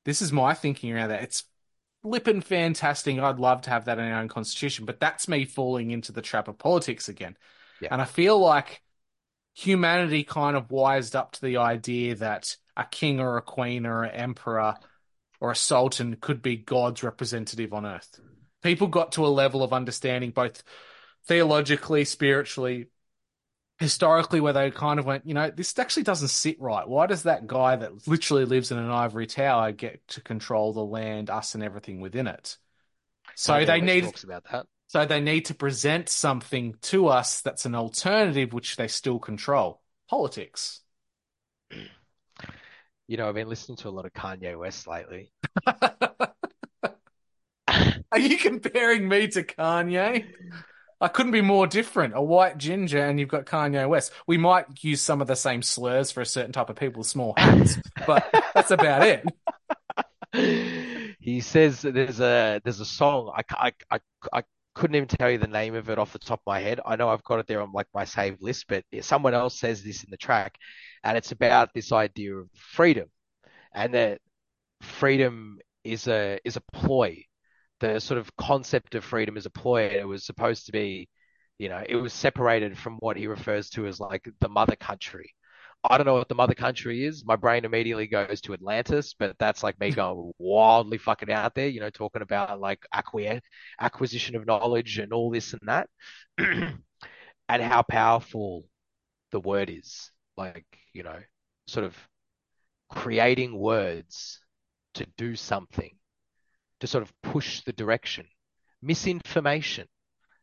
[0.05, 1.23] this is my thinking around that.
[1.23, 1.45] It's
[2.03, 3.19] flippin' fantastic.
[3.19, 6.23] I'd love to have that in our own Constitution, but that's me falling into the
[6.23, 7.37] trap of politics again.
[7.81, 7.89] Yeah.
[7.93, 8.83] And I feel like
[9.55, 14.03] humanity kind of wised up to the idea that a king or a queen or
[14.03, 14.75] an emperor
[15.41, 18.19] or a sultan could be God's representative on earth.
[18.63, 20.65] People got to a level of understanding, both
[21.27, 22.87] theologically, spiritually,
[23.79, 26.89] historically, where they kind of went, you know, this actually doesn't sit right.
[26.89, 30.85] Why does that guy that literally lives in an ivory tower get to control the
[30.85, 32.57] land, us, and everything within it?
[33.35, 34.67] So they need talks about that.
[34.87, 39.81] so they need to present something to us that's an alternative, which they still control.
[40.09, 40.81] Politics.
[43.07, 45.31] You know, I've been listening to a lot of Kanye West lately.
[47.69, 50.25] Are you comparing me to Kanye?
[51.05, 52.17] I couldn't be more different.
[52.17, 54.11] A white ginger, and you've got Kanye West.
[54.27, 57.07] We might use some of the same slurs for a certain type of people with
[57.07, 57.77] small hats,
[58.07, 59.03] but that's about
[60.33, 61.15] it.
[61.21, 64.01] he says there's a there's a song I, I, I,
[64.33, 64.43] I
[64.75, 66.81] couldn't even tell you the name of it off the top of my head.
[66.87, 69.85] I know I've got it there on like my saved list, but someone else says
[69.85, 70.57] this in the track,
[71.05, 73.11] and it's about this idea of freedom,
[73.75, 74.23] and that
[74.81, 77.25] freedom is a is a ploy.
[77.81, 79.87] The sort of concept of freedom is a ploy.
[79.87, 81.09] It was supposed to be,
[81.59, 85.35] you know, it was separated from what he refers to as like the mother country.
[85.89, 87.25] I don't know what the mother country is.
[87.27, 91.69] My brain immediately goes to Atlantis, but that's like me going wildly fucking out there,
[91.69, 93.41] you know, talking about like acqui-
[93.79, 95.89] acquisition of knowledge and all this and that,
[96.39, 98.65] and how powerful
[99.31, 100.11] the word is.
[100.39, 100.65] Like,
[100.95, 101.19] you know,
[101.67, 101.95] sort of
[102.89, 104.41] creating words
[104.95, 105.97] to do something,
[106.85, 108.27] to sort of push the direction.
[108.83, 109.89] Misinformation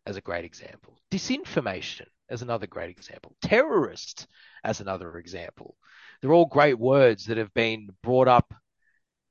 [0.07, 0.97] as a great example.
[1.11, 3.35] Disinformation as another great example.
[3.43, 4.25] Terrorist
[4.63, 5.75] as another example.
[6.19, 8.55] They're all great words that have been brought up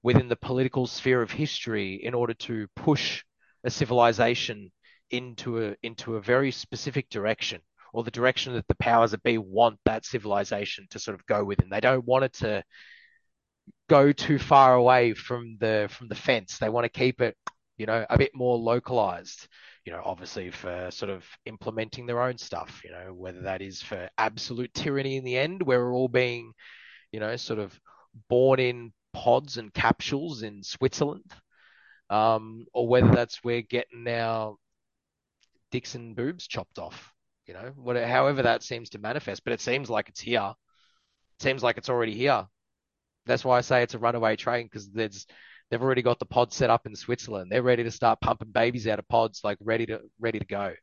[0.05, 3.25] within the political sphere of history in order to push
[3.65, 4.71] a civilization
[5.11, 7.61] into a into a very specific direction
[7.93, 11.43] or the direction that the powers that be want that civilization to sort of go
[11.43, 11.71] within.
[11.71, 12.63] They don't want it to
[13.89, 16.59] go too far away from the from the fence.
[16.59, 17.37] They want to keep it,
[17.77, 19.49] you know, a bit more localized
[19.85, 23.83] you know, obviously for sort of implementing their own stuff, you know, whether that is
[23.83, 26.53] for absolute tyranny in the end, where we're all being,
[27.13, 27.79] you know, sort of
[28.29, 31.33] born in pods and capsules in Switzerland,
[32.11, 34.57] um, or whether that's we're getting our
[35.71, 37.13] dicks and boobs chopped off,
[37.47, 40.53] you know, whatever, however that seems to manifest, but it seems like it's here.
[41.39, 42.47] It seems like it's already here.
[43.31, 45.27] That's why I say it's a runaway train because there's
[45.71, 47.51] they've already got the pod set up in Switzerland.
[47.51, 50.75] They're ready to start pumping babies out of pods, like ready to ready to go.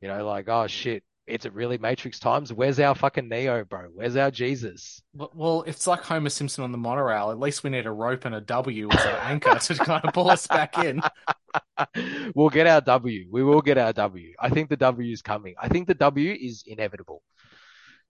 [0.00, 2.52] You know, like oh shit, it's it really Matrix times?
[2.52, 3.88] Where's our fucking Neo, bro?
[3.94, 5.00] Where's our Jesus?
[5.14, 7.30] Well- Well, it's like Homer Simpson on the monorail.
[7.30, 10.12] At least we need a rope and a W as an anchor to kind of
[10.12, 11.00] pull us back in.
[12.34, 13.28] we'll get our W.
[13.30, 14.32] We will get our W.
[14.40, 15.54] I think the W is coming.
[15.60, 17.22] I think the W is inevitable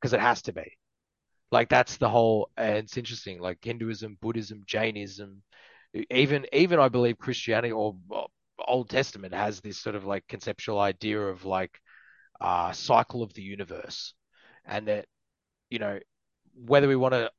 [0.00, 0.76] because it has to be.
[1.52, 2.50] Like that's the whole.
[2.56, 3.40] And it's interesting.
[3.40, 5.42] Like Hinduism, Buddhism, Jainism,
[6.10, 7.94] even even I believe Christianity or
[8.66, 11.78] Old Testament has this sort of like conceptual idea of like
[12.40, 14.14] uh cycle of the universe,
[14.64, 15.06] and that
[15.70, 15.98] you know
[16.54, 17.30] whether we want to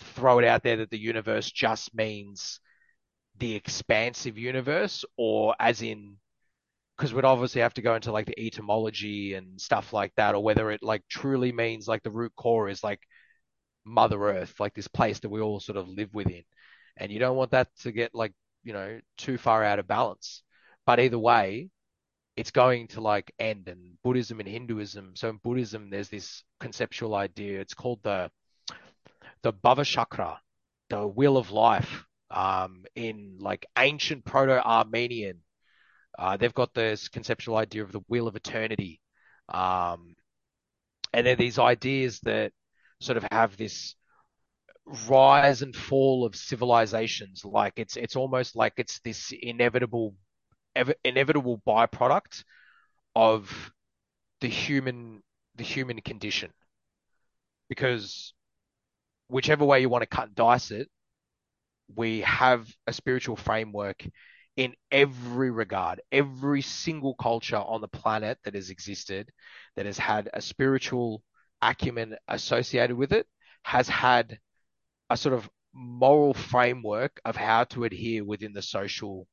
[0.00, 2.60] throw it out there that the universe just means
[3.38, 6.16] the expansive universe or as in
[6.96, 10.42] because we'd obviously have to go into like the etymology and stuff like that or
[10.42, 13.00] whether it like truly means like the root core is like
[13.84, 16.42] mother earth like this place that we all sort of live within
[16.96, 20.42] and you don't want that to get like you know too far out of balance
[20.86, 21.68] but either way
[22.36, 27.14] it's going to like end and buddhism and hinduism so in buddhism there's this conceptual
[27.14, 28.30] idea it's called the
[29.42, 30.40] the bhava chakra
[30.88, 35.38] the wheel of life um, in like ancient Proto-Armenian.
[36.18, 39.00] Uh, they've got this conceptual idea of the wheel of eternity.
[39.48, 40.14] Um,
[41.12, 42.52] and they're these ideas that
[43.00, 43.94] sort of have this
[45.08, 47.44] rise and fall of civilizations.
[47.44, 50.14] Like it's it's almost like it's this inevitable
[50.76, 52.44] ev- inevitable byproduct
[53.14, 53.72] of
[54.40, 55.22] the human
[55.56, 56.50] the human condition.
[57.68, 58.34] Because
[59.28, 60.88] whichever way you want to cut and dice it,
[61.94, 64.04] we have a spiritual framework
[64.56, 66.00] in every regard.
[66.12, 69.30] Every single culture on the planet that has existed,
[69.76, 71.22] that has had a spiritual
[71.62, 73.26] acumen associated with it,
[73.62, 74.38] has had
[75.10, 79.26] a sort of moral framework of how to adhere within the social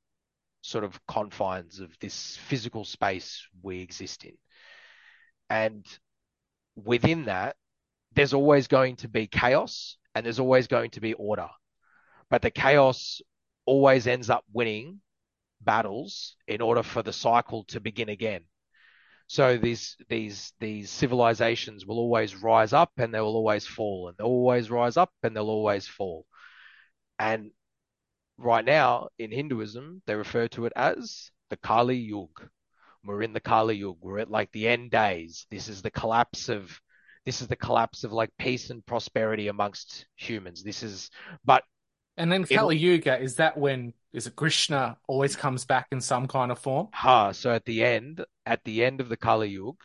[0.61, 4.38] sort of confines of this physical space we exist in.
[5.49, 5.85] And
[6.76, 7.56] within that,
[8.14, 11.48] there's always going to be chaos and there's always going to be order
[12.31, 13.22] but the chaos
[13.65, 15.02] always ends up winning
[15.63, 18.41] battles in order for the cycle to begin again.
[19.27, 24.17] So these these these civilizations will always rise up and they will always fall, and
[24.17, 26.25] they'll always rise up and they'll always fall.
[27.17, 27.51] And
[28.38, 32.49] right now in Hinduism, they refer to it as the Kali Yuga.
[33.05, 33.99] We're in the Kali Yuga.
[34.01, 35.45] We're at like the end days.
[35.49, 36.79] This is the collapse of
[37.25, 40.63] this is the collapse of like peace and prosperity amongst humans.
[40.63, 41.09] This is
[41.45, 41.63] but
[42.17, 46.28] And then Kali Yuga, is that when is it Krishna always comes back in some
[46.28, 46.90] kind of form?
[46.94, 49.78] Ha, so at the end, at the end of the Kali Yuga,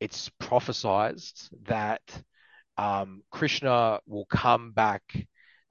[0.00, 2.02] it's prophesized that
[2.76, 5.02] um, Krishna will come back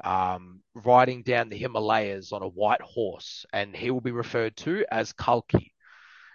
[0.04, 4.86] um, riding down the Himalayas on a white horse, and he will be referred to
[4.92, 5.74] as Kalki,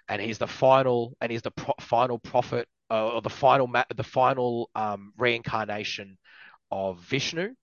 [0.09, 3.85] and he's the final, and he's the pro- final prophet, uh, or the final, ma-
[3.95, 6.19] the final um, reincarnation
[6.71, 7.55] of Vishnu,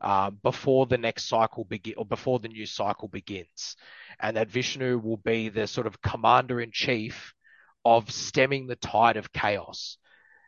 [0.00, 3.76] uh, before the next cycle begin or before the new cycle begins,
[4.20, 7.32] and that Vishnu will be the sort of commander in chief
[7.84, 9.98] of stemming the tide of chaos.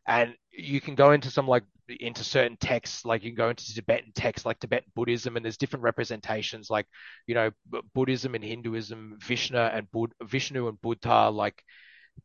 [0.07, 1.65] And you can go into some like
[2.01, 5.57] into certain texts, like you can go into Tibetan texts, like Tibetan Buddhism, and there's
[5.57, 6.87] different representations, like
[7.27, 7.51] you know
[7.95, 11.63] Buddhism and Hinduism, Vishnu and Bud- Vishnu and Buddha, like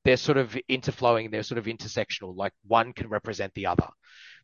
[0.03, 3.87] they're sort of interflowing, they're sort of intersectional, like one can represent the other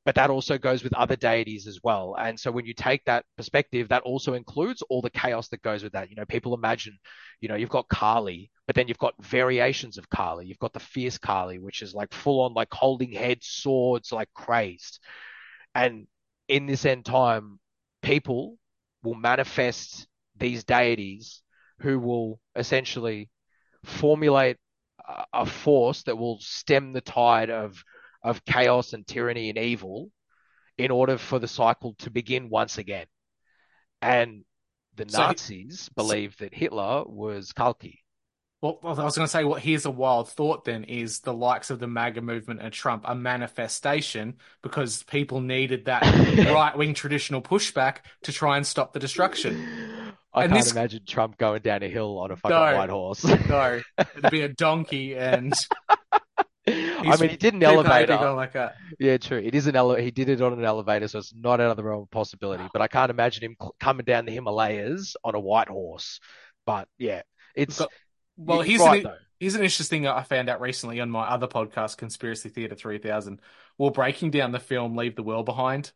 [0.07, 2.15] but that also goes with other deities as well.
[2.17, 5.83] And so when you take that perspective, that also includes all the chaos that goes
[5.83, 6.09] with that.
[6.09, 6.97] You know, people imagine,
[7.41, 10.45] you know, you've got Kali, but then you've got variations of Kali.
[10.45, 14.29] You've got the fierce Kali, which is like full on, like holding heads, swords, like
[14.33, 15.01] crazed.
[15.75, 16.07] And
[16.47, 17.59] in this end time,
[18.01, 18.57] people
[19.03, 21.41] will manifest these deities
[21.81, 23.29] who will essentially
[23.83, 24.55] formulate
[25.33, 27.83] a force that will stem the tide of
[28.27, 30.09] of chaos and tyranny and evil
[30.77, 33.07] in order for the cycle to begin once again.
[34.01, 34.43] And
[34.95, 38.03] the So Nazis believed that Hitler was Kalki.
[38.61, 41.33] Well, well, I was going to say, what here's a wild thought then is the
[41.33, 46.01] likes of the MAGA movement and Trump a manifestation because people needed that
[46.51, 49.55] right wing traditional pushback to try and stop the destruction.
[50.33, 52.77] I And can't this- imagine Trump going down a hill on a fucking No.
[52.77, 53.23] white horse.
[53.23, 55.53] No, it'd be a donkey and
[56.99, 58.15] I mean, he did an elevator.
[58.31, 58.55] like.
[58.99, 59.39] Yeah, true.
[59.39, 61.77] It is an ele- he did it on an elevator, so it's not out of
[61.77, 62.63] the realm of possibility.
[62.73, 66.19] But I can't imagine him cl- coming down the Himalayas on a white horse.
[66.65, 67.21] But yeah,
[67.55, 67.89] it's But-
[68.37, 69.17] Well, here's right, an, though.
[69.39, 73.39] here's an interesting thing I found out recently on my other podcast, Conspiracy Theater 3000.
[73.77, 75.91] Well, breaking down the film Leave the World Behind,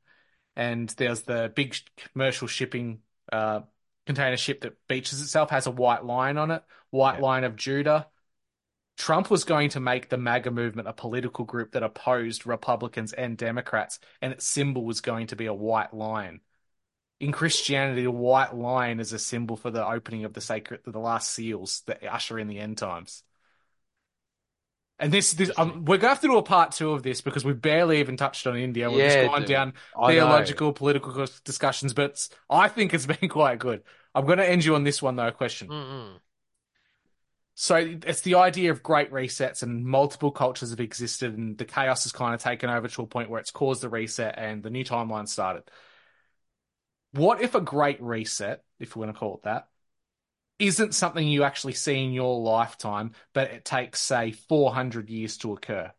[0.55, 1.75] and there's the big
[2.13, 2.99] commercial shipping
[3.31, 3.61] uh,
[4.05, 7.21] container ship that beaches itself has a white line on it, white Yeah.
[7.25, 8.07] line of Judah.
[9.01, 13.35] Trump was going to make the MAGA movement a political group that opposed Republicans and
[13.35, 16.41] Democrats, and its symbol was going to be a white lion.
[17.19, 20.99] In Christianity, the white lion is a symbol for the opening of the sacred, the
[20.99, 23.23] last seals that usher in the end times.
[24.99, 27.43] And this, this um, we're gonna have to do a part two of this because
[27.43, 28.91] we barely even touched on India.
[28.91, 29.47] We've Yeah, just gone dude.
[29.47, 30.53] down I know.
[30.53, 33.81] theological, political discussions, but I think it's been quite good.
[34.13, 35.27] I'm going to end you on this one though.
[35.27, 35.71] A question.
[35.71, 36.21] Mm-mm.
[37.53, 42.03] So it's the idea of great resets and multiple cultures have existed and the chaos
[42.03, 44.69] has kind of taken over to a point where it's caused the reset and the
[44.69, 45.63] new timeline started.
[47.11, 49.67] What if a great reset, if we want to call it that,
[50.59, 55.53] isn't something you actually see in your lifetime, but it takes, say, 400 years to
[55.53, 55.91] occur?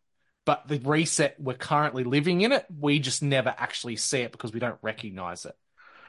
[0.45, 4.53] But the reset, we're currently living in it, we just never actually see it because
[4.53, 5.57] we don't recognize it.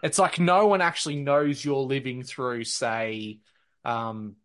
[0.02, 3.40] It's like no one actually knows you're living through, say,
[3.86, 4.36] um,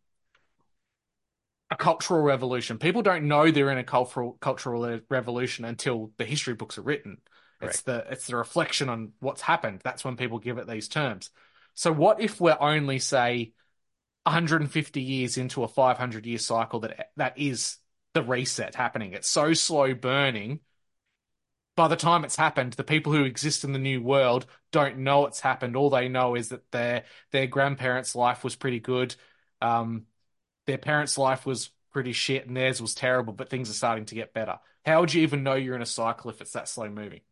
[1.71, 2.79] a cultural revolution.
[2.79, 7.19] People don't know they're in a cultural cultural revolution until the history books are written.
[7.61, 9.81] It's the it's the reflection on what's happened.
[9.83, 11.31] That's when people give it these terms.
[11.75, 13.53] So what if we're only say
[14.25, 17.77] 150 years into a 500 year cycle that that is
[18.15, 19.13] the reset happening?
[19.13, 20.61] It's so slow burning.
[21.77, 25.27] By the time it's happened, the people who exist in the new world don't know
[25.27, 25.77] it's happened.
[25.77, 29.15] All they know is that their their grandparents' life was pretty good.
[29.61, 30.07] Um,
[30.69, 34.15] their parents' life was pretty shit and theirs was terrible, but things are starting to
[34.15, 34.59] get better.
[34.85, 37.23] How would you even know you're in a cycle if it's that slow moving?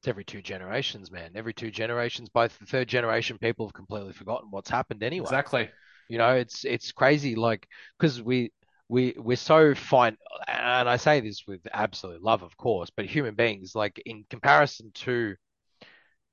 [0.00, 1.30] It's every two generations, man.
[1.34, 5.26] Every two generations, both the third generation people have completely forgotten what's happened anyway.
[5.26, 5.70] Exactly.
[6.08, 8.50] You know, it's it's crazy, like because we
[8.88, 10.16] we we're so fine,
[10.48, 14.90] and I say this with absolute love, of course, but human beings, like in comparison
[14.94, 15.36] to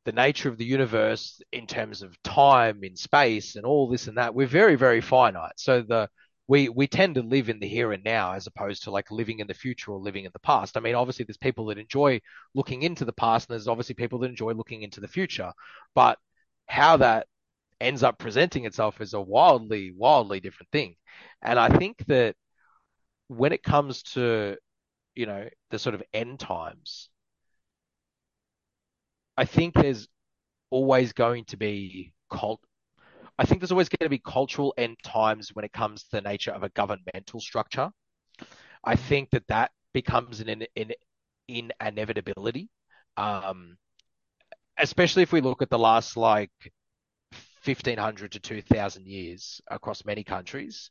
[0.08, 4.18] the nature of the universe in terms of time, in space, and all this and
[4.18, 5.52] that, we're very very finite.
[5.58, 6.10] So the
[6.48, 9.40] we we tend to live in the here and now as opposed to like living
[9.40, 10.78] in the future or living in the past.
[10.78, 12.22] I mean, obviously there's people that enjoy
[12.56, 15.52] looking into the past, and there's obviously people that enjoy looking into the future,
[15.94, 16.18] but
[16.68, 17.28] how that
[17.82, 20.96] ends up presenting itself is a wildly, wildly different thing.
[21.42, 22.36] And I think that
[23.28, 24.56] when it comes to,
[25.16, 27.10] you know, the sort of end times,
[29.38, 30.08] I think there's
[30.72, 32.60] always going to be cult.
[33.38, 36.22] I think there's always going to be cultural end times when it comes to the
[36.22, 37.92] nature of a governmental structure.
[38.84, 40.94] I think that that becomes an in,
[41.48, 42.70] in inevitability,
[43.16, 43.78] um,
[44.78, 46.52] especially if we look at the last like
[47.64, 50.90] 1500 to 2000 years across many countries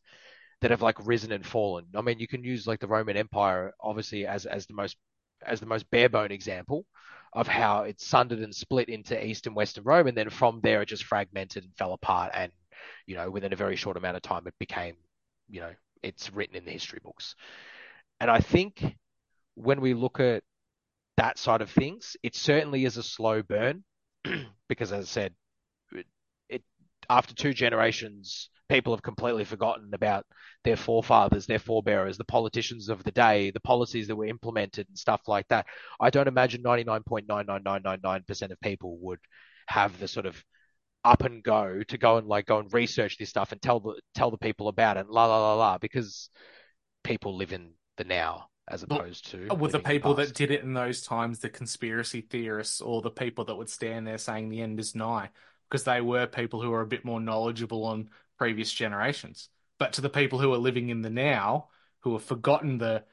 [0.61, 1.87] that have like risen and fallen.
[1.97, 4.97] I mean, you can use like the Roman Empire obviously as as the most
[5.45, 6.87] as the most bare bone example
[7.37, 10.81] of how it sundered and split into East and Western Rome, and then from there
[10.81, 12.33] it just fragmented and fell apart.
[12.35, 12.51] And
[13.07, 14.97] you know, within a very short amount of time, it became,
[15.49, 15.71] you know,
[16.03, 17.37] it's written in the history books.
[18.21, 18.97] And I think
[19.55, 20.43] when we look at
[21.19, 23.85] that side of things, it certainly is a slow burn
[24.69, 25.35] because, as I said,
[25.93, 26.07] it,
[26.49, 26.63] it
[27.11, 30.27] after two generations, people have completely forgotten about
[30.65, 34.99] their forefathers, their forebearers, the politicians of the day, the policies that were implemented, and
[34.99, 35.67] stuff like that.
[36.01, 39.21] I don't imagine 99.99999% of people would
[39.69, 40.43] have the sort of
[41.05, 43.95] up and go to go and like go and research this stuff and tell the
[44.15, 46.31] tell the people about it, la la la la, because
[47.05, 50.35] people live in the now as opposed to uh, With the living in people that
[50.35, 54.19] did it in those times, the conspiracy theorists or the people that would stand there
[54.19, 55.31] saying the end is nigh,
[55.71, 59.49] because they were people who were a bit more knowledgeable on previous generations.
[59.79, 61.69] But to the people who are living in the now,
[62.01, 63.05] who have forgotten the,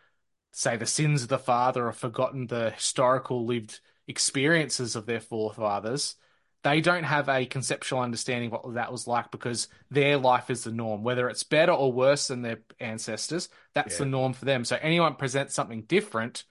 [0.51, 6.15] say, the sins of the father or forgotten the historical lived experiences of their forefathers,
[6.63, 10.63] they don't have a conceptual understanding of what that was like because their life is
[10.63, 11.03] the norm.
[11.03, 14.63] Whether it's better or worse than their ancestors, that's the norm for them.
[14.63, 16.45] So anyone presents something different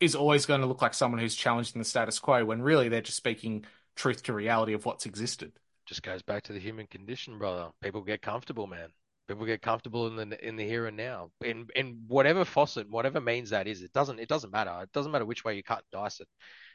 [0.00, 3.00] is always going to look like someone who's challenging the status quo when really they're
[3.00, 5.52] just speaking truth to reality of what's existed.
[5.86, 7.70] Just goes back to the human condition, brother.
[7.82, 8.88] People get comfortable, man.
[9.28, 13.20] People get comfortable in the in the here and now, in in whatever faucet, whatever
[13.20, 13.82] means that is.
[13.82, 14.80] It doesn't it doesn't matter.
[14.82, 16.28] It doesn't matter which way you cut and dice it.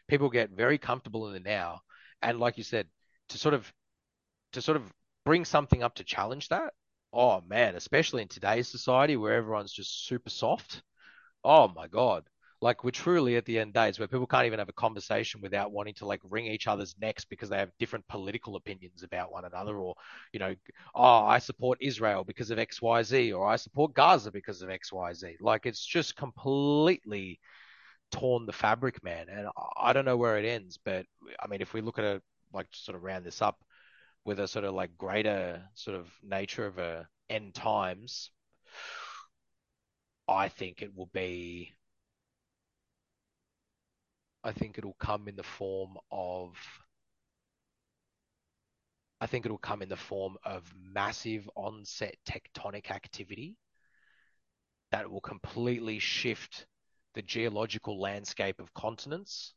[0.08, 1.82] People get very comfortable in the now,
[2.22, 2.88] and like you said,
[3.30, 3.72] to sort of
[4.54, 4.92] to sort of
[5.26, 6.74] bring something up to challenge that.
[7.14, 10.82] Oh man, especially in today's society where everyone's just super soft.
[11.44, 12.26] Oh my God.
[12.62, 15.72] Like we're truly at the end days where people can't even have a conversation without
[15.72, 19.46] wanting to like wring each other's necks because they have different political opinions about one
[19.46, 19.96] another, or
[20.34, 20.56] you know,
[20.94, 25.38] oh, I support Israel because of XYZ, or I support Gaza because of XYZ.
[25.40, 27.40] Like it's just completely
[28.12, 29.28] torn the fabric, man.
[29.30, 29.48] And
[29.78, 31.06] I- don't know where it ends, but
[31.40, 32.24] I mean, if we look at it,
[32.54, 33.64] like, sort of round this up
[34.26, 38.32] with a sort of like greater sort of nature of a end times,
[40.30, 41.76] I think it will be.
[44.50, 46.56] I think it'll come in the form of.
[49.22, 53.58] I think it'll come in the form of massive onset tectonic activity
[54.92, 56.66] that will completely shift
[57.14, 59.54] the geological landscape of continents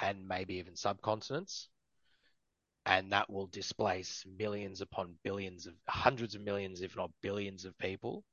[0.00, 1.68] and maybe even subcontinents.
[2.86, 7.78] And that will displace millions upon billions of hundreds of millions, if not billions of
[7.78, 8.24] people.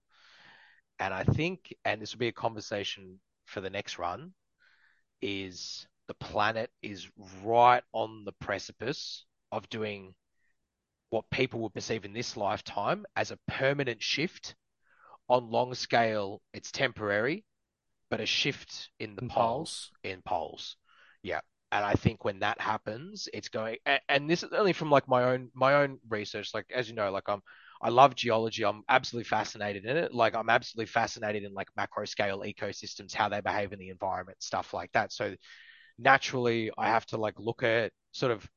[0.98, 4.34] And I think, and this will be a conversation for the next run,
[5.22, 7.08] is the planet is
[7.42, 10.14] right on the precipice of doing
[11.10, 14.56] what people would perceive in this lifetime as a permanent shift.
[15.30, 17.46] On long scale, it's temporary,
[18.10, 20.76] but a shift in the In poles, in poles.
[21.24, 21.40] Yeah.
[21.72, 25.08] And I think when that happens, it's going, and, and this is only from like
[25.08, 26.52] my own my own research.
[26.54, 27.42] Like as you know, like I'm
[27.82, 28.66] I love geology.
[28.66, 30.14] I'm absolutely fascinated in it.
[30.14, 34.44] Like I'm absolutely fascinated in like macro scale ecosystems, how they behave in the environment,
[34.44, 35.14] stuff like that.
[35.14, 35.36] So
[36.02, 38.48] naturally, I have to like look at sort of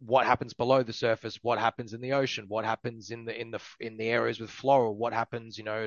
[0.00, 3.50] what happens below the surface, what happens in the ocean, what happens in the in
[3.50, 5.86] the in the areas with flora, what happens, you know,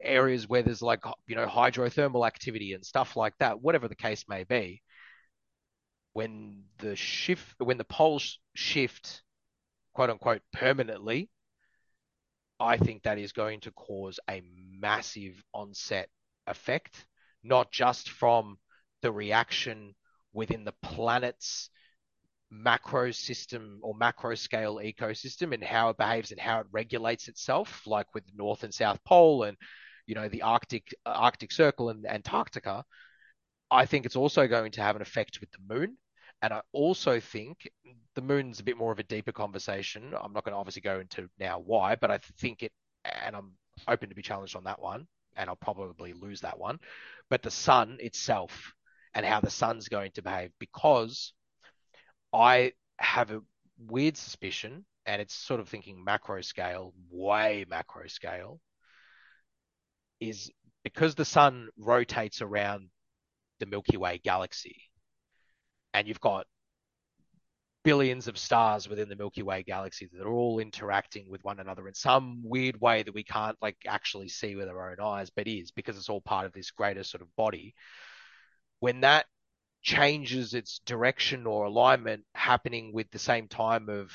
[0.00, 4.24] areas where there's like you know hydrothermal activity and stuff like that, whatever the case
[4.28, 4.82] may be.
[6.12, 9.22] When the shift, when the poles shift,
[9.94, 11.30] quote unquote, permanently,
[12.60, 14.42] I think that is going to cause a
[14.78, 16.08] massive onset
[16.46, 17.06] effect,
[17.42, 18.58] not just from
[19.00, 19.94] the reaction
[20.32, 21.70] within the planet's
[22.50, 27.82] macro system or macro scale ecosystem and how it behaves and how it regulates itself,
[27.86, 29.56] like with the North and South Pole and
[30.06, 32.84] you know the Arctic Arctic Circle and Antarctica.
[33.70, 35.96] I think it's also going to have an effect with the moon.
[36.42, 37.70] And I also think
[38.14, 40.12] the moon's a bit more of a deeper conversation.
[40.12, 42.72] I'm not going to obviously go into now why, but I think it,
[43.04, 43.52] and I'm
[43.86, 46.80] open to be challenged on that one, and I'll probably lose that one.
[47.30, 48.74] But the sun itself
[49.14, 51.32] and how the sun's going to behave, because
[52.32, 53.42] I have a
[53.78, 58.60] weird suspicion, and it's sort of thinking macro scale, way macro scale,
[60.20, 60.50] is
[60.84, 62.88] because the sun rotates around
[63.60, 64.76] the Milky Way galaxy,
[65.92, 66.46] and you've got
[67.84, 71.88] billions of stars within the Milky Way galaxy that are all interacting with one another
[71.88, 75.48] in some weird way that we can't like actually see with our own eyes, but
[75.48, 77.74] is because it's all part of this greater sort of body.
[78.82, 79.26] When that
[79.80, 84.10] changes its direction or alignment happening with the same time of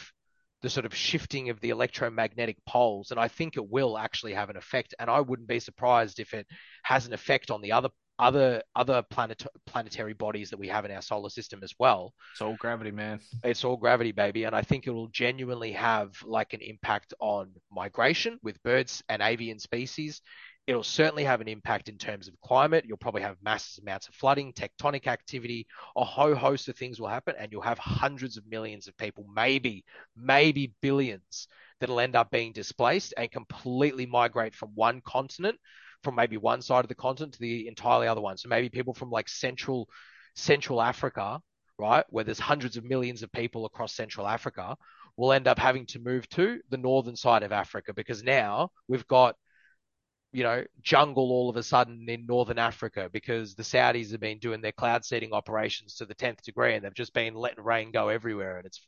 [0.62, 4.50] the sort of shifting of the electromagnetic poles, and I think it will actually have
[4.50, 4.94] an effect.
[5.00, 6.48] And I wouldn't be surprised if it
[6.84, 10.92] has an effect on the other other other planet planetary bodies that we have in
[10.92, 12.14] our solar system as well.
[12.34, 13.22] It's all gravity, man.
[13.46, 17.54] It's all gravity, baby, and I think it will genuinely have like an impact on
[17.72, 20.22] migration with birds and avian species.
[20.68, 22.84] It'll certainly have an impact in terms of climate.
[22.86, 25.66] You'll probably have massive amounts of flooding, tectonic activity,
[25.96, 29.26] a whole host of things will happen, and you'll have hundreds of millions of people,
[29.34, 29.86] maybe,
[30.18, 31.48] maybe billions,
[31.80, 35.58] that'll end up being displaced and completely migrate from one continent,
[36.04, 38.38] from maybe one side of the continent to the entirely other one.
[38.38, 39.88] So maybe people from like central
[40.36, 41.42] Central Africa,
[41.80, 44.76] right, where there's hundreds of millions of people across Central Africa,
[45.16, 49.08] will end up having to move to the northern side of Africa because now we've
[49.08, 49.36] got
[50.38, 54.38] you know, jungle all of a sudden in northern Africa because the Saudis have been
[54.38, 57.92] doing their cloud seeding operations to the 10th degree and they've just been letting rain
[57.92, 58.58] go everywhere.
[58.58, 58.80] And it's,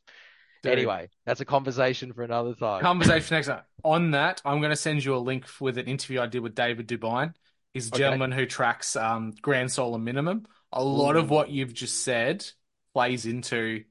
[0.62, 0.74] Dude.
[0.74, 2.84] anyway, that's a conversation for another time.
[2.84, 3.62] Conversation next time.
[3.82, 6.54] On that, I'm going to send you a link with an interview I did with
[6.54, 7.34] David DuByne.
[7.74, 7.98] He's a Okay.
[7.98, 10.46] gentleman who tracks um, grand solar minimum.
[10.72, 12.46] A lot of what you've just said
[12.94, 13.82] plays into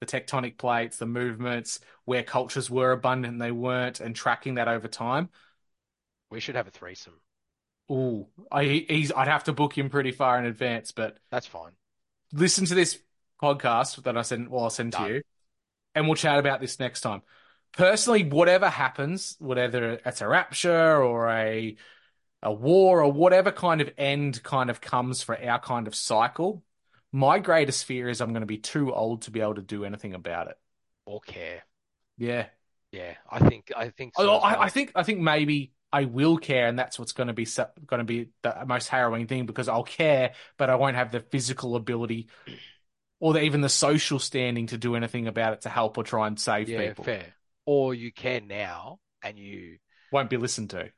[0.00, 4.66] the tectonic plates, the movements, where cultures were abundant and they weren't, and tracking that
[4.66, 5.28] over time.
[6.34, 7.20] We should have a threesome.
[7.90, 11.72] Ooh, I, he's, I'd have to book him pretty far in advance, but That's fine.
[12.32, 12.98] listen to this
[13.42, 15.22] podcast that I send, well, I'll send to you,
[15.94, 17.22] and we'll chat about this next time.
[17.76, 21.76] Personally, whatever happens, whether it's a rapture or a
[22.42, 26.62] a war or whatever kind of end kind of comes for our kind of cycle,
[27.10, 29.84] my greatest fear is I'm going to be too old to be able to do
[29.84, 30.56] anything about it.
[31.06, 31.64] Or care.
[32.16, 32.46] Yeah,
[32.92, 34.22] Yeah, I think I think so.
[34.22, 34.40] As well.
[34.40, 37.46] I, I think I think maybe I will care, and that's what's going to be
[37.86, 41.20] going to be the most harrowing thing because I'll care, but I won't have the
[41.20, 42.26] physical ability
[43.20, 46.26] or the, even the social standing to do anything about it to help or try
[46.26, 47.04] and save yeah, people.
[47.04, 47.34] fair.
[47.64, 49.78] Or you can now, and you
[50.10, 50.90] Won't be listened to.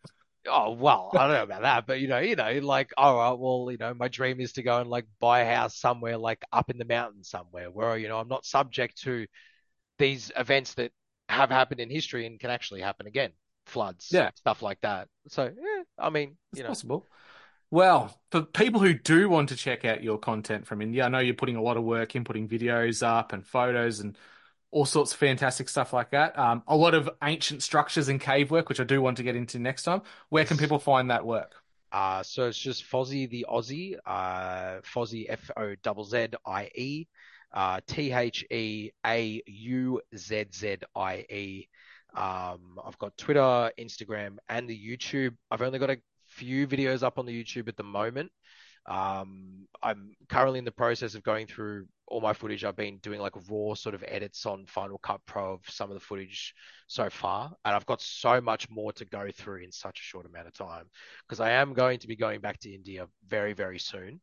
[0.48, 3.38] Oh well, I don't know about that, but you know, you know, like, all right,
[3.38, 6.42] well, you know, my dream is to go and like buy a house somewhere, like
[6.52, 9.26] up in the mountains somewhere, where you know I'm not subject to
[9.98, 10.92] these events that
[11.28, 13.32] have happened in history and can actually happen again,
[13.66, 14.30] floods, Yeah.
[14.34, 15.08] stuff like that.
[15.28, 17.06] So, yeah, I mean, It's you know, possible.
[17.70, 21.18] Well, for people who do want to check out your content from India, I know
[21.18, 24.16] you're putting a lot of work in putting videos up and photos and
[24.70, 26.38] all sorts of fantastic stuff like that.
[26.38, 29.34] Um, a lot of ancient structures and cave work, which I do want to get
[29.34, 30.02] into next time.
[30.28, 31.54] Where can people find that work?
[31.90, 37.06] Uh, so it's just Fozzie the Aussie, uh, Fozzie F O Z Z I E,
[37.52, 41.68] uh, T H E A U Z Z I E.
[42.16, 45.36] Um, I've got Twitter, Instagram, and the YouTube.
[45.50, 48.30] I've only got a few videos up on the YouTube at the moment.
[48.86, 52.64] Um, I'm currently in the process of going through all my footage.
[52.64, 55.94] I've been doing like raw sort of edits on Final Cut Pro of some of
[55.94, 56.54] the footage
[56.86, 60.24] so far, and I've got so much more to go through in such a short
[60.24, 60.84] amount of time
[61.26, 64.20] because I am going to be going back to India very, very soon.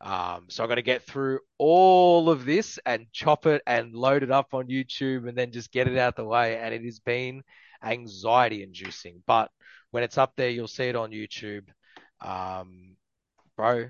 [0.00, 4.22] Um, so I've got to get through all of this and chop it and load
[4.22, 6.58] it up on YouTube and then just get it out the way.
[6.58, 7.42] And it has been
[7.82, 9.50] anxiety inducing, but
[9.90, 11.68] when it's up there, you'll see it on YouTube.
[12.20, 12.96] Um,
[13.56, 13.86] bro,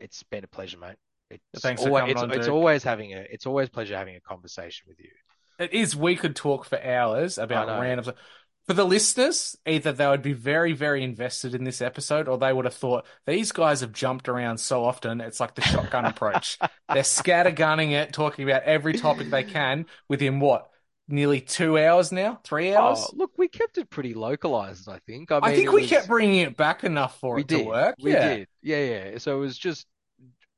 [0.00, 0.96] it's been a pleasure, mate.
[1.30, 4.16] It's Thanks for always, coming it's, on, it's always having a it's always pleasure having
[4.16, 5.10] a conversation with you.
[5.58, 5.94] It is.
[5.94, 8.16] We could talk for hours about random stuff.
[8.66, 12.52] For the listeners, either they would be very, very invested in this episode, or they
[12.52, 15.20] would have thought these guys have jumped around so often.
[15.20, 16.58] It's like the shotgun approach.
[16.88, 20.70] They're scattergunning it, talking about every topic they can within what
[21.08, 23.00] nearly two hours now, three oh, hours.
[23.00, 25.32] Oh, look, we kept it pretty localized, I think.
[25.32, 27.64] I, I think we was- kept bringing it back enough for we it did to
[27.64, 27.96] work.
[28.00, 28.36] We yeah.
[28.36, 28.48] did.
[28.62, 29.18] Yeah, yeah.
[29.18, 29.86] So it was just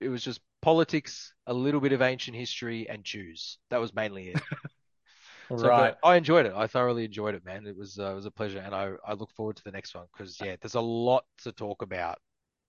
[0.01, 3.59] it was just politics, a little bit of ancient history, and Jews.
[3.71, 4.41] That was mainly it.
[5.49, 5.95] So, right.
[6.03, 6.53] I enjoyed it.
[6.55, 7.67] I thoroughly enjoyed it, man.
[7.67, 9.95] It was uh, it was a pleasure, and I I look forward to the next
[9.95, 12.19] one because yeah, there's a lot to talk about.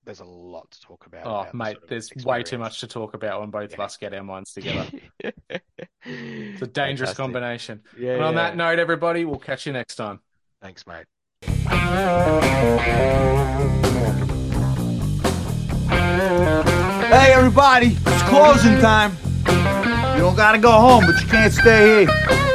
[0.03, 1.25] There's a lot to talk about.
[1.25, 3.79] Oh, about mate, sort of there's way too much to talk about when both of
[3.79, 4.87] us get our minds together.
[5.19, 5.39] it's
[6.05, 7.81] It's a dangerous combination.
[7.97, 8.13] Yeah.
[8.13, 10.19] and on that note, everybody, we'll catch you next time.
[10.61, 11.05] Thanks, mate.
[17.07, 19.17] Hey, everybody, it's closing time.
[20.15, 22.51] You don't gotta go home, but you can't stay here.